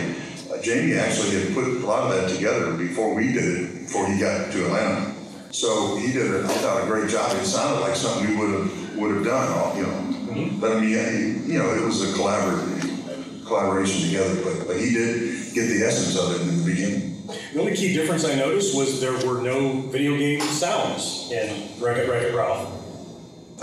Uh, 0.50 0.62
Jamie 0.62 0.94
actually 0.94 1.40
had 1.40 1.52
put 1.52 1.64
a 1.64 1.86
lot 1.86 2.10
of 2.10 2.16
that 2.16 2.30
together 2.30 2.72
before 2.74 3.14
we 3.14 3.32
did 3.32 3.44
it, 3.44 3.74
before 3.80 4.06
he 4.06 4.18
got 4.18 4.52
to 4.52 4.64
Atlanta. 4.66 5.14
So 5.50 5.96
he 5.96 6.12
did, 6.12 6.32
a, 6.32 6.44
I 6.44 6.48
thought, 6.48 6.84
a 6.84 6.86
great 6.86 7.10
job. 7.10 7.36
It 7.36 7.44
sounded 7.44 7.80
like 7.80 7.96
something 7.96 8.30
we 8.30 8.36
would 8.36 8.60
have 8.60 8.96
would 8.96 9.14
have 9.16 9.24
done, 9.24 9.52
all 9.52 9.76
you 9.76 9.82
know. 9.82 10.09
But 10.60 10.72
I 10.76 10.80
mean, 10.80 10.90
yeah, 10.90 11.10
you 11.10 11.58
know, 11.58 11.74
it 11.74 11.84
was 11.84 12.02
a 12.02 12.16
collaborative 12.18 13.46
collaboration 13.46 14.02
together. 14.08 14.34
But 14.44 14.66
but 14.68 14.76
he 14.76 14.92
did 14.92 15.54
get 15.54 15.66
the 15.66 15.84
essence 15.84 16.16
of 16.18 16.34
it 16.36 16.42
in 16.48 16.58
the 16.58 16.64
beginning. 16.64 17.22
The 17.52 17.60
only 17.60 17.74
key 17.76 17.92
difference 17.92 18.24
I 18.24 18.34
noticed 18.36 18.76
was 18.76 19.00
there 19.00 19.12
were 19.26 19.40
no 19.42 19.80
video 19.88 20.16
game 20.16 20.40
sounds 20.40 21.30
in 21.32 21.68
Wreck 21.80 21.96
It, 21.98 22.08
Wreck 22.08 22.22
It 22.22 22.34
Ralph. 22.34 22.68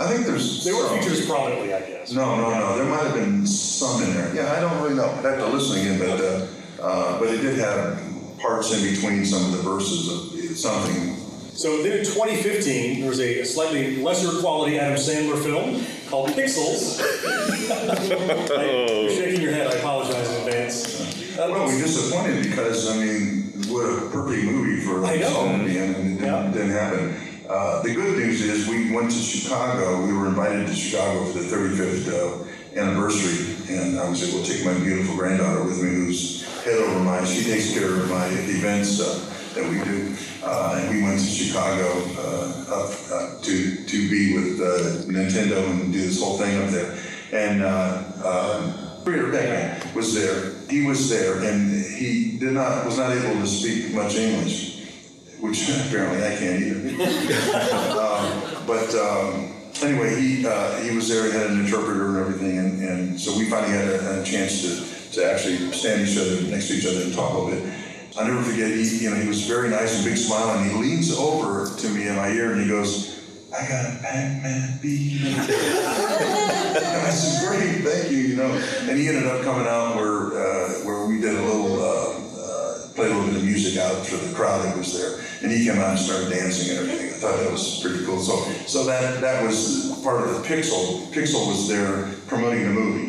I 0.00 0.06
think 0.06 0.26
there's 0.26 0.64
They 0.64 0.72
were 0.72 0.86
some- 0.86 1.00
featured 1.00 1.26
prominently, 1.26 1.74
I 1.74 1.80
guess. 1.80 2.12
No, 2.12 2.36
no, 2.36 2.50
no. 2.50 2.76
There 2.76 2.84
might 2.86 3.02
have 3.04 3.14
been 3.14 3.46
some 3.46 4.02
in 4.02 4.14
there. 4.14 4.32
Yeah, 4.34 4.52
I 4.56 4.60
don't 4.60 4.80
really 4.82 4.94
know. 4.94 5.06
I'd 5.10 5.24
have 5.24 5.38
to 5.38 5.46
listen 5.46 5.80
again, 5.80 5.98
but 5.98 6.20
uh, 6.20 6.46
uh, 6.82 7.18
but 7.18 7.28
it 7.28 7.40
did 7.40 7.58
have 7.58 7.98
parts 8.38 8.72
in 8.72 8.94
between 8.94 9.24
some 9.24 9.44
of 9.46 9.52
the 9.52 9.62
verses 9.62 10.08
of 10.08 10.56
something. 10.56 11.16
So 11.54 11.82
then 11.82 11.98
in 11.98 12.04
2015, 12.04 13.00
there 13.00 13.08
was 13.08 13.18
a 13.20 13.42
slightly 13.44 13.96
lesser 13.96 14.38
quality 14.40 14.78
Adam 14.78 14.96
Sandler 14.96 15.42
film 15.42 15.84
called 16.08 16.30
Pixels. 16.30 16.98
You're 18.48 19.10
shaking 19.10 19.40
your 19.42 19.52
head. 19.52 19.66
I 19.68 19.72
apologize 19.78 20.28
in 20.30 20.36
advance. 20.48 21.38
Uh, 21.38 21.48
Well, 21.50 21.66
we're 21.66 21.78
disappointed 21.82 22.42
because 22.44 22.88
I 22.90 22.96
mean, 22.96 23.52
what 23.68 23.84
a 23.84 24.08
perfect 24.10 24.44
movie 24.44 24.80
for 24.80 25.04
I 25.04 25.16
know. 25.16 25.28
song 25.30 25.58
to 25.60 25.64
be 25.64 25.76
in, 25.78 25.94
and 25.94 26.06
it 26.18 26.20
didn't, 26.20 26.24
Yeah. 26.24 26.50
didn't 26.52 26.70
happen. 26.70 27.16
Uh, 27.48 27.82
the 27.82 27.94
good 27.94 28.18
news 28.18 28.42
is 28.42 28.68
we 28.68 28.92
went 28.92 29.10
to 29.10 29.16
Chicago. 29.16 30.04
We 30.04 30.12
were 30.12 30.26
invited 30.26 30.66
to 30.66 30.74
Chicago 30.74 31.24
for 31.26 31.38
the 31.38 31.44
35th 31.48 32.08
uh, 32.08 32.78
anniversary, 32.80 33.56
and 33.74 33.98
I 33.98 34.08
was 34.08 34.22
able 34.28 34.44
to 34.44 34.52
take 34.52 34.64
my 34.66 34.74
beautiful 34.74 35.16
granddaughter 35.16 35.62
with 35.64 35.82
me, 35.82 35.88
who's 35.90 36.44
head 36.64 36.74
over 36.74 37.00
my. 37.00 37.24
She 37.24 37.44
takes 37.44 37.72
care 37.72 37.88
of 37.94 38.10
my 38.10 38.26
events 38.26 39.00
uh, 39.00 39.18
that 39.54 39.64
we 39.68 39.82
do, 39.84 40.14
uh, 40.42 40.80
and 40.80 40.94
we 40.94 41.02
went 41.02 41.18
to 41.18 41.26
Chicago 41.26 41.86
uh, 42.18 42.82
up 42.82 42.92
uh, 43.12 43.42
to 43.42 43.84
to 43.84 44.10
be 44.10 44.34
with 44.34 44.60
uh, 44.60 45.10
Nintendo 45.10 45.68
and 45.70 45.92
do 45.92 46.00
this 46.00 46.20
whole 46.20 46.38
thing 46.38 46.62
up 46.62 46.70
there, 46.70 46.98
and. 47.32 47.62
Uh, 47.62 48.02
um, 48.24 48.88
Peter 49.04 49.30
Beckman 49.32 49.94
was 49.94 50.14
there. 50.14 50.52
He 50.68 50.84
was 50.84 51.08
there, 51.08 51.42
and 51.42 51.84
he 51.84 52.36
did 52.38 52.52
not 52.52 52.84
was 52.84 52.98
not 52.98 53.10
able 53.10 53.40
to 53.40 53.46
speak 53.46 53.94
much 53.94 54.16
English, 54.16 54.84
which 55.40 55.68
apparently 55.86 56.22
I 56.26 56.36
can't 56.36 56.62
either. 56.62 56.88
um, 57.98 58.66
but 58.66 58.94
um, 58.94 59.54
anyway, 59.82 60.20
he 60.20 60.46
uh, 60.46 60.76
he 60.82 60.94
was 60.94 61.08
there. 61.08 61.24
He 61.24 61.32
had 61.32 61.50
an 61.50 61.64
interpreter 61.64 62.08
and 62.08 62.18
everything, 62.18 62.58
and, 62.58 62.82
and 62.82 63.20
so 63.20 63.36
we 63.38 63.48
finally 63.48 63.72
had 63.72 63.88
a, 63.88 64.20
a 64.20 64.24
chance 64.24 64.62
to 64.62 64.98
to 65.14 65.32
actually 65.32 65.72
stand 65.72 66.06
each 66.06 66.18
other 66.18 66.42
next 66.42 66.68
to 66.68 66.74
each 66.74 66.86
other 66.86 67.02
and 67.02 67.14
talk 67.14 67.32
a 67.32 67.38
little 67.38 67.50
bit. 67.50 67.74
I 68.18 68.26
never 68.26 68.42
forget. 68.42 68.70
He, 68.72 69.04
you 69.04 69.10
know, 69.10 69.16
he 69.16 69.28
was 69.28 69.46
very 69.46 69.70
nice 69.70 69.94
and 69.96 70.04
big 70.04 70.16
smile, 70.16 70.58
and 70.58 70.68
he 70.68 70.76
leans 70.76 71.16
over 71.16 71.72
to 71.72 71.88
me 71.90 72.08
in 72.08 72.16
my 72.16 72.28
ear 72.30 72.50
and 72.50 72.60
he 72.60 72.66
goes, 72.66 73.22
"I 73.56 73.60
got 73.68 73.86
a 73.86 73.98
Pac-Man 74.02 74.80
beat." 74.82 75.22
and 75.22 75.36
I 75.40 77.10
said, 77.10 77.48
"Great, 77.48 77.84
thank 77.84 78.10
you." 78.10 78.18
You 78.18 78.36
know, 78.36 78.50
and 78.88 78.98
he 78.98 79.06
ended 79.06 79.26
up 79.26 79.44
coming 79.44 79.68
out 79.68 79.94
where 79.94 80.34
uh, 80.34 80.68
where 80.84 81.06
we 81.06 81.20
did 81.20 81.36
a 81.36 81.42
little. 81.42 81.80
Uh, 81.80 82.14
uh, 82.38 82.88
played 82.94 83.12
a 83.12 83.14
little 83.14 83.28
bit 83.28 83.36
of 83.36 83.44
music 83.44 83.78
out 83.78 84.04
for 84.04 84.16
the 84.16 84.34
crowd 84.34 84.64
that 84.64 84.76
was 84.76 84.92
there, 84.98 85.20
and 85.42 85.52
he 85.52 85.64
came 85.64 85.78
out 85.78 85.90
and 85.90 85.98
started 86.00 86.30
dancing 86.30 86.76
and 86.76 86.90
everything. 86.90 87.14
I 87.14 87.18
thought 87.18 87.36
that 87.38 87.52
was 87.52 87.78
pretty 87.80 88.04
cool. 88.04 88.18
So, 88.18 88.34
so 88.66 88.84
that 88.86 89.20
that 89.20 89.44
was 89.44 90.00
part 90.02 90.26
of 90.26 90.34
the 90.34 90.42
Pixel. 90.42 91.06
Pixel 91.12 91.46
was 91.46 91.68
there 91.68 92.10
promoting 92.26 92.64
the 92.64 92.74
movie. 92.74 93.07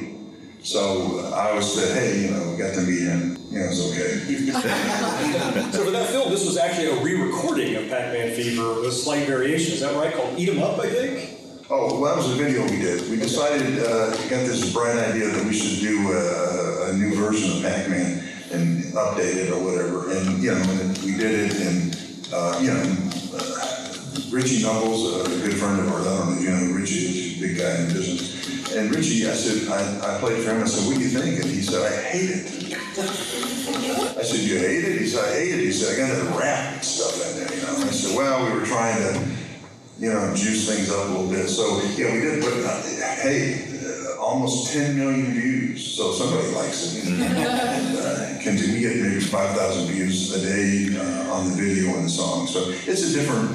So 0.62 1.32
I 1.34 1.49
always 1.51 1.72
said, 1.72 1.97
hey, 1.97 2.26
you 2.26 2.32
know, 2.32 2.57
got 2.57 2.74
to 2.76 2.82
meet 2.82 3.03
him. 3.03 3.38
You 3.49 3.60
know, 3.60 3.70
it's 3.72 3.80
okay. 3.91 4.10
So 5.72 5.86
for 5.86 5.91
that 5.91 6.10
film, 6.10 6.30
this 6.30 6.45
was 6.45 6.57
actually 6.57 6.88
a 6.88 7.03
re-recording 7.03 7.76
of 7.76 7.89
Pac-Man 7.89 8.34
Fever 8.36 8.76
with 8.76 8.86
a 8.86 8.91
slight 8.91 9.26
variation. 9.26 9.74
Is 9.74 9.80
that 9.82 9.95
right? 9.95 10.14
Called 10.14 10.38
Eat 10.38 10.49
'Em 10.49 10.62
Up, 10.62 10.80
I 10.80 10.89
think. 10.89 11.39
Oh, 11.70 11.99
well, 12.01 12.16
that 12.16 12.18
was 12.18 12.32
a 12.32 12.36
video 12.43 12.64
we 12.64 12.78
did. 12.78 13.10
We 13.10 13.18
decided, 13.18 13.80
uh, 13.80 14.10
got 14.28 14.45
this 14.45 14.74
bright 14.74 14.97
idea 14.97 15.28
that 15.30 15.45
we 15.45 15.53
should 15.53 15.80
do 15.80 16.12
a, 16.12 16.89
a 16.89 16.93
new 16.93 17.16
version 17.16 17.51
of 17.57 17.62
Pac-Man 17.64 18.24
and 18.51 18.84
update 18.93 19.36
it 19.36 19.51
or 19.51 19.64
whatever. 19.64 20.12
And, 20.12 20.41
you 20.43 20.51
know, 20.51 20.62
and 20.62 20.97
we 20.99 21.16
did 21.16 21.51
it 21.51 21.62
and, 21.62 21.97
uh, 22.34 22.60
you 22.62 22.74
know, 22.74 22.84
uh, 23.38 23.70
Richie 24.32 24.62
Knuckles, 24.64 25.26
a 25.26 25.30
good 25.41 25.53
friend 25.57 25.80
of 25.80 25.91
ours, 25.91 26.05
I 26.07 26.18
don't 26.18 26.30
know 26.32 26.38
if 26.38 26.43
you 26.43 26.49
know 26.49 26.74
Richie, 26.76 27.05
is 27.05 27.38
a 27.38 27.41
big 27.47 27.57
guy 27.57 27.76
in 27.82 27.88
the 27.88 27.93
business. 27.93 28.39
And 28.76 28.93
Richie, 28.93 29.26
I 29.28 29.34
said, 29.34 29.67
I, 29.72 30.17
I 30.17 30.20
played 30.20 30.43
for 30.43 30.51
him, 30.51 30.61
I 30.61 30.65
said, 30.65 30.86
what 30.86 30.97
do 30.97 31.01
you 31.01 31.09
think? 31.09 31.41
And 31.41 31.49
he 31.49 31.61
said, 31.61 31.82
I 31.82 32.01
hate 32.05 32.30
it. 32.30 32.78
I 34.15 34.22
said, 34.22 34.41
you 34.41 34.59
hate 34.59 34.86
it? 34.86 35.01
He 35.01 35.07
said, 35.07 35.26
I 35.26 35.34
hate 35.34 35.55
it. 35.55 35.59
He 35.59 35.72
said, 35.72 35.95
I 35.95 36.07
got 36.07 36.15
that 36.15 36.39
rap 36.39 36.74
and 36.74 36.84
stuff 36.84 37.17
in 37.17 37.39
there, 37.39 37.55
you 37.55 37.61
know. 37.63 37.88
I 37.88 37.91
said, 37.91 38.15
well, 38.15 38.45
we 38.45 38.59
were 38.59 38.65
trying 38.65 38.97
to, 39.01 39.26
you 39.97 40.13
know, 40.13 40.36
juice 40.36 40.70
things 40.70 40.91
up 40.91 41.07
a 41.07 41.09
little 41.09 41.30
bit. 41.30 41.47
So, 41.49 41.82
yeah, 41.97 42.13
we 42.13 42.22
did, 42.22 42.43
but 42.43 42.53
uh, 42.53 42.82
hey, 43.24 43.65
uh, 43.82 44.22
almost 44.22 44.72
10 44.72 44.95
million 44.95 45.34
views. 45.34 45.84
So 45.95 46.11
somebody 46.11 46.49
likes 46.53 46.93
it. 46.93 47.07
And, 47.07 47.24
uh, 47.24 48.43
can 48.43 48.53
we 48.53 48.82
get 48.82 48.97
maybe 48.97 49.20
5,000 49.20 49.88
views 49.88 50.36
a 50.36 50.45
day 50.45 50.95
uh, 50.95 51.34
on 51.34 51.49
the 51.49 51.55
video 51.55 51.95
and 51.95 52.05
the 52.05 52.09
song. 52.09 52.45
So 52.45 52.70
it's 52.70 53.09
a 53.09 53.13
different, 53.17 53.49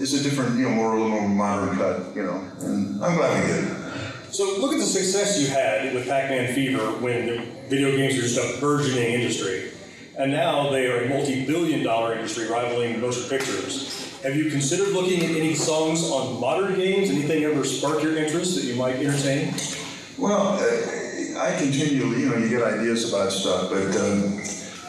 it's 0.00 0.14
a 0.14 0.22
different, 0.22 0.58
you 0.58 0.68
know, 0.68 0.74
more, 0.74 0.96
a 0.96 1.00
little 1.00 1.20
more 1.20 1.28
modern 1.28 1.76
cut, 1.76 2.16
you 2.16 2.24
know. 2.24 2.42
And 2.60 3.04
I'm 3.04 3.16
glad 3.16 3.40
we 3.40 3.46
did 3.46 3.64
it. 3.64 4.07
So 4.38 4.56
look 4.60 4.72
at 4.72 4.78
the 4.78 4.86
success 4.86 5.40
you 5.40 5.48
had 5.48 5.92
with 5.92 6.06
Pac-Man 6.06 6.54
Fever 6.54 6.92
when 7.00 7.44
video 7.66 7.90
games 7.96 8.14
were 8.14 8.22
just 8.22 8.38
a 8.38 8.60
burgeoning 8.60 9.14
industry. 9.14 9.72
And 10.16 10.30
now 10.30 10.70
they 10.70 10.86
are 10.86 11.06
a 11.06 11.08
multi-billion 11.08 11.82
dollar 11.82 12.14
industry 12.14 12.46
rivaling 12.46 13.00
motion 13.00 13.28
pictures. 13.28 14.16
Have 14.22 14.36
you 14.36 14.48
considered 14.48 14.90
looking 14.90 15.24
at 15.24 15.32
any 15.32 15.56
songs 15.56 16.08
on 16.08 16.38
modern 16.38 16.76
games? 16.76 17.10
Anything 17.10 17.42
ever 17.42 17.64
spark 17.64 18.00
your 18.00 18.16
interest 18.16 18.54
that 18.54 18.64
you 18.64 18.76
might 18.76 18.94
entertain? 19.04 19.52
Well, 20.16 20.56
uh, 20.56 21.40
I 21.40 21.56
continually, 21.58 22.20
you 22.20 22.28
know, 22.28 22.36
you 22.36 22.48
get 22.48 22.62
ideas 22.62 23.12
about 23.12 23.32
stuff, 23.32 23.70
but 23.70 23.88
um, 23.96 24.40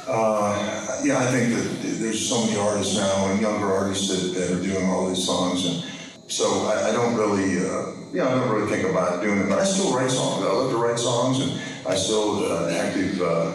uh, 0.08 1.02
yeah, 1.04 1.18
I 1.18 1.26
think 1.26 1.56
that 1.56 1.98
there's 1.98 2.30
so 2.30 2.46
many 2.46 2.56
artists 2.56 2.96
now 2.96 3.32
and 3.32 3.42
younger 3.42 3.74
artists 3.74 4.10
that, 4.10 4.40
that 4.40 4.52
are 4.52 4.62
doing 4.62 4.88
all 4.92 5.10
these 5.10 5.26
songs, 5.26 5.66
and 5.66 5.84
so 6.28 6.46
I, 6.68 6.90
I 6.90 6.92
don't 6.92 7.16
really, 7.16 7.68
uh, 7.68 7.99
you 8.12 8.20
know, 8.20 8.28
I 8.28 8.36
don't 8.36 8.50
really 8.50 8.70
think 8.70 8.90
about 8.90 9.22
doing 9.22 9.40
it. 9.40 9.50
But 9.50 9.60
I 9.60 9.64
still 9.64 9.96
write 9.96 10.12
songs. 10.12 10.46
I 10.46 10.52
love 10.52 10.72
to 10.72 10.78
write 10.78 11.00
songs, 11.00 11.40
and 11.42 11.60
I 11.88 11.96
still 11.96 12.46
uh, 12.52 12.72
active 12.72 13.22
uh, 13.22 13.52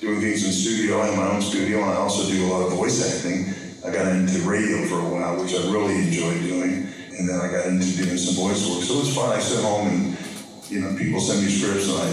doing 0.00 0.20
things 0.20 0.44
in 0.44 0.52
studio. 0.52 1.00
I 1.00 1.06
have 1.06 1.16
my 1.16 1.28
own 1.28 1.42
studio, 1.42 1.82
and 1.82 1.90
I 1.90 1.96
also 1.96 2.28
do 2.28 2.46
a 2.46 2.48
lot 2.48 2.66
of 2.66 2.72
voice 2.72 3.00
acting. 3.00 3.54
I 3.84 3.92
got 3.92 4.12
into 4.12 4.40
radio 4.48 4.84
for 4.86 5.00
a 5.00 5.08
while, 5.08 5.40
which 5.42 5.54
I 5.54 5.62
really 5.72 5.96
enjoyed 5.96 6.42
doing, 6.42 6.88
and 7.18 7.28
then 7.28 7.40
I 7.40 7.50
got 7.50 7.66
into 7.66 7.86
doing 7.96 8.16
some 8.16 8.34
voice 8.34 8.68
work. 8.68 8.84
So 8.84 8.94
it 8.94 8.98
was 9.00 9.14
fun. 9.14 9.36
I 9.36 9.40
sit 9.40 9.64
home 9.64 9.88
and 9.88 10.16
you 10.70 10.80
know, 10.80 10.96
people 10.96 11.20
send 11.20 11.42
me 11.42 11.50
scripts 11.50 11.88
and 11.88 11.98
I 11.98 12.08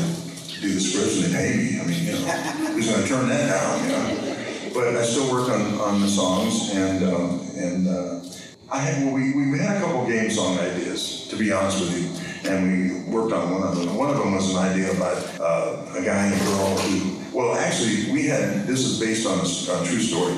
do 0.61 0.73
the 0.73 0.79
scripts 0.79 1.21
and 1.21 1.25
they 1.25 1.37
pay 1.37 1.55
me. 1.55 1.79
I 1.79 1.85
mean, 1.85 2.03
you 2.05 2.11
know, 2.13 2.25
who's 2.73 2.89
going 2.89 3.03
to 3.03 3.07
turn 3.07 3.29
that 3.29 3.47
down, 3.53 3.83
you 3.83 3.89
know? 3.93 4.73
But 4.73 4.97
I 4.97 5.03
still 5.03 5.31
work 5.31 5.49
on, 5.49 5.79
on 5.79 6.01
the 6.01 6.07
songs 6.07 6.71
and, 6.73 7.03
um, 7.03 7.47
and 7.55 7.87
uh, 7.87 8.19
I 8.69 8.79
had, 8.79 9.05
well, 9.05 9.13
we, 9.13 9.33
we 9.49 9.57
had 9.59 9.77
a 9.77 9.79
couple 9.79 10.05
game 10.07 10.29
song 10.29 10.59
ideas, 10.59 11.27
to 11.29 11.37
be 11.37 11.53
honest 11.53 11.79
with 11.79 11.95
you, 11.95 12.51
and 12.51 12.67
we 12.67 13.13
worked 13.13 13.31
on 13.31 13.49
one 13.51 13.63
of 13.63 13.77
them. 13.77 13.95
One 13.95 14.09
of 14.09 14.17
them 14.17 14.35
was 14.35 14.53
an 14.53 14.57
idea 14.57 14.91
about 14.91 15.17
uh, 15.39 15.85
a 15.95 16.03
guy 16.03 16.25
and 16.27 16.35
a 16.35 16.43
girl 16.43 16.77
who, 16.77 17.37
well, 17.37 17.55
actually, 17.55 18.11
we 18.11 18.27
had, 18.27 18.67
this 18.67 18.81
is 18.81 18.99
based 18.99 19.25
on 19.25 19.39
a 19.39 19.87
true 19.87 20.01
story. 20.01 20.35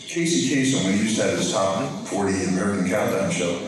Casey 0.00 0.52
Kasem, 0.52 0.84
when 0.84 0.94
he 0.94 1.04
used 1.04 1.16
to 1.16 1.22
have 1.22 1.38
his 1.38 1.52
top 1.52 1.88
40 2.08 2.44
American 2.46 2.88
Countdown 2.88 3.30
show, 3.30 3.60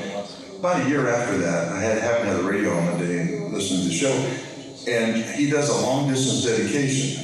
about 0.59 0.84
a 0.84 0.89
year 0.89 1.09
after 1.09 1.39
that, 1.39 1.72
I 1.72 1.80
had 1.80 2.03
happened 2.03 2.30
to 2.30 2.34
have 2.34 2.43
the 2.43 2.51
radio 2.51 2.72
on 2.72 2.87
one 2.87 2.99
day 2.99 3.20
and 3.20 3.53
listened 3.53 3.82
to 3.82 3.89
the 3.89 3.95
show, 3.95 4.91
and 4.91 5.16
he 5.39 5.49
does 5.49 5.68
a 5.68 5.87
long 5.87 6.09
distance 6.09 6.45
dedication. 6.45 7.22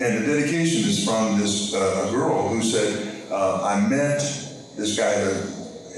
And 0.00 0.22
the 0.22 0.26
dedication 0.26 0.88
is 0.88 1.04
from 1.04 1.40
this 1.40 1.74
uh, 1.74 2.06
a 2.08 2.10
girl 2.12 2.48
who 2.48 2.62
said, 2.62 3.30
uh, 3.30 3.62
"I 3.64 3.88
met 3.88 4.18
this 4.76 4.96
guy 4.96 5.12
a, 5.12 5.51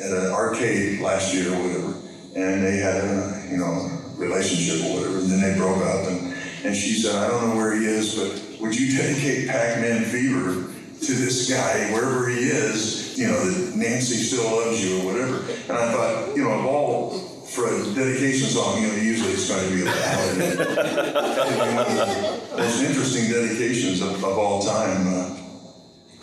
at 0.04 0.12
an 0.12 0.32
arcade 0.32 1.00
last 1.00 1.34
year 1.34 1.52
or 1.52 1.62
whatever, 1.62 1.94
and 2.36 2.64
they 2.64 2.76
had 2.76 2.96
a 2.96 3.48
you 3.50 3.56
know 3.56 3.90
relationship 4.16 4.84
or 4.86 4.96
whatever, 4.96 5.18
and 5.18 5.30
then 5.30 5.40
they 5.40 5.56
broke 5.56 5.82
up, 5.82 6.06
and 6.08 6.34
and 6.64 6.76
she 6.76 6.94
said, 6.94 7.14
I 7.14 7.28
don't 7.28 7.48
know 7.48 7.56
where 7.56 7.74
he 7.74 7.86
is, 7.86 8.14
but 8.14 8.60
would 8.60 8.78
you 8.78 8.96
dedicate 8.96 9.48
Pac-Man 9.48 10.04
Fever 10.04 10.72
to 11.00 11.12
this 11.12 11.50
guy 11.50 11.92
wherever 11.92 12.28
he 12.28 12.48
is? 12.48 13.18
You 13.18 13.28
know 13.28 13.50
that 13.50 13.76
Nancy 13.76 14.16
still 14.16 14.44
loves 14.44 14.84
you 14.84 15.00
or 15.00 15.12
whatever." 15.12 15.36
And 15.68 15.72
I 15.72 15.92
thought, 15.92 16.36
you 16.36 16.44
know, 16.44 16.52
of 16.52 16.66
all 16.66 17.18
for 17.46 17.66
a 17.66 17.94
dedication 17.94 18.48
song, 18.48 18.82
you 18.82 18.88
know, 18.88 18.94
usually 18.94 19.32
it's 19.32 19.48
going 19.48 19.68
to 19.68 19.74
be 19.74 19.82
a 19.82 19.84
ballad. 19.84 20.58
One 21.58 21.78
of 21.78 21.86
the 21.86 22.56
most 22.58 22.82
interesting 22.82 23.30
dedications 23.30 24.00
of, 24.00 24.24
of 24.24 24.38
all 24.38 24.62
time. 24.62 25.06
Uh, 25.06 25.43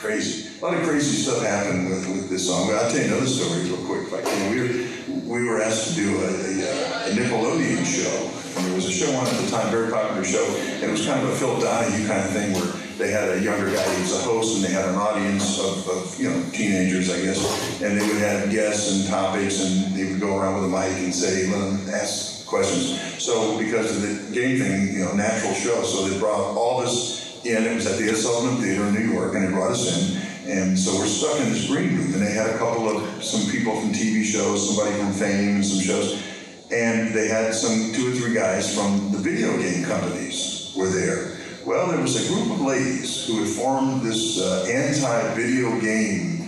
crazy. 0.02 0.50
A 0.60 0.66
lot 0.66 0.74
of 0.74 0.82
crazy 0.82 1.22
stuff 1.22 1.44
happened 1.44 1.90
with, 1.90 2.10
with 2.10 2.30
this 2.30 2.48
song. 2.48 2.68
But 2.68 2.78
I'll 2.78 2.92
tell 2.92 3.00
you 3.00 3.08
another 3.14 3.28
story 3.28 3.70
real 3.70 3.78
quick 3.86 4.10
if 4.10 4.14
I 4.14 4.22
can. 4.22 4.50
We 4.50 4.58
were, 4.60 5.40
we 5.40 5.48
were 5.48 5.62
asked 5.62 5.90
to 5.90 5.96
do 5.96 6.18
a, 6.18 6.26
a, 6.26 6.52
uh, 6.66 7.08
a 7.08 7.10
Nickelodeon 7.14 7.86
show. 7.86 8.18
And 8.58 8.68
there 8.68 8.76
was 8.76 8.88
a 8.88 8.92
show 8.92 9.14
on 9.14 9.28
at 9.28 9.38
the 9.38 9.50
time, 9.50 9.70
very 9.72 9.92
popular 9.92 10.26
show. 10.26 10.44
And 10.82 10.84
it 10.84 10.92
was 10.92 11.06
kind 11.06 11.22
of 11.22 11.30
a 11.30 11.36
Phil 11.36 11.58
Donahue 11.62 12.08
kind 12.08 12.20
of 12.20 12.32
thing 12.34 12.54
where 12.54 12.74
they 12.98 13.12
had 13.12 13.30
a 13.30 13.42
younger 13.42 13.72
guy 13.72 13.82
who 13.82 14.02
was 14.02 14.14
a 14.20 14.24
host 14.24 14.58
and 14.58 14.66
they 14.66 14.74
had 14.74 14.90
an 14.90 14.96
audience 14.96 15.60
of, 15.60 15.88
of 15.88 16.20
you 16.20 16.30
know, 16.30 16.44
teenagers, 16.52 17.10
I 17.10 17.22
guess. 17.22 17.40
And 17.82 17.98
they 17.98 18.06
would 18.06 18.18
have 18.18 18.50
guests 18.52 18.92
and 18.92 19.08
topics 19.08 19.62
and 19.64 19.96
they 19.96 20.12
would 20.12 20.20
go 20.20 20.38
around 20.38 20.56
with 20.56 20.66
a 20.66 20.68
mic 20.68 20.98
and 20.98 21.14
say, 21.14 21.48
let 21.48 21.60
them 21.62 21.94
ask 21.94 22.46
questions. 22.46 23.00
So 23.24 23.58
because 23.58 23.96
of 23.96 24.02
the 24.02 24.34
game 24.34 24.60
thing, 24.60 24.94
you 24.94 25.06
know, 25.06 25.14
natural 25.14 25.54
show, 25.54 25.84
so 25.84 26.08
they 26.08 26.20
brought 26.20 26.58
all 26.58 26.82
this 26.82 27.22
in. 27.46 27.64
It 27.64 27.76
was 27.76 27.88
at 27.88 27.98
the 27.98 28.10
Ed 28.10 28.18
Sullivan 28.18 28.62
Theater 28.62 28.86
in 28.88 28.94
New 28.94 29.14
York, 29.14 29.36
and 29.36 29.48
they 29.48 29.52
brought 29.52 29.72
us 29.72 29.86
in. 29.88 30.22
And 30.50 30.78
so 30.78 30.98
we're 30.98 31.06
stuck 31.06 31.40
in 31.40 31.52
this 31.52 31.68
green 31.68 31.96
room, 31.98 32.14
and 32.14 32.22
they 32.22 32.34
had 32.34 32.50
a 32.50 32.58
couple 32.58 32.90
of 32.90 33.24
some 33.24 33.50
people 33.52 33.80
from 33.80 33.92
TV 33.92 34.24
shows, 34.24 34.76
somebody 34.76 34.98
from 34.98 35.14
Fame, 35.14 35.56
and 35.56 35.66
some 35.66 35.80
shows, 35.80 36.24
and 36.72 37.14
they 37.14 37.28
had 37.28 37.54
some 37.54 37.94
two 37.94 38.12
or 38.12 38.16
three 38.16 38.34
guys 38.34 38.74
from 38.74 39.12
the 39.12 39.18
video 39.18 39.56
game 39.58 39.84
companies 39.86 40.74
were 40.76 40.90
there. 40.90 41.38
Well, 41.66 41.92
there 41.92 42.02
was 42.02 42.18
a 42.18 42.34
group 42.34 42.52
of 42.52 42.62
ladies 42.62 43.28
who 43.28 43.44
had 43.44 43.48
formed 43.48 44.02
this 44.02 44.42
uh, 44.42 44.66
anti-video 44.68 45.80
game 45.80 46.42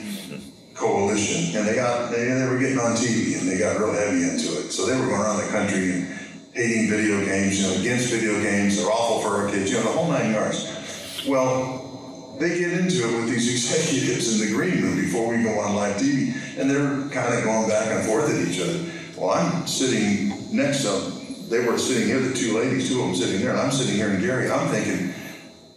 coalition, 0.73 1.55
and 1.55 1.67
they 1.67 1.75
got 1.75 2.11
they, 2.11 2.25
they 2.25 2.47
were 2.47 2.57
getting 2.57 2.79
on 2.79 2.95
TV 2.95 3.39
and 3.39 3.47
they 3.47 3.57
got 3.59 3.79
real 3.79 3.93
heavy 3.93 4.23
into 4.23 4.57
it. 4.59 4.71
So 4.71 4.85
they 4.85 4.99
were 4.99 5.05
going 5.07 5.21
around 5.21 5.37
the 5.37 5.49
country 5.49 5.91
and 5.91 6.19
hating 6.53 6.89
video 6.89 7.23
games, 7.25 7.61
you 7.61 7.67
know, 7.67 7.79
against 7.79 8.11
video 8.11 8.41
games. 8.41 8.77
They're 8.77 8.91
awful 8.91 9.21
for 9.21 9.43
our 9.43 9.49
kids, 9.49 9.71
you 9.71 9.77
know, 9.77 9.83
the 9.83 9.89
whole 9.89 10.11
nine 10.11 10.33
yards. 10.33 10.82
Well, 11.27 12.35
they 12.37 12.59
get 12.59 12.73
into 12.73 13.07
it 13.07 13.15
with 13.15 13.29
these 13.29 13.49
executives 13.49 14.41
in 14.41 14.45
the 14.45 14.53
green 14.53 14.81
room 14.81 14.95
before 14.97 15.29
we 15.29 15.41
go 15.41 15.57
on 15.59 15.75
live 15.75 15.95
TV, 15.95 16.35
and 16.59 16.69
they're 16.69 17.09
kind 17.11 17.33
of 17.33 17.43
going 17.45 17.69
back 17.69 17.87
and 17.91 18.05
forth 18.05 18.29
at 18.29 18.45
each 18.45 18.59
other. 18.59 18.83
Well, 19.15 19.29
I'm 19.29 19.65
sitting 19.65 20.53
next 20.55 20.81
to 20.83 20.89
them. 20.89 21.49
They 21.49 21.65
were 21.65 21.77
sitting 21.77 22.07
here, 22.07 22.19
the 22.19 22.33
two 22.33 22.57
ladies, 22.57 22.89
two 22.89 22.99
of 22.99 23.07
them 23.07 23.15
sitting 23.15 23.39
there, 23.41 23.51
and 23.51 23.59
I'm 23.59 23.71
sitting 23.71 23.95
here 23.95 24.09
in 24.09 24.19
Gary. 24.21 24.51
I'm 24.51 24.67
thinking, 24.69 25.13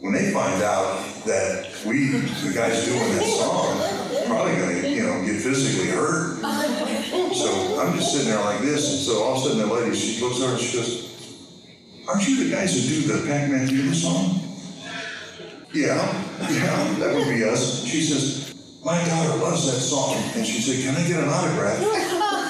when 0.01 0.13
they 0.15 0.33
find 0.33 0.63
out 0.63 1.05
that 1.27 1.71
we, 1.87 2.09
the 2.09 2.53
guys 2.53 2.85
doing 2.85 2.99
that 2.99 3.25
song, 3.25 4.27
probably 4.27 4.57
gonna, 4.57 4.89
you 4.89 5.03
know, 5.05 5.25
get 5.25 5.41
physically 5.41 5.91
hurt. 5.91 6.41
So 7.35 7.81
I'm 7.81 7.97
just 7.97 8.13
sitting 8.13 8.29
there 8.29 8.41
like 8.41 8.61
this, 8.63 8.91
and 8.91 9.01
so 9.01 9.23
all 9.23 9.37
of 9.37 9.45
a 9.45 9.49
sudden 9.49 9.59
the 9.59 9.73
lady, 9.73 9.95
she 9.95 10.21
looks 10.21 10.41
over 10.41 10.55
and 10.55 10.61
she 10.61 10.77
goes, 10.77 11.07
aren't 12.09 12.27
you 12.27 12.45
the 12.45 12.51
guys 12.51 12.75
who 12.75 12.81
do 12.89 13.13
the 13.13 13.27
Pac-Man 13.29 13.69
Fever 13.69 13.95
song? 13.95 14.43
Yeah, 15.77 16.01
yeah, 16.49 16.95
that 17.01 17.15
would 17.15 17.29
be 17.29 17.45
us. 17.45 17.85
She 17.85 18.01
says, 18.01 18.55
my 18.83 18.97
daughter 19.05 19.37
loves 19.45 19.67
that 19.67 19.79
song. 19.79 20.17
And 20.35 20.47
she 20.47 20.63
said, 20.63 20.83
can 20.83 20.97
I 20.97 21.07
get 21.07 21.23
an 21.23 21.29
autograph? 21.29 22.33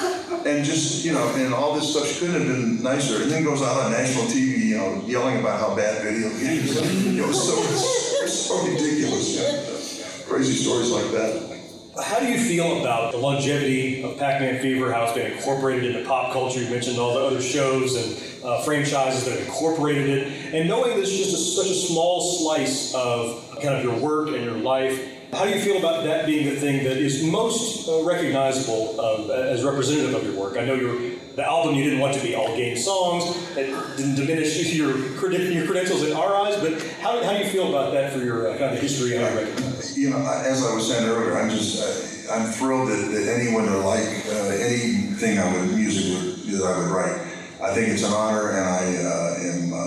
And 0.47 0.65
just, 0.65 1.05
you 1.05 1.13
know, 1.13 1.27
and 1.35 1.53
all 1.53 1.75
this 1.75 1.91
stuff, 1.91 2.07
she 2.07 2.21
couldn't 2.21 2.47
have 2.47 2.47
been 2.47 2.81
nicer. 2.81 3.21
And 3.21 3.33
then 3.33 3.43
goes 3.43 3.63
out 3.63 3.83
on 3.83 3.91
national 3.91 4.27
TV 4.27 4.67
you 4.67 4.77
know, 4.77 5.03
yelling 5.05 5.41
about 5.41 5.59
how 5.59 5.75
bad 5.75 6.05
video 6.05 6.29
games. 6.39 6.77
are. 6.77 6.85
It 6.85 7.27
was 7.27 7.49
so, 7.49 8.27
so 8.27 8.65
ridiculous. 8.65 9.35
Yeah. 9.35 10.25
Crazy 10.29 10.55
stories 10.55 10.91
like 10.91 11.11
that. 11.11 11.61
How 12.05 12.21
do 12.21 12.27
you 12.27 12.39
feel 12.39 12.81
about 12.81 13.11
the 13.11 13.19
longevity 13.19 14.05
of 14.05 14.19
Pac-Man 14.19 14.61
Fever, 14.61 14.93
how 14.93 15.05
it's 15.05 15.15
been 15.15 15.33
incorporated 15.33 15.97
into 15.97 16.07
pop 16.07 16.33
culture? 16.33 16.63
You 16.63 16.71
mentioned 16.71 16.99
all 16.99 17.15
the 17.15 17.25
other 17.25 17.41
shows 17.43 17.97
and 17.97 18.36
uh, 18.47 18.63
franchises 18.63 19.25
that 19.25 19.39
have 19.39 19.49
incorporated 19.49 20.09
it, 20.09 20.55
and 20.55 20.69
knowing 20.69 20.97
this 20.97 21.11
it's 21.11 21.31
just 21.31 21.35
a, 21.35 21.63
such 21.63 21.71
a 21.71 21.75
small 21.75 22.21
slice 22.39 22.95
of 22.95 23.59
kind 23.63 23.75
of 23.75 23.83
your 23.83 23.99
work 23.99 24.29
and 24.29 24.45
your 24.45 24.57
life. 24.57 25.13
How 25.33 25.45
do 25.45 25.51
you 25.51 25.61
feel 25.61 25.79
about 25.79 26.05
that 26.05 26.25
being 26.25 26.47
the 26.47 26.59
thing 26.59 26.85
that 26.85 26.97
is 26.97 27.25
most 27.25 27.89
uh, 27.89 28.05
recognizable 28.05 28.95
uh, 29.01 29.35
as 29.35 29.65
representative 29.65 30.15
of 30.15 30.23
your 30.23 30.41
work? 30.41 30.57
I 30.57 30.65
know 30.65 30.75
your 30.75 31.17
the 31.37 31.45
album 31.47 31.75
you 31.75 31.85
didn't 31.85 31.99
want 31.99 32.15
to 32.15 32.23
be 32.23 32.35
all 32.35 32.57
game 32.57 32.79
songs. 32.79 33.37
It 33.57 33.67
didn't 33.97 34.15
diminish 34.15 34.57
your, 34.75 34.97
your 34.97 35.67
credentials 35.67 36.03
in 36.03 36.15
our 36.15 36.35
eyes, 36.35 36.57
but 36.61 36.81
how, 37.03 37.23
how 37.23 37.33
do 37.33 37.45
you 37.45 37.51
feel 37.51 37.69
about 37.69 37.93
that 37.93 38.13
for 38.13 38.21
your 38.21 38.49
uh, 38.49 38.57
kind 38.57 38.75
of 38.75 38.81
history 38.81 39.17
and 39.17 39.37
recognize? 39.37 39.99
You 39.99 40.11
know, 40.11 40.17
as 40.17 40.65
I 40.65 40.75
was 40.75 40.91
saying 40.91 41.07
earlier, 41.07 41.39
I'm 41.39 41.51
just, 41.51 42.29
uh, 42.29 42.33
I'm 42.33 42.47
thrilled 42.53 42.89
that, 42.89 43.11
that 43.13 43.39
anyone 43.39 43.71
would 43.71 43.85
like 43.85 44.09
uh, 44.27 44.65
anything 44.65 45.39
I 45.39 45.53
would, 45.53 45.75
music 45.75 46.15
would, 46.15 46.59
that 46.59 46.65
I 46.65 46.79
would 46.79 46.89
write. 46.89 47.26
I 47.67 47.75
think 47.75 47.89
it's 47.89 48.05
an 48.05 48.13
honor 48.13 48.51
and 48.51 48.61
I 48.61 48.97
uh, 49.03 49.39
am 49.43 49.73
uh, 49.73 49.79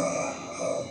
uh, 0.60 0.88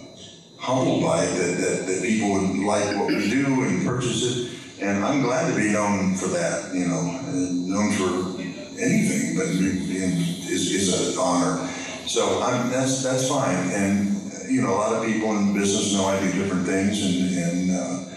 humbled 0.57 1.03
by 1.05 1.22
it 1.22 1.34
that, 1.36 1.59
that, 1.61 1.86
that 1.86 2.03
people 2.03 2.32
would 2.32 2.64
like 2.64 2.97
what 2.97 3.09
we 3.09 3.28
do 3.28 3.45
and 3.45 3.86
purchase 3.86 4.24
it. 4.24 4.82
And 4.82 5.05
I'm 5.05 5.20
glad 5.20 5.51
to 5.51 5.55
be 5.55 5.70
known 5.70 6.14
for 6.14 6.28
that, 6.28 6.72
you 6.74 6.86
know, 6.86 7.03
known 7.28 7.93
for 7.93 8.41
anything, 8.80 9.36
but 9.36 9.49
is, 9.49 10.72
is 10.72 11.12
an 11.12 11.18
honor. 11.20 11.68
So 12.07 12.41
I'm, 12.41 12.70
that's, 12.70 13.03
that's 13.03 13.28
fine. 13.28 13.68
And, 13.68 14.51
you 14.51 14.62
know, 14.62 14.70
a 14.70 14.78
lot 14.78 14.97
of 14.97 15.05
people 15.05 15.36
in 15.36 15.53
business 15.53 15.93
know 15.93 16.07
I 16.07 16.18
do 16.20 16.32
different 16.32 16.64
things 16.64 17.05
and, 17.05 17.36
and, 17.36 17.70
uh, 17.78 18.08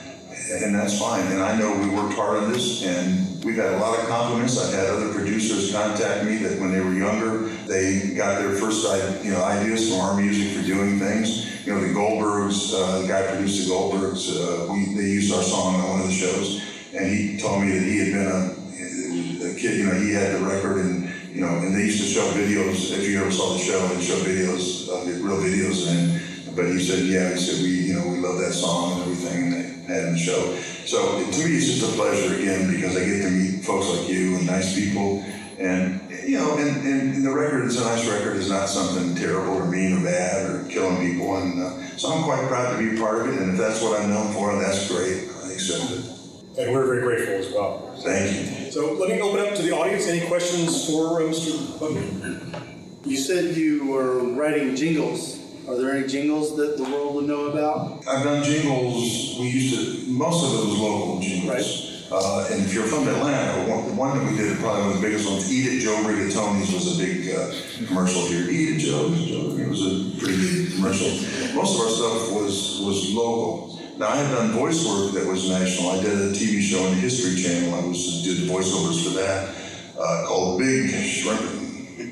and 0.60 0.76
that's 0.76 1.00
fine. 1.00 1.26
And 1.28 1.42
I 1.42 1.58
know 1.58 1.72
we 1.78 1.90
worked 1.90 2.14
hard 2.14 2.44
on 2.44 2.52
this, 2.52 2.84
and 2.84 3.44
we've 3.44 3.56
had 3.56 3.74
a 3.74 3.78
lot 3.78 3.98
of 3.98 4.08
compliments. 4.08 4.60
I've 4.60 4.74
had 4.74 4.88
other 4.88 5.14
producers 5.14 5.72
contact 5.72 6.26
me 6.26 6.38
that 6.38 6.60
when 6.60 6.72
they 6.72 6.82
were 6.82 6.94
younger, 6.94 7.48
they 7.68 8.14
got 8.16 8.40
their 8.40 8.52
first 8.56 8.84
you 9.24 9.32
know 9.32 9.44
ideas 9.44 9.90
from 9.90 10.02
our 10.02 10.16
music 10.20 10.58
for 10.58 10.66
doing 10.66 11.00
things. 11.00 11.66
You 11.66 11.74
know, 11.74 11.82
the 11.82 11.94
Goldbergs, 11.94 12.74
uh, 12.74 13.02
the 13.02 13.08
guy 13.08 13.28
produced 13.28 13.68
the 13.68 13.74
Goldbergs, 13.74 14.34
uh, 14.34 14.74
we, 14.74 14.96
they 14.96 15.10
used 15.10 15.34
our 15.34 15.44
song 15.44 15.76
on 15.76 15.90
one 15.90 16.02
of 16.02 16.08
the 16.08 16.14
shows, 16.14 16.62
and 16.94 17.08
he 17.08 17.38
told 17.38 17.62
me 17.62 17.72
that 17.72 17.84
he 17.84 17.98
had 18.00 18.14
been 18.14 18.28
a, 18.28 19.52
a 19.52 19.56
kid. 19.56 19.78
You 19.78 19.86
know, 19.86 20.00
he 20.00 20.12
had 20.14 20.36
the 20.36 20.46
record, 20.46 20.78
and 20.86 21.10
you 21.34 21.42
know, 21.42 21.50
and 21.50 21.74
they 21.74 21.86
used 21.86 22.02
to 22.02 22.08
show 22.08 22.28
videos. 22.32 22.92
If 22.92 23.08
you 23.08 23.22
ever 23.22 23.32
saw 23.32 23.54
the 23.54 23.60
show, 23.60 23.80
they 23.88 24.02
show 24.02 24.18
videos, 24.18 24.90
uh, 24.90 25.06
real 25.24 25.38
videos, 25.38 25.88
and 25.88 26.21
but 26.56 26.66
he 26.66 26.80
said, 26.80 27.06
yeah, 27.06 27.30
he 27.32 27.38
said, 27.38 27.64
we, 27.64 27.70
you 27.70 27.94
know, 27.94 28.08
we 28.08 28.20
love 28.20 28.40
that 28.40 28.54
song 28.54 28.94
and 28.94 29.02
everything, 29.02 29.44
and 29.44 29.54
they 29.54 29.94
had 29.94 30.04
in 30.06 30.14
the 30.14 30.20
show. 30.20 30.56
So 30.86 31.20
to 31.20 31.46
me, 31.46 31.58
it's 31.58 31.66
just 31.68 31.94
a 31.94 31.96
pleasure 31.96 32.36
again 32.36 32.72
because 32.72 32.98
I 32.98 33.06
get 33.06 33.24
to 33.24 33.30
meet 33.30 33.64
folks 33.64 33.88
like 33.90 34.10
you 34.10 34.38
and 34.38 34.48
nice 34.48 34.76
people, 34.76 35.24
and 35.60 36.02
you 36.26 36.38
know, 36.38 36.58
and, 36.58 36.86
and 36.86 37.26
the 37.26 37.32
record 37.32 37.66
is 37.66 37.80
a 37.80 37.86
nice 37.86 38.08
record. 38.08 38.38
It's 38.38 38.50
not 38.50 38.68
something 38.68 39.16
terrible 39.16 39.54
or 39.54 39.66
mean 39.66 40.00
or 40.00 40.04
bad 40.04 40.50
or 40.50 40.64
killing 40.70 40.98
people, 40.98 41.38
and 41.38 41.62
uh, 41.62 41.98
so 41.98 42.12
I'm 42.12 42.24
quite 42.24 42.48
proud 42.48 42.72
to 42.72 42.78
be 42.78 42.98
a 42.98 43.00
part 43.00 43.22
of 43.22 43.34
it. 43.34 43.42
And 43.42 43.52
if 43.52 43.58
that's 43.58 43.82
what 43.82 44.00
I'm 44.00 44.10
known 44.10 44.34
for, 44.34 44.54
that's 44.60 44.88
great. 44.88 45.30
I 45.44 45.54
accept 45.54 45.92
it. 45.92 46.22
And 46.58 46.74
we're 46.74 46.86
very 46.86 47.02
grateful 47.02 47.36
as 47.36 47.54
well. 47.54 47.96
Thank 48.00 48.66
you. 48.66 48.72
So 48.72 48.94
let 48.94 49.10
me 49.10 49.22
open 49.22 49.40
up 49.40 49.56
to 49.56 49.62
the 49.62 49.72
audience. 49.72 50.08
Any 50.08 50.28
questions 50.28 50.86
for 50.86 51.22
uh, 51.22 51.26
Mr. 51.26 51.80
Buckner? 51.80 52.68
You 53.06 53.18
said 53.18 53.56
you 53.56 53.88
were 53.88 54.20
writing 54.20 54.76
jingles. 54.76 55.41
Are 55.68 55.76
there 55.78 55.92
any 55.96 56.08
jingles 56.08 56.56
that 56.58 56.78
the 56.78 56.84
world 56.84 57.16
would 57.16 57.26
know 57.26 57.46
about? 57.52 58.06
I've 58.08 58.24
done 58.24 58.44
jingles. 58.44 59.38
We 59.40 59.50
used 59.50 59.76
to. 59.76 60.12
Most 60.12 60.44
of 60.44 60.60
it 60.60 60.66
was 60.70 60.80
local 60.80 61.20
jingles. 61.20 61.88
Uh, 62.12 62.46
and 62.52 62.62
if 62.66 62.74
you're 62.74 62.88
from 62.88 63.08
Atlanta, 63.08 63.70
one, 63.70 63.96
one 63.96 64.18
that 64.18 64.30
we 64.30 64.36
did, 64.36 64.60
probably 64.60 64.82
one 64.82 64.92
of 64.92 65.02
the 65.02 65.08
biggest 65.08 65.30
ones, 65.30 65.50
Eat 65.50 65.78
It, 65.78 65.80
Joe 65.80 65.96
Rigatoni's 66.04 66.74
was 66.74 67.00
a 67.00 67.02
big 67.02 67.34
uh, 67.34 67.88
commercial 67.88 68.28
here. 68.28 68.50
Eat 68.50 68.76
It, 68.76 68.80
Joe. 68.80 69.08
Joe. 69.16 69.56
It 69.56 69.70
was 69.70 69.82
a 69.86 70.20
pretty 70.20 70.36
big 70.42 70.74
commercial. 70.76 71.08
Most 71.56 71.76
of 71.76 71.82
our 71.88 71.92
stuff 71.94 72.34
was 72.36 72.82
was 72.84 73.14
local. 73.14 73.80
Now 73.98 74.10
I 74.10 74.16
have 74.18 74.32
done 74.36 74.52
voice 74.52 74.84
work 74.86 75.14
that 75.14 75.26
was 75.26 75.48
national. 75.48 75.92
I 75.92 76.02
did 76.02 76.18
a 76.18 76.32
TV 76.34 76.60
show 76.60 76.84
on 76.84 76.96
the 76.96 77.00
History 77.00 77.42
Channel. 77.42 77.76
I 77.76 77.88
was 77.88 78.24
did 78.24 78.44
the 78.44 78.52
voiceovers 78.52 79.04
for 79.06 79.12
that 79.16 79.56
uh, 79.98 80.26
called 80.28 80.60
Big 80.60 80.90
Shrimpin'. 80.92 81.61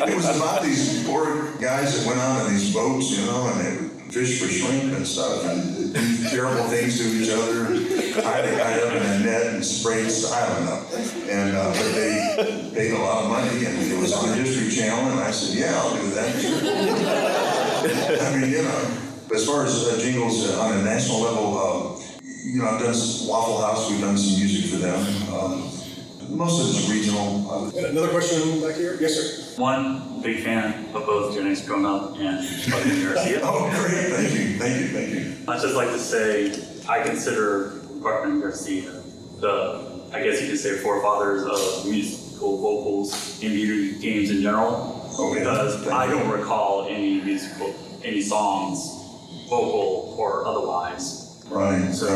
it 0.09 0.15
was 0.15 0.37
about 0.37 0.63
these 0.63 1.05
poor 1.07 1.53
guys 1.61 1.99
that 1.99 2.07
went 2.07 2.21
out 2.21 2.43
on 2.43 2.51
these 2.51 2.73
boats, 2.73 3.11
you 3.11 3.25
know, 3.27 3.49
and 3.49 3.61
they 3.61 3.77
fish 4.13 4.41
for 4.41 4.47
shrimp 4.47 4.93
and 4.93 5.07
stuff 5.07 5.43
and 5.47 5.95
do 5.95 6.29
terrible 6.29 6.65
things 6.65 6.99
to 6.99 7.05
each 7.17 7.31
other 7.31 7.73
and 7.73 7.89
tie 8.15 8.43
the 8.43 8.57
guy 8.57 8.79
up 8.81 8.93
in 8.93 9.03
a 9.03 9.19
net 9.25 9.55
and 9.55 9.65
spray 9.65 10.05
I 10.05 10.07
don't 10.49 10.65
know. 10.67 10.85
And 11.31 11.57
uh, 11.57 11.73
but 11.73 11.93
they 11.95 12.71
paid 12.75 12.93
a 12.93 12.99
lot 12.99 13.25
of 13.25 13.31
money 13.31 13.65
and 13.65 13.91
it 13.91 13.99
was 13.99 14.13
on 14.13 14.29
the 14.29 14.35
History 14.35 14.69
Channel 14.71 15.13
and 15.13 15.21
I 15.21 15.31
said, 15.31 15.59
yeah, 15.59 15.81
I'll 15.81 15.97
do 15.97 16.11
that. 16.11 16.29
I 18.33 18.37
mean, 18.37 18.51
you 18.51 18.63
know, 18.63 18.99
as 19.35 19.47
far 19.47 19.65
as 19.65 19.89
uh, 19.89 19.99
jingles 19.99 20.47
uh, 20.51 20.61
on 20.61 20.77
a 20.77 20.83
national 20.83 21.21
level, 21.21 21.57
uh, 21.57 21.99
you 22.45 22.59
know, 22.61 22.69
I've 22.69 22.81
done 22.81 22.95
Waffle 23.27 23.63
House, 23.63 23.91
we've 23.91 24.01
done 24.01 24.19
some 24.19 24.39
music 24.39 24.71
for 24.71 24.77
them. 24.77 25.01
Um, 25.33 25.82
most 26.29 26.61
of 26.61 26.69
it's 26.77 26.91
regional. 26.91 27.51
Uh, 27.51 27.89
Another 27.89 28.09
question 28.09 28.61
back 28.61 28.77
here? 28.77 28.97
Yes, 29.01 29.15
sir. 29.15 29.61
One, 29.61 30.21
big 30.23 30.43
fan 30.43 30.87
of 30.95 31.05
both 31.07 31.35
Journeys 31.35 31.67
Grown 31.67 31.85
Up 31.85 32.17
and 32.17 32.39
Bugman 32.41 33.03
Garcia. 33.15 33.41
Oh, 33.43 33.69
great! 33.71 34.13
Thank 34.13 34.33
you, 34.33 34.59
thank 34.59 34.81
you, 34.81 34.89
thank 34.89 35.11
you. 35.15 35.35
I'd 35.49 35.61
just 35.61 35.75
like 35.75 35.89
to 35.89 35.99
say 35.99 36.53
I 36.89 37.03
consider 37.03 37.81
Buckner 38.03 38.41
Garcia 38.41 39.03
the, 39.43 40.09
I 40.13 40.23
guess 40.23 40.41
you 40.41 40.49
could 40.49 40.59
say, 40.59 40.79
forefathers 40.79 41.43
of 41.45 41.91
musical 41.91 42.59
vocals 42.59 43.43
in 43.43 43.51
video 43.53 44.01
games 44.01 44.31
in 44.31 44.41
general. 44.41 45.11
Okay. 45.19 45.41
Because 45.41 45.87
I 45.89 46.07
don't 46.07 46.31
recall 46.31 46.87
any 46.89 47.21
musical, 47.21 47.75
any 48.05 48.23
songs, 48.23 48.79
vocal 49.51 50.15
or 50.19 50.47
otherwise. 50.47 51.45
Right. 51.51 51.93
So 51.93 52.07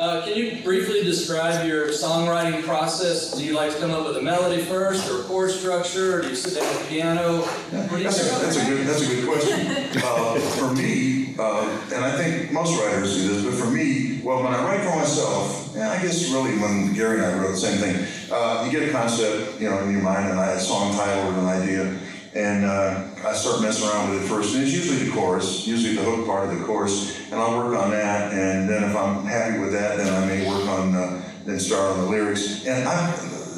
Uh, 0.00 0.24
can 0.24 0.34
you 0.34 0.62
briefly 0.62 1.04
describe 1.04 1.68
your 1.68 1.88
songwriting 1.88 2.64
process? 2.64 3.36
Do 3.36 3.44
you 3.44 3.52
like 3.52 3.70
to 3.74 3.78
come 3.78 3.90
up 3.90 4.06
with 4.06 4.16
a 4.16 4.22
melody 4.22 4.62
first, 4.62 5.10
or 5.10 5.20
a 5.20 5.24
chord 5.24 5.50
structure, 5.50 6.16
or 6.16 6.22
do 6.22 6.30
you 6.30 6.34
sit 6.34 6.58
down 6.58 6.74
at 6.74 6.80
the 6.80 6.88
piano? 6.88 7.40
What 7.42 7.90
do 7.90 7.98
you 7.98 8.04
That's 8.04 8.18
a, 8.18 8.40
that's 8.40 8.56
a 8.56 8.64
good 8.64 8.86
that's 8.86 9.02
a 9.02 9.06
good 9.06 9.28
question. 9.28 9.76
Uh, 10.02 10.38
for 10.38 10.72
me, 10.72 11.34
uh, 11.38 11.66
and 11.92 12.04
I 12.04 12.16
think 12.16 12.52
most 12.52 12.80
writers 12.80 13.16
do 13.16 13.28
this, 13.28 13.44
but 13.44 13.54
for 13.54 13.70
me, 13.70 14.20
well, 14.22 14.42
when 14.42 14.54
I 14.54 14.64
write 14.64 14.80
for 14.80 14.96
myself, 14.96 15.72
yeah, 15.74 15.90
I 15.90 16.00
guess 16.00 16.30
really 16.30 16.56
when 16.58 16.94
Gary 16.94 17.18
and 17.18 17.26
I 17.26 17.38
wrote 17.38 17.50
the 17.50 17.56
same 17.56 17.78
thing, 17.78 18.06
uh, 18.32 18.64
you 18.64 18.70
get 18.70 18.88
a 18.88 18.92
concept, 18.92 19.60
you 19.60 19.68
know, 19.68 19.78
in 19.80 19.92
your 19.92 20.02
mind, 20.02 20.30
and 20.30 20.38
I 20.38 20.52
a 20.52 20.60
song 20.60 20.94
title 20.94 21.28
or 21.28 21.38
an 21.38 21.46
idea, 21.46 21.98
and 22.34 22.64
uh, 22.64 23.08
I 23.26 23.32
start 23.32 23.62
messing 23.62 23.88
around 23.88 24.10
with 24.10 24.22
it 24.22 24.28
first, 24.28 24.54
and 24.54 24.62
it's 24.62 24.72
usually 24.72 25.04
the 25.04 25.12
chorus, 25.12 25.66
usually 25.66 25.96
the 25.96 26.02
hook 26.02 26.26
part 26.26 26.48
of 26.48 26.58
the 26.58 26.64
chorus, 26.64 27.18
and 27.30 27.40
I'll 27.40 27.58
work 27.58 27.76
on 27.76 27.90
that, 27.90 28.32
and 28.32 28.68
then 28.68 28.84
if 28.84 28.96
I'm 28.96 29.24
happy 29.24 29.58
with 29.58 29.72
that, 29.72 29.96
then 29.96 30.12
I 30.12 30.26
may 30.26 30.48
work 30.48 30.66
on 30.68 30.94
uh, 30.94 31.22
then 31.44 31.58
start 31.58 31.92
on 31.92 32.04
the 32.04 32.06
lyrics, 32.06 32.66
and 32.66 32.86
I 32.86 33.10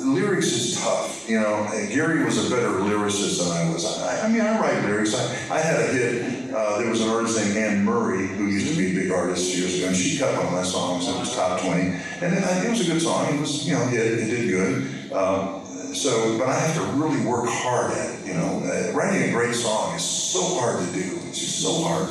lyrics 0.05 0.47
is 0.47 0.81
tough. 0.81 1.29
You 1.29 1.41
know, 1.41 1.69
Gary 1.93 2.25
was 2.25 2.45
a 2.45 2.55
better 2.55 2.69
lyricist 2.69 3.39
than 3.39 3.53
I 3.53 3.73
was. 3.73 3.85
I, 4.01 4.27
I 4.27 4.29
mean, 4.29 4.41
I 4.41 4.59
write 4.59 4.83
lyrics. 4.85 5.15
I, 5.15 5.55
I 5.55 5.61
had 5.61 5.81
a 5.81 5.93
hit. 5.93 6.53
Uh, 6.53 6.79
there 6.79 6.91
was 6.91 7.01
an 7.01 7.09
artist 7.09 7.39
named 7.39 7.57
Anne 7.57 7.85
Murray 7.85 8.27
who 8.27 8.47
used 8.49 8.69
to 8.73 8.77
be 8.77 8.91
a 8.91 9.03
big 9.03 9.13
artist 9.13 9.55
years 9.55 9.79
ago, 9.79 9.89
and 9.89 9.97
she 9.97 10.19
cut 10.19 10.37
one 10.37 10.47
of 10.47 10.53
my 10.53 10.63
songs. 10.63 11.09
It 11.09 11.19
was 11.19 11.35
top 11.35 11.61
twenty, 11.61 11.97
and 12.21 12.35
it, 12.35 12.65
it 12.65 12.71
was 12.71 12.87
a 12.87 12.93
good 12.93 13.01
song. 13.01 13.35
It 13.35 13.41
was, 13.41 13.67
you 13.67 13.75
know, 13.75 13.87
hit. 13.87 14.07
It 14.19 14.27
did 14.27 14.51
good. 14.51 15.13
Um, 15.13 15.62
so, 15.95 16.39
but 16.39 16.49
I 16.49 16.59
have 16.59 16.75
to 16.77 16.83
really 16.93 17.25
work 17.27 17.49
hard 17.49 17.93
at 17.93 18.15
it. 18.15 18.27
You 18.27 18.35
know, 18.35 18.63
uh, 18.65 18.93
writing 18.93 19.29
a 19.29 19.33
great 19.33 19.55
song 19.55 19.95
is 19.95 20.05
so 20.05 20.43
hard 20.59 20.79
to 20.87 20.93
do. 20.93 21.19
It's 21.29 21.41
just 21.41 21.61
so 21.61 21.83
hard. 21.83 22.09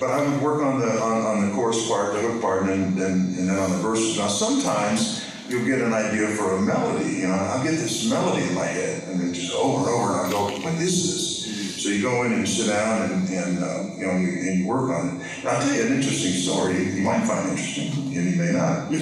But 0.00 0.10
I 0.10 0.28
would 0.28 0.42
work 0.42 0.62
on 0.62 0.80
the 0.80 1.00
on, 1.00 1.22
on 1.22 1.48
the 1.48 1.54
chorus 1.54 1.88
part, 1.88 2.14
the 2.14 2.20
hook 2.20 2.42
part, 2.42 2.62
and 2.62 2.70
then, 2.70 2.94
then 2.96 3.12
and 3.38 3.48
then 3.48 3.58
on 3.58 3.70
the 3.70 3.78
verses. 3.78 4.18
Now 4.18 4.28
sometimes 4.28 5.24
you'll 5.48 5.64
get 5.64 5.80
an 5.80 5.94
idea 5.94 6.28
for 6.28 6.56
a 6.56 6.60
melody. 6.60 7.10
You 7.10 7.28
know, 7.28 7.34
I'll 7.34 7.62
get 7.62 7.72
this 7.72 8.08
melody 8.10 8.46
in 8.46 8.54
my 8.54 8.66
head, 8.66 9.04
and 9.08 9.20
then 9.20 9.32
just 9.32 9.52
over 9.54 9.78
and 9.78 9.88
over, 9.88 10.12
and 10.12 10.26
I 10.26 10.30
go, 10.30 10.44
"What 10.44 10.74
is 10.74 11.12
this?" 11.12 11.34
So 11.82 11.90
you 11.90 12.02
go 12.02 12.22
in 12.24 12.32
and 12.32 12.48
sit 12.48 12.68
down, 12.68 13.02
and, 13.10 13.28
and 13.28 13.58
uh, 13.62 13.82
you 13.98 14.06
know, 14.06 14.16
you, 14.16 14.28
and 14.28 14.58
you 14.60 14.66
work 14.66 14.90
on 14.90 15.08
it. 15.08 15.26
And 15.40 15.48
I'll 15.48 15.60
tell 15.60 15.74
you 15.74 15.82
an 15.82 15.92
interesting 15.92 16.32
story. 16.32 16.82
You 16.82 17.02
might 17.02 17.26
find 17.26 17.48
interesting, 17.50 17.92
and 18.16 18.30
you 18.30 18.36
may 18.36 18.52
not. 18.52 18.90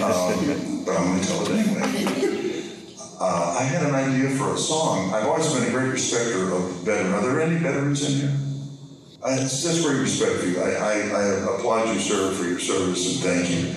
Um, 0.00 0.84
but 0.84 0.96
I'm 0.96 1.06
going 1.06 1.20
to 1.20 1.26
tell 1.26 1.42
it 1.42 1.50
anyway. 1.50 1.89
Uh, 3.30 3.58
I 3.60 3.62
had 3.62 3.86
an 3.86 3.94
idea 3.94 4.28
for 4.30 4.54
a 4.54 4.58
song. 4.58 5.14
I've 5.14 5.24
always 5.24 5.54
been 5.54 5.62
a 5.62 5.70
great 5.70 5.92
respecter 5.92 6.52
of 6.52 6.62
veterans. 6.82 7.14
Are 7.14 7.22
there 7.22 7.40
any 7.40 7.58
veterans 7.58 8.02
in 8.02 8.26
here? 8.26 8.36
I, 9.24 9.36
that's 9.36 9.62
that's 9.62 9.86
great 9.86 10.00
respect 10.00 10.40
for 10.40 10.46
you. 10.46 10.60
I, 10.60 10.70
I, 10.74 10.92
I 11.14 11.22
applaud 11.54 11.94
you, 11.94 12.00
sir, 12.00 12.32
for 12.32 12.42
your 12.42 12.58
service 12.58 13.06
and 13.06 13.22
thank 13.22 13.48
you. 13.48 13.70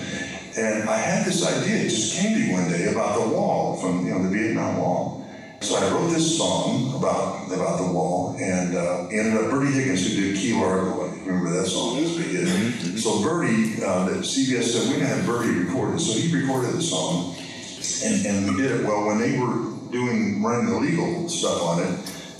And 0.60 0.88
I 0.88 0.96
had 0.96 1.24
this 1.24 1.46
idea, 1.46 1.86
it 1.86 1.90
just 1.90 2.20
came 2.20 2.34
to 2.34 2.40
me 2.40 2.52
one 2.52 2.68
day 2.68 2.90
about 2.90 3.20
the 3.20 3.28
wall 3.28 3.76
from, 3.76 4.04
you 4.04 4.12
know, 4.12 4.24
the 4.24 4.28
Vietnam 4.28 4.78
Wall. 4.78 5.24
So 5.60 5.76
I 5.76 5.88
wrote 5.92 6.08
this 6.08 6.36
song 6.36 6.92
about 6.96 7.46
about 7.46 7.78
the 7.78 7.92
wall, 7.92 8.36
and 8.40 8.76
uh, 8.76 9.06
ended 9.12 9.34
up 9.40 9.52
Bertie 9.52 9.70
Higgins, 9.70 10.04
who 10.04 10.20
did 10.20 10.36
Key 10.36 10.54
Largo. 10.54 11.10
Remember 11.24 11.50
that 11.50 11.66
song? 11.66 11.98
A 11.98 12.00
big 12.00 12.26
hit. 12.26 12.98
So 12.98 13.22
Bertie, 13.22 13.80
uh, 13.84 14.06
that 14.06 14.18
CBS 14.26 14.64
said 14.64 14.88
we're 14.88 14.98
gonna 14.98 15.14
have 15.14 15.24
Bertie 15.24 15.60
record 15.60 15.94
it. 15.94 16.00
So 16.00 16.18
he 16.18 16.34
recorded 16.34 16.72
the 16.72 16.82
song, 16.82 17.36
and, 18.04 18.26
and 18.26 18.48
we 18.48 18.60
did 18.60 18.70
it. 18.70 18.84
Well, 18.84 19.06
when 19.06 19.18
they 19.18 19.38
were 19.38 19.72
doing 19.90 20.42
running 20.42 20.66
the 20.70 20.78
legal 20.78 21.28
stuff 21.28 21.62
on 21.62 21.80
it, 21.80 21.92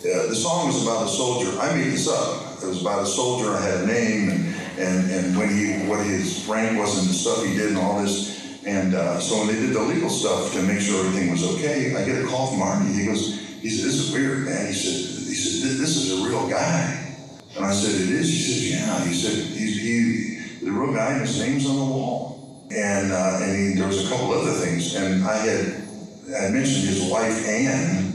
uh, 0.04 0.28
the 0.28 0.36
song 0.36 0.66
was 0.66 0.82
about 0.82 1.06
a 1.06 1.08
soldier. 1.08 1.58
I 1.60 1.74
made 1.74 1.92
this 1.92 2.08
up. 2.08 2.62
It 2.62 2.66
was 2.66 2.80
about 2.80 3.02
a 3.02 3.06
soldier. 3.06 3.50
I 3.50 3.60
had 3.60 3.80
a 3.80 3.86
name 3.86 4.30
and 4.30 4.54
and, 4.78 5.10
and 5.10 5.36
when 5.36 5.48
he 5.48 5.86
what 5.88 6.04
his 6.04 6.46
rank 6.48 6.78
was 6.78 6.98
and 6.98 7.08
the 7.08 7.14
stuff 7.14 7.44
he 7.44 7.54
did 7.54 7.68
and 7.68 7.78
all 7.78 8.00
this. 8.00 8.34
And 8.66 8.94
uh, 8.94 9.20
so 9.20 9.38
when 9.38 9.48
they 9.48 9.54
did 9.54 9.74
the 9.74 9.80
legal 9.80 10.08
stuff 10.08 10.52
to 10.54 10.62
make 10.62 10.80
sure 10.80 11.04
everything 11.04 11.30
was 11.30 11.44
okay, 11.54 11.94
I 11.94 12.04
get 12.04 12.24
a 12.24 12.26
call 12.26 12.48
from 12.48 12.60
Arnie. 12.60 12.94
He 12.94 13.06
goes, 13.06 13.38
he 13.60 13.68
said, 13.70 13.86
"This 13.86 13.94
is 13.94 14.12
weird, 14.12 14.46
man." 14.46 14.66
He 14.66 14.72
said, 14.72 15.28
"He 15.28 15.34
said 15.34 15.78
"This- 15.78 15.96
is 15.96 16.20
a 16.20 16.26
real 16.28 16.48
guy." 16.48 17.16
And 17.56 17.64
I 17.64 17.72
said, 17.72 17.94
"It 17.94 18.10
is." 18.10 18.28
He 18.30 18.38
said, 18.38 18.80
"Yeah." 18.80 19.04
He 19.04 19.14
said, 19.14 19.32
"He's 19.32 19.80
he 19.80 20.64
the 20.64 20.72
real 20.72 20.92
guy. 20.92 21.18
His 21.18 21.38
name's 21.38 21.66
on 21.66 21.76
the 21.76 21.84
wall." 21.84 22.33
And 22.74 23.12
uh, 23.12 23.38
and 23.40 23.56
he, 23.56 23.74
there 23.78 23.86
was 23.86 24.04
a 24.04 24.08
couple 24.08 24.32
other 24.32 24.52
things. 24.52 24.94
And 24.94 25.24
I 25.24 25.36
had 25.36 25.84
I 26.26 26.50
mentioned 26.50 26.88
his 26.88 27.08
wife 27.10 27.46
Anne 27.46 28.12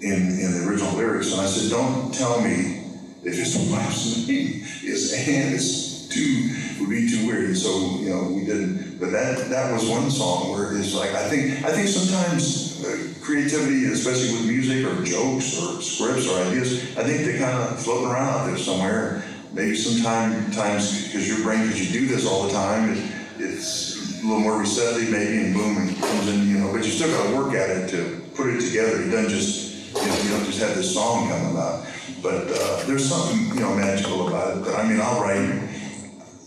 in 0.00 0.38
in 0.40 0.52
the 0.52 0.66
original 0.68 0.94
lyrics, 0.94 1.32
and 1.32 1.40
I 1.40 1.46
said, 1.46 1.70
"Don't 1.70 2.12
tell 2.14 2.40
me 2.40 2.84
if 3.22 3.36
his 3.36 3.54
wife's 3.70 4.26
name 4.28 4.64
is 4.82 5.12
Anne. 5.12 5.52
It's 5.52 6.08
too 6.08 6.56
would 6.80 6.88
be 6.88 7.08
too 7.08 7.26
weird." 7.26 7.44
And 7.44 7.58
so 7.58 7.68
you 8.00 8.08
know 8.08 8.32
we 8.32 8.46
didn't. 8.46 8.98
But 8.98 9.10
that 9.10 9.50
that 9.50 9.72
was 9.72 9.86
one 9.88 10.10
song 10.10 10.52
where 10.52 10.74
it's 10.76 10.94
like 10.94 11.10
I 11.10 11.28
think 11.28 11.62
I 11.64 11.72
think 11.72 11.88
sometimes 11.88 12.82
uh, 12.84 13.12
creativity, 13.20 13.86
especially 13.92 14.32
with 14.32 14.46
music 14.46 14.86
or 14.86 15.04
jokes 15.04 15.60
or 15.60 15.82
scripts 15.82 16.26
or 16.28 16.40
ideas, 16.46 16.96
I 16.96 17.04
think 17.04 17.26
they 17.26 17.38
kind 17.38 17.58
of 17.58 17.82
floating 17.82 18.10
around 18.10 18.28
out 18.28 18.46
there 18.46 18.56
somewhere. 18.56 19.22
Maybe 19.52 19.76
sometimes 19.76 20.56
times 20.56 21.08
because 21.08 21.28
your 21.28 21.42
brain 21.42 21.66
because 21.66 21.92
you 21.92 22.00
do 22.00 22.06
this 22.06 22.26
all 22.26 22.44
the 22.44 22.52
time, 22.52 22.94
it, 22.94 23.21
it's 23.42 24.22
a 24.22 24.26
little 24.26 24.40
more 24.40 24.58
receptive 24.58 25.10
maybe, 25.10 25.38
and 25.38 25.54
boom, 25.54 25.76
and 25.76 25.96
comes 25.98 26.28
in. 26.28 26.48
You 26.48 26.58
know, 26.58 26.72
but 26.72 26.84
you 26.84 26.90
still 26.90 27.10
got 27.10 27.30
to 27.30 27.36
work 27.36 27.54
at 27.54 27.70
it 27.70 27.88
to 27.90 28.22
put 28.34 28.48
it 28.48 28.60
together. 28.60 29.02
It 29.02 29.10
doesn't 29.10 29.30
just 29.30 29.72
you 29.94 30.06
know, 30.06 30.22
you 30.22 30.30
don't 30.30 30.44
just 30.44 30.60
have 30.60 30.74
this 30.74 30.94
song 30.94 31.28
come 31.28 31.52
about. 31.52 31.86
But 32.22 32.46
uh, 32.48 32.84
there's 32.86 33.08
something, 33.08 33.54
you 33.54 33.60
know, 33.60 33.74
magical 33.74 34.28
about 34.28 34.56
it. 34.56 34.64
But 34.64 34.76
I 34.76 34.88
mean, 34.88 35.00
I'll 35.00 35.20
write, 35.20 35.68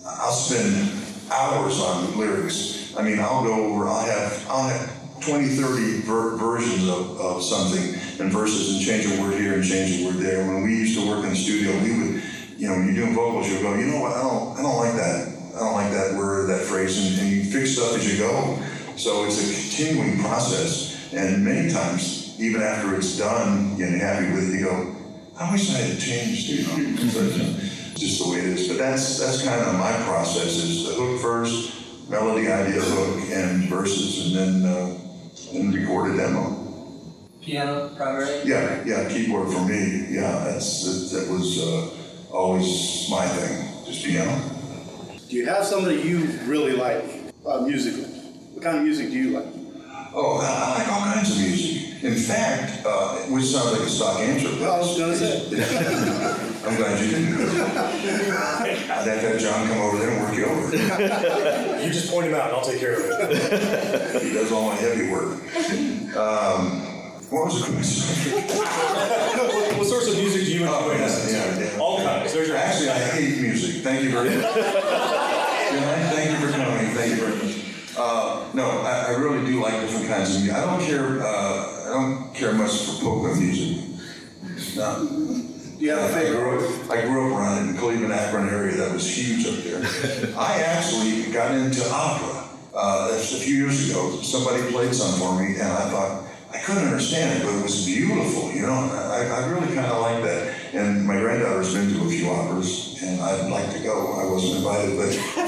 I'll 0.05 0.31
spend 0.31 0.91
hours 1.31 1.79
on 1.79 2.17
lyrics. 2.17 2.95
I 2.97 3.03
mean, 3.03 3.19
I'll 3.19 3.43
go 3.43 3.53
over, 3.53 3.87
I'll 3.87 4.05
have, 4.05 4.45
I'll 4.49 4.69
have 4.69 5.21
20, 5.21 5.47
30 5.47 6.01
ver- 6.01 6.37
versions 6.37 6.87
of, 6.87 7.19
of 7.19 7.43
something 7.43 7.93
and 8.19 8.31
verses 8.31 8.75
and 8.75 8.81
change 8.85 9.05
a 9.05 9.21
word 9.21 9.39
here 9.39 9.53
and 9.55 9.63
change 9.63 10.01
a 10.01 10.05
word 10.05 10.15
there. 10.15 10.47
When 10.47 10.63
we 10.63 10.77
used 10.77 10.97
to 10.99 11.07
work 11.07 11.23
in 11.23 11.31
the 11.31 11.35
studio, 11.35 11.71
we 11.83 11.91
would, 11.91 12.23
you 12.57 12.67
know, 12.67 12.75
when 12.75 12.85
you're 12.85 13.05
doing 13.05 13.15
vocals, 13.15 13.49
you'll 13.49 13.61
go, 13.61 13.75
you 13.75 13.87
know 13.87 13.99
what, 13.99 14.13
I 14.13 14.21
don't, 14.21 14.59
I 14.59 14.61
don't 14.61 14.77
like 14.77 14.95
that. 14.95 15.34
I 15.55 15.59
don't 15.59 15.73
like 15.73 15.91
that 15.93 16.15
word, 16.15 16.49
that 16.49 16.61
phrase, 16.61 16.97
and, 16.97 17.21
and 17.21 17.29
you 17.31 17.45
fix 17.45 17.77
stuff 17.77 17.95
as 17.95 18.11
you 18.11 18.19
go. 18.19 18.59
So 18.97 19.23
it's 19.23 19.39
a 19.39 19.53
continuing 19.53 20.19
process. 20.19 21.13
And 21.13 21.45
many 21.45 21.71
times, 21.71 22.35
even 22.41 22.61
after 22.61 22.93
it's 22.95 23.17
done, 23.17 23.77
getting 23.77 23.99
happy 23.99 24.31
with 24.33 24.49
it, 24.49 24.59
you 24.59 24.65
go, 24.65 24.95
I 25.39 25.49
wish 25.53 25.73
I 25.73 25.77
had 25.77 25.97
changed, 25.97 26.49
you 26.49 26.67
know. 26.67 26.95
So 27.07 27.21
it's 27.21 27.95
just 27.99 28.21
the 28.21 28.31
way 28.31 28.39
it 28.39 28.45
is. 28.45 28.67
But 28.67 28.79
that's 28.79 29.17
that's 29.19 29.45
kind 29.45 29.61
of 29.61 29.79
my 29.79 29.93
process 30.03 30.57
is 30.57 30.89
the 30.89 30.93
hook 30.95 31.21
first, 31.21 32.09
melody, 32.09 32.51
idea, 32.51 32.81
hook, 32.81 33.23
and 33.31 33.69
verses, 33.69 34.35
and 34.35 34.63
then 34.63 34.69
uh, 34.69 34.97
and 35.53 35.73
record 35.73 36.15
a 36.15 36.17
demo. 36.17 36.63
Piano 37.41 37.95
primarily? 37.95 38.41
Yeah, 38.43 38.83
yeah, 38.85 39.07
keyboard 39.07 39.53
for 39.53 39.63
me. 39.63 40.07
Yeah, 40.09 40.43
that's 40.43 41.11
that, 41.11 41.17
that 41.17 41.31
was 41.31 41.63
uh, 41.63 42.35
always 42.35 43.07
my 43.09 43.25
thing, 43.25 43.85
just 43.85 44.03
piano. 44.03 44.54
Do 45.29 45.35
you 45.35 45.45
have 45.47 45.65
somebody 45.65 45.95
you 46.01 46.25
really 46.45 46.73
like 46.73 47.03
uh, 47.45 47.61
musically? 47.61 48.03
What 48.53 48.63
kind 48.63 48.77
of 48.77 48.83
music 48.83 49.09
do 49.09 49.17
you 49.17 49.31
like? 49.31 49.45
Oh, 50.13 50.37
I 50.39 50.45
I 50.45 50.77
like 50.77 50.91
all 50.91 51.13
kinds 51.13 51.31
of 51.31 51.37
music. 51.39 52.03
In 52.03 52.15
fact, 52.15 52.85
uh, 52.85 53.15
which 53.33 53.45
sounds 53.45 53.71
like 53.71 53.81
a 53.81 53.89
stock 53.89 54.19
answer, 54.19 54.49
but 54.59 54.69
I 54.69 54.77
was 54.77 54.97
gonna 54.99 55.15
say. 55.15 55.47
I'm 56.65 56.75
glad 56.77 57.03
you 57.03 57.11
didn't. 57.11 57.33
I'd 57.59 58.77
have 58.77 59.03
to 59.03 59.11
have 59.29 59.39
John 59.39 59.67
come 59.67 59.81
over 59.81 59.97
there 59.97 60.09
and 60.11 60.21
work 60.21 60.35
you 60.35 60.45
over. 60.45 61.83
You 61.83 61.91
just 61.91 62.11
point 62.11 62.27
him 62.27 62.35
out, 62.35 62.47
and 62.49 62.57
I'll 62.57 62.63
take 62.65 62.79
care 62.79 62.93
of 62.93 63.31
it. 63.31 64.21
He 64.23 64.33
does 64.33 64.51
all 64.51 64.69
my 64.69 64.75
heavy 64.75 65.09
work. 65.09 65.39
Um, 66.15 66.94
what 67.35 67.45
was 67.51 67.65
the 67.65 67.73
question? 67.73 68.31
what, 68.31 69.77
what 69.77 69.87
sorts 69.87 70.07
of 70.07 70.15
music 70.15 70.45
do 70.45 70.51
you 70.53 70.61
enjoy? 70.61 70.73
Oh, 70.73 70.91
yeah, 70.91 71.27
yeah, 71.27 71.59
yeah. 71.59 71.79
All 71.79 71.97
kinds. 71.97 72.33
There's 72.33 72.47
your 72.47 72.55
Actually, 72.55 72.89
I 72.91 72.99
hate 72.99 73.41
music. 73.41 73.83
Thank 73.83 74.03
you 74.03 74.11
very 74.11 74.29
much. 74.29 74.55
Yeah, 74.55 76.09
Thank 76.15 76.31
you 76.31 76.47
for 76.47 76.53
coming. 76.53 76.87
Thank 76.95 77.11
you 77.11 77.17
very 77.17 77.35
much. 77.35 77.97
Uh, 77.97 78.49
no, 78.53 78.69
I, 78.81 79.07
I 79.07 79.17
really 79.17 79.45
do 79.45 79.61
like 79.61 79.81
different 79.81 80.07
kinds 80.07 80.33
of 80.35 80.41
music. 80.43 80.55
I 80.57 80.65
don't 80.65 80.81
care. 80.85 81.21
Uh, 81.21 81.85
I 81.85 81.89
don't 81.93 82.33
care 82.33 82.53
much 82.53 82.71
for 82.85 83.03
polka 83.03 83.35
music. 83.35 83.83
No. 84.77 85.05
Do 85.05 85.83
you 85.83 85.91
have 85.91 86.09
a 86.09 86.15
I 86.15 86.19
favorite? 86.21 86.39
grew 86.39 86.83
up, 86.83 86.89
I 86.89 87.01
grew 87.01 87.33
up 87.33 87.37
around 87.37 87.57
it 87.57 87.61
in 87.61 87.75
the 87.75 87.79
Cleveland, 87.81 88.13
Akron 88.13 88.47
area. 88.47 88.77
That 88.77 88.93
was 88.93 89.05
huge 89.05 89.45
up 89.45 89.61
there. 89.63 89.83
I 90.37 90.61
actually 90.61 91.31
got 91.33 91.51
into 91.53 91.83
opera. 91.91 92.43
Uh, 92.77 93.09
a 93.13 93.17
few 93.17 93.55
years 93.55 93.89
ago. 93.89 94.21
Somebody 94.21 94.69
played 94.69 94.93
some 94.93 95.17
for 95.17 95.39
me, 95.39 95.53
and 95.53 95.63
I 95.63 95.89
thought 95.89 96.24
I 96.24 96.24
couldn't 96.65 96.85
understand 96.85 97.37
it, 97.39 97.45
but 97.45 97.53
it 97.53 97.61
was 97.61 97.85
beautiful. 97.85 98.51
You 98.51 98.63
know, 98.63 98.73
I, 98.73 99.27
I 99.27 99.45
really 99.47 99.67
kind 99.75 99.85
of 99.85 100.01
like 100.01 100.23
that. 100.23 100.55
And 100.73 101.05
my 101.05 101.19
granddaughter's 101.19 101.73
been 101.75 101.93
to 101.93 102.01
a 102.05 102.09
few 102.09 102.27
operas, 102.29 102.97
and 103.03 103.21
I'd 103.21 103.47
like 103.51 103.69
to 103.73 103.79
go. 103.79 104.13
I 104.19 104.25
wasn't 104.25 104.55
invited, 104.57 104.97
but 104.97 105.15
uh, 105.37 105.43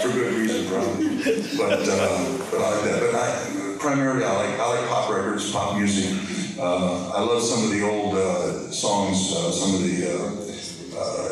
for 0.02 0.08
good 0.12 0.34
reason, 0.34 0.66
probably. 0.68 1.16
But 1.58 1.82
uh, 1.82 2.38
but 2.50 2.60
I 2.60 2.70
like 2.70 2.82
that. 2.84 3.00
But 3.00 3.14
I 3.16 3.76
primarily 3.80 4.22
I 4.24 4.32
like 4.32 4.56
I 4.60 4.66
like 4.78 4.88
pop 4.88 5.10
records, 5.10 5.50
pop 5.50 5.74
music. 5.76 6.14
Uh, 6.58 7.10
I 7.10 7.20
love 7.20 7.42
some 7.42 7.64
of 7.64 7.70
the 7.70 7.82
old 7.82 8.14
uh, 8.14 8.70
songs, 8.70 9.32
uh, 9.34 9.50
some 9.50 9.74
of 9.74 9.82
the. 9.82 10.06
Uh, 10.06 10.30
uh, 10.98 11.28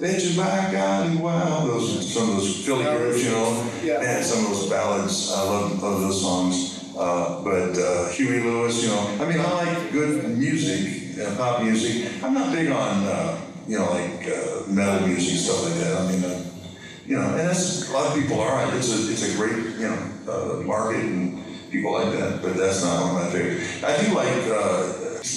Bet 0.00 0.22
your 0.24 0.34
back 0.42 0.72
alley, 0.72 1.16
wow, 1.18 1.66
those 1.66 2.08
some 2.14 2.30
of 2.30 2.36
those 2.36 2.64
Philly 2.64 2.84
groups, 2.84 3.22
you 3.22 3.30
know, 3.32 3.52
Yeah. 3.82 4.00
and 4.00 4.24
some 4.24 4.44
of 4.46 4.52
those 4.52 4.66
ballads. 4.70 5.30
I 5.30 5.42
love, 5.42 5.82
love 5.82 6.00
those 6.00 6.20
songs. 6.22 6.79
Uh, 6.98 7.42
but 7.42 7.78
uh, 7.78 8.08
Huey 8.10 8.40
Lewis, 8.40 8.82
you 8.82 8.88
know, 8.88 9.16
I 9.20 9.28
mean, 9.28 9.40
I 9.40 9.64
like 9.64 9.92
good 9.92 10.36
music, 10.36 11.18
uh, 11.24 11.36
pop 11.36 11.62
music. 11.62 12.10
I'm 12.22 12.34
not 12.34 12.52
big 12.52 12.70
on, 12.70 13.04
uh, 13.04 13.40
you 13.68 13.78
know, 13.78 13.90
like 13.90 14.26
uh, 14.26 14.68
metal 14.68 15.06
music 15.06 15.38
stuff 15.38 15.64
like 15.64 15.74
that. 15.74 16.00
I 16.00 16.10
mean, 16.10 16.24
uh, 16.24 16.44
you 17.06 17.16
know, 17.16 17.26
and 17.28 17.38
that's 17.40 17.88
a 17.88 17.92
lot 17.92 18.06
of 18.06 18.20
people 18.20 18.40
are. 18.40 18.74
It's 18.76 18.90
a 18.90 19.10
it's 19.10 19.34
a 19.34 19.36
great 19.36 19.78
you 19.78 19.88
know 19.88 19.98
uh, 20.28 20.62
market 20.62 21.04
and 21.04 21.42
people 21.70 21.92
like 21.92 22.12
that. 22.12 22.42
But 22.42 22.56
that's 22.56 22.82
not 22.82 23.02
one 23.02 23.22
of 23.22 23.22
my 23.22 23.30
favorites. 23.30 23.84
I 23.84 23.96
do 24.02 24.14
like 24.14 24.34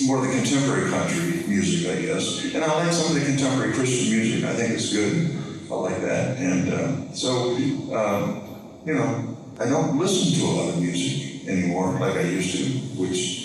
more 0.06 0.18
of 0.18 0.28
the 0.28 0.34
contemporary 0.34 0.90
country 0.90 1.44
music, 1.48 1.90
I 1.92 2.02
guess, 2.02 2.54
and 2.54 2.64
I 2.64 2.74
like 2.84 2.92
some 2.92 3.16
of 3.16 3.20
the 3.20 3.26
contemporary 3.26 3.74
Christian 3.74 4.18
music. 4.18 4.44
I 4.44 4.54
think 4.54 4.74
it's 4.74 4.92
good. 4.92 5.40
I 5.72 5.76
like 5.76 6.02
that, 6.02 6.38
and 6.38 7.16
so 7.16 7.56
um, 7.94 8.42
you 8.86 8.96
know, 8.96 9.38
I 9.60 9.66
don't 9.66 9.98
listen 9.98 10.40
to 10.40 10.46
a 10.46 10.52
lot 10.52 10.70
of 10.70 10.82
music 10.82 11.33
anymore 11.48 11.92
like 12.00 12.16
I 12.16 12.22
used 12.22 12.56
to, 12.58 12.64
which 13.00 13.42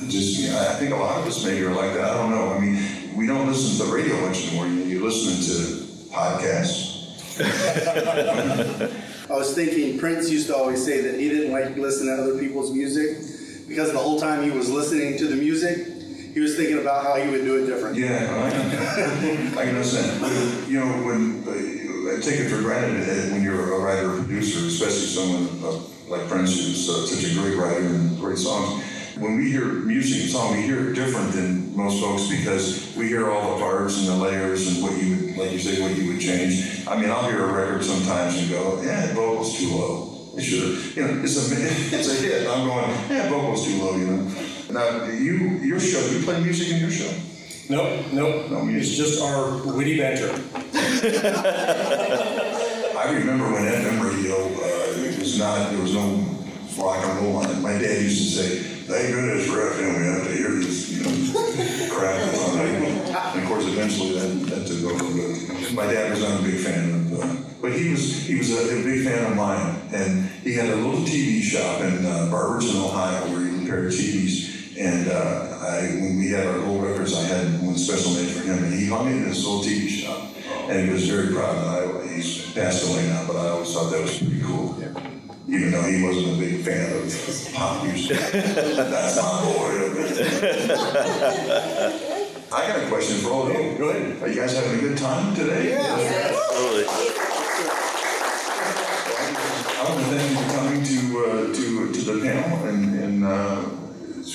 I 0.00 0.08
just 0.08 0.38
you 0.40 0.48
know, 0.50 0.58
I 0.58 0.74
think 0.74 0.92
a 0.92 0.96
lot 0.96 1.20
of 1.20 1.26
us 1.26 1.44
maybe 1.44 1.64
are 1.64 1.70
like 1.74 1.92
that. 1.94 2.04
I 2.04 2.14
don't 2.18 2.30
know. 2.30 2.52
I 2.52 2.58
mean, 2.58 3.16
we 3.16 3.26
don't 3.26 3.46
listen 3.46 3.78
to 3.78 3.90
the 3.90 3.96
radio 3.96 4.16
much 4.26 4.46
anymore. 4.48 4.66
You- 4.66 4.84
You're 4.84 5.02
listening 5.04 5.40
to 5.48 6.12
podcasts. 6.12 6.92
I 9.30 9.34
was 9.36 9.54
thinking 9.54 9.98
Prince 9.98 10.30
used 10.30 10.46
to 10.48 10.56
always 10.56 10.84
say 10.84 11.00
that 11.00 11.18
he 11.18 11.28
didn't 11.28 11.52
like 11.52 11.76
listening 11.76 12.14
to 12.16 12.22
other 12.22 12.38
people's 12.38 12.72
music 12.72 13.18
because 13.68 13.92
the 13.92 13.98
whole 13.98 14.20
time 14.20 14.42
he 14.44 14.50
was 14.50 14.70
listening 14.70 15.16
to 15.18 15.26
the 15.26 15.36
music, 15.36 15.86
he 16.34 16.40
was 16.40 16.56
thinking 16.56 16.78
about 16.78 17.04
how 17.04 17.14
he 17.16 17.28
would 17.30 17.44
do 17.44 17.56
it 17.62 17.66
different. 17.66 17.96
Yeah, 17.96 18.16
I 18.44 18.50
can, 18.50 19.58
I 19.58 19.64
can 19.64 19.68
understand. 19.76 20.20
But, 20.20 20.68
you 20.68 20.80
know, 20.80 20.86
when 21.06 21.42
uh, 21.48 21.83
I 22.10 22.20
take 22.20 22.40
it 22.40 22.50
for 22.50 22.60
granted 22.60 23.02
that 23.02 23.32
when 23.32 23.42
you're 23.42 23.74
a 23.74 23.80
writer 23.80 24.12
or 24.12 24.16
producer, 24.16 24.66
especially 24.66 25.08
someone 25.08 25.48
uh, 25.64 25.80
like 26.08 26.28
Prince, 26.28 26.54
who's 26.54 26.88
uh, 26.88 27.06
such 27.06 27.30
a 27.30 27.34
great 27.34 27.56
writer 27.56 27.86
and 27.86 28.18
great 28.18 28.38
songs. 28.38 28.84
When 29.16 29.36
we 29.36 29.50
hear 29.50 29.64
music 29.64 30.22
and 30.22 30.30
song, 30.30 30.56
we 30.56 30.62
hear 30.62 30.90
it 30.90 30.94
different 30.94 31.32
than 31.32 31.74
most 31.76 32.00
folks 32.00 32.28
because 32.28 32.94
we 32.96 33.08
hear 33.08 33.30
all 33.30 33.54
the 33.54 33.60
parts 33.60 33.98
and 33.98 34.08
the 34.08 34.16
layers 34.16 34.66
and 34.66 34.82
what 34.82 35.00
you 35.00 35.16
would, 35.16 35.36
like 35.38 35.52
you 35.52 35.58
say, 35.58 35.80
what 35.80 35.96
you 35.96 36.12
would 36.12 36.20
change. 36.20 36.86
I 36.86 37.00
mean, 37.00 37.10
I'll 37.10 37.28
hear 37.28 37.42
a 37.44 37.52
record 37.52 37.84
sometimes 37.84 38.36
and 38.38 38.50
go, 38.50 38.82
yeah, 38.82 39.14
vocal's 39.14 39.56
too 39.56 39.70
low. 39.74 40.32
It 40.36 40.42
should 40.42 40.62
have, 40.62 40.96
you 40.96 41.02
know, 41.06 41.22
it's 41.22 41.36
a 41.36 41.54
it's 41.96 42.10
a 42.10 42.22
hit. 42.22 42.48
I'm 42.48 42.66
going, 42.66 42.90
yeah, 43.08 43.30
vocal's 43.30 43.64
too 43.64 43.80
low, 43.80 43.96
you 43.96 44.06
know. 44.06 44.30
Now, 44.70 45.04
you 45.06 45.58
your 45.62 45.78
show, 45.78 46.04
you 46.10 46.22
play 46.24 46.42
music 46.42 46.68
in 46.72 46.80
your 46.80 46.90
show? 46.90 47.12
Nope, 47.70 48.12
nope. 48.12 48.50
No 48.50 48.62
music. 48.62 48.88
It's 48.88 48.96
just 48.96 49.22
our 49.22 49.56
witty 49.74 49.98
banter. 49.98 50.28
I 52.98 53.10
remember 53.10 53.50
when 53.52 53.64
FM 53.64 54.04
radio, 54.04 54.36
uh, 54.36 55.08
it 55.08 55.18
was 55.18 55.38
not, 55.38 55.70
there 55.70 55.80
was 55.80 55.94
no 55.94 56.26
rock 56.78 57.02
and 57.04 57.20
roll 57.20 57.36
on 57.36 57.50
it. 57.50 57.60
My 57.60 57.72
dad 57.72 58.02
used 58.02 58.36
to 58.36 58.42
say, 58.42 58.58
thank 58.84 59.14
goodness 59.14 59.46
for 59.46 59.56
FM, 59.60 59.98
we 59.98 60.04
have 60.04 60.24
to 60.24 60.32
hear 60.36 60.50
this, 60.50 60.90
you 60.92 61.04
know, 61.04 61.10
crap 61.94 62.16
that's 62.16 62.48
on. 62.50 62.58
And 62.60 63.42
of 63.42 63.48
course, 63.48 63.64
eventually 63.64 64.12
that, 64.18 64.46
that 64.50 64.66
took 64.66 64.84
over, 64.84 65.04
but 65.48 65.72
my 65.72 65.86
dad 65.90 66.10
was 66.10 66.20
not 66.20 66.40
a 66.40 66.42
big 66.42 66.60
fan 66.60 66.90
of, 66.90 67.20
uh, 67.20 67.36
but 67.62 67.72
he 67.72 67.90
was, 67.90 68.26
he 68.26 68.36
was 68.36 68.50
a, 68.52 68.78
a 68.78 68.82
big 68.84 69.04
fan 69.04 69.24
of 69.30 69.36
mine. 69.36 69.80
And 69.92 70.28
he 70.42 70.52
had 70.54 70.68
a 70.68 70.76
little 70.76 71.00
TV 71.00 71.40
shop 71.40 71.80
in 71.80 72.04
uh, 72.04 72.28
Barberton, 72.30 72.76
Ohio, 72.76 73.26
where 73.30 73.40
he 73.46 73.56
repaired 73.60 73.90
TVs. 73.90 74.53
And 74.76 75.08
uh, 75.08 75.58
I, 75.60 75.82
when 76.02 76.18
we 76.18 76.30
had 76.30 76.46
our 76.48 76.58
old 76.64 76.82
records, 76.82 77.14
I 77.14 77.22
had 77.22 77.62
one 77.62 77.76
special 77.76 78.12
made 78.14 78.28
for 78.28 78.42
him, 78.42 78.64
and 78.64 78.74
he 78.74 78.86
hung 78.88 79.06
it 79.06 79.16
in 79.16 79.24
his 79.26 79.44
little 79.46 79.62
TV 79.62 79.88
shop. 79.88 80.30
And 80.68 80.88
he 80.88 80.92
was 80.92 81.08
very 81.08 81.32
proud. 81.32 81.56
And 81.56 81.66
I, 82.10 82.14
he's 82.14 82.52
passed 82.52 82.90
away 82.90 83.06
now, 83.06 83.24
but 83.26 83.36
I 83.36 83.50
always 83.50 83.72
thought 83.72 83.90
that 83.92 84.02
was 84.02 84.18
pretty 84.18 84.40
cool. 84.42 84.76
Even 85.46 85.70
though 85.70 85.82
he 85.82 86.02
wasn't 86.02 86.34
a 86.34 86.38
big 86.38 86.62
fan 86.64 86.90
of 86.90 87.52
pop 87.54 87.84
music. 87.84 88.18
That's 88.18 89.16
my 89.16 89.44
boy. 89.44 89.90
I 92.52 92.66
got 92.68 92.82
a 92.82 92.88
question 92.88 93.18
for 93.18 93.30
all 93.30 93.46
of 93.46 93.52
you. 93.54 93.78
Go 93.78 93.90
ahead. 93.90 94.22
Are 94.22 94.28
you 94.28 94.34
guys 94.40 94.54
having 94.56 94.78
a 94.78 94.80
good 94.82 94.98
time 94.98 95.34
today? 95.36 95.70
Yeah. 95.70 95.84
I 99.76 99.88
want 99.88 100.00
to 100.00 100.06
thank 100.06 100.30
you 100.30 100.36
for 100.36 100.48
coming 100.56 100.82
to, 100.82 100.98
uh, 101.26 101.54
to, 101.54 101.92
to 101.92 102.00
the 102.12 102.20
panel, 102.24 102.66
and, 102.66 102.94
and, 102.94 103.24
uh, 103.24 103.64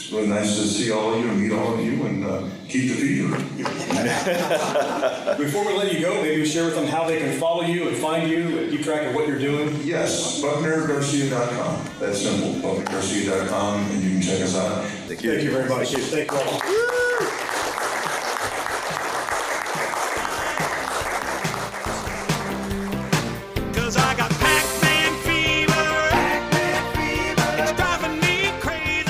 it's 0.10 0.16
really 0.16 0.28
nice 0.28 0.58
to 0.58 0.64
see 0.64 0.92
all 0.92 1.14
of 1.14 1.24
you 1.24 1.30
and 1.30 1.40
meet 1.40 1.52
all 1.52 1.76
of 1.76 1.86
you, 1.86 2.04
and, 2.08 2.26
uh, 2.26 2.42
keep 2.68 2.90
the 2.90 2.96
fever. 2.96 3.38
Before 5.38 5.68
we 5.68 5.78
let 5.78 5.94
you 5.94 6.00
go, 6.00 6.20
maybe 6.24 6.38
you 6.38 6.46
share 6.48 6.66
with 6.66 6.74
them 6.74 6.88
how 6.88 7.08
they 7.08 7.20
can 7.20 7.40
follow 7.40 7.62
you 7.62 7.90
and 7.90 7.96
find 7.96 8.28
you 8.28 8.58
and 8.58 8.72
keep 8.72 8.82
track 8.82 9.06
of 9.06 9.14
what 9.14 9.28
you're 9.28 9.38
doing. 9.38 9.80
Yes, 9.84 10.42
BucknerGarcia.com. 10.42 11.86
That's 12.00 12.24
simple, 12.24 12.54
BucknerGarcia.com, 12.54 13.92
and 13.92 14.02
you 14.02 14.10
can 14.14 14.22
check 14.24 14.42
us 14.42 14.56
out. 14.56 14.84
Thank 15.08 15.22
you 15.22 15.52
very 15.52 15.70
much. 15.70 15.94
Thank 15.94 16.32
you 16.32 16.38
all. 16.38 17.09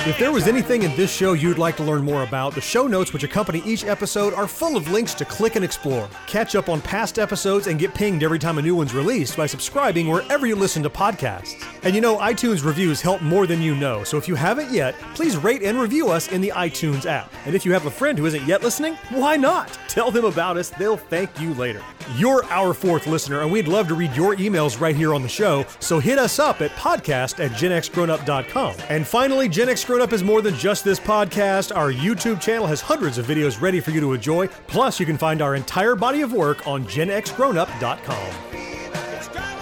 If 0.10 0.18
there 0.18 0.32
was 0.32 0.48
anything 0.48 0.82
in 0.82 0.96
this 0.96 1.14
show 1.14 1.34
you'd 1.34 1.60
like 1.60 1.78
to 1.78 1.84
learn 1.84 2.04
more 2.04 2.24
about, 2.24 2.56
the 2.56 2.62
show 2.62 2.88
notes 2.88 3.14
which 3.14 3.24
accompany 3.24 3.62
each 3.64 3.86
episode 3.86 4.34
are 4.34 4.48
full 4.48 4.76
of 4.76 4.90
links 4.90 5.14
to 5.14 5.24
click 5.24 5.56
and 5.56 5.64
explore. 5.64 6.10
Catch 6.26 6.56
up 6.56 6.68
on 6.68 6.82
past 6.82 7.20
episodes 7.20 7.68
and 7.68 7.78
get 7.78 7.94
pinged 7.94 8.24
every 8.24 8.40
time 8.40 8.58
a 8.58 8.62
new 8.64 8.74
one's 8.74 8.96
released 8.96 9.38
by 9.38 9.46
subscribing 9.46 10.08
wherever 10.08 10.48
you 10.48 10.56
listen 10.56 10.82
to 10.82 10.90
podcasts. 10.90 11.64
And 11.84 11.94
you 11.94 12.02
know, 12.02 12.18
iTunes 12.18 12.66
reviews 12.66 13.02
help 13.02 13.22
more 13.22 13.46
than 13.46 13.62
you 13.62 13.76
know, 13.76 14.04
so 14.04 14.18
if 14.18 14.28
you 14.28 14.34
haven't 14.34 14.72
yet, 14.72 14.96
please 15.14 15.38
rate 15.38 15.62
and 15.62 15.80
review 15.80 16.10
us 16.10 16.32
in 16.32 16.42
the 16.42 16.54
iTunes 16.56 17.06
app. 17.06 17.32
And 17.46 17.54
if 17.54 17.64
you 17.64 17.72
have 17.74 17.86
a 17.86 17.92
friend 17.92 18.18
who 18.18 18.26
isn't 18.26 18.48
yet 18.48 18.64
listening, 18.64 18.96
why 19.10 19.38
not? 19.38 19.78
Tell 19.90 20.10
them 20.10 20.26
about 20.26 20.58
us, 20.58 20.72
they'll 20.72 20.98
thank 20.98 21.40
you 21.40 21.54
later. 21.54 21.84
You're 22.16 22.44
our 22.46 22.74
fourth 22.74 23.06
listener, 23.06 23.42
and 23.42 23.52
we'd 23.52 23.68
love 23.68 23.88
to 23.90 23.94
read 23.94 24.16
your 24.16 24.36
emails 24.38 24.82
right 24.82 24.96
here 24.96 25.14
on 25.14 25.22
the 25.22 25.30
show, 25.30 25.68
so 25.80 26.00
hit 26.00 26.18
us 26.18 26.40
up 26.40 26.62
at 26.62 26.72
podcast 26.72 27.44
at 27.44 27.52
genxgrownup.com. 27.52 28.76
And 28.90 29.06
finally, 29.06 29.48
Gen 29.48 29.70
X 29.70 29.86
Grown 29.86 29.99
Up 30.02 30.14
is 30.14 30.24
more 30.24 30.42
than 30.42 30.56
just 30.56 30.84
this 30.84 31.00
podcast. 31.00 31.76
Our 31.76 31.92
YouTube 31.92 32.40
channel 32.40 32.68
has 32.68 32.80
hundreds 32.80 33.18
of 33.18 33.26
videos 33.26 33.60
ready 33.60 33.80
for 33.80 33.92
you 33.92 34.00
to 34.00 34.14
enjoy. 34.14 34.48
Plus, 34.68 35.00
you 35.00 35.06
can 35.06 35.18
find 35.18 35.42
our 35.42 35.56
entire 35.56 35.96
body 35.96 36.22
of 36.22 36.32
work 36.32 36.66
on 36.68 36.86
genxgrownup.com. 36.86 39.59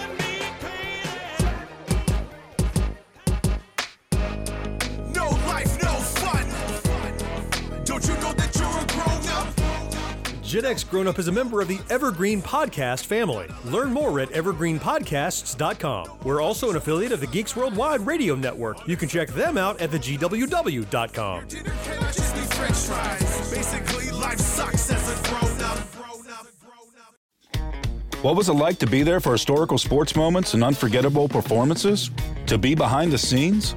Gen 10.48 10.64
X 10.64 10.82
Grown 10.82 11.06
Up 11.06 11.18
is 11.18 11.28
a 11.28 11.32
member 11.32 11.60
of 11.60 11.68
the 11.68 11.78
Evergreen 11.90 12.40
Podcast 12.40 13.04
family. 13.04 13.46
Learn 13.66 13.92
more 13.92 14.18
at 14.18 14.30
evergreenpodcasts.com. 14.30 16.20
We're 16.24 16.40
also 16.40 16.70
an 16.70 16.76
affiliate 16.76 17.12
of 17.12 17.20
the 17.20 17.26
Geeks 17.26 17.54
Worldwide 17.54 18.06
Radio 18.06 18.34
Network. 18.34 18.78
You 18.88 18.96
can 18.96 19.10
check 19.10 19.28
them 19.28 19.58
out 19.58 19.78
at 19.78 19.90
thegww.com. 19.90 21.44
Basically. 23.50 24.04
What 28.22 28.34
was 28.34 28.48
it 28.48 28.54
like 28.54 28.78
to 28.78 28.86
be 28.86 29.02
there 29.02 29.20
for 29.20 29.32
historical 29.32 29.76
sports 29.76 30.16
moments 30.16 30.54
and 30.54 30.64
unforgettable 30.64 31.28
performances? 31.28 32.10
To 32.46 32.56
be 32.56 32.74
behind 32.74 33.12
the 33.12 33.18
scenes? 33.18 33.76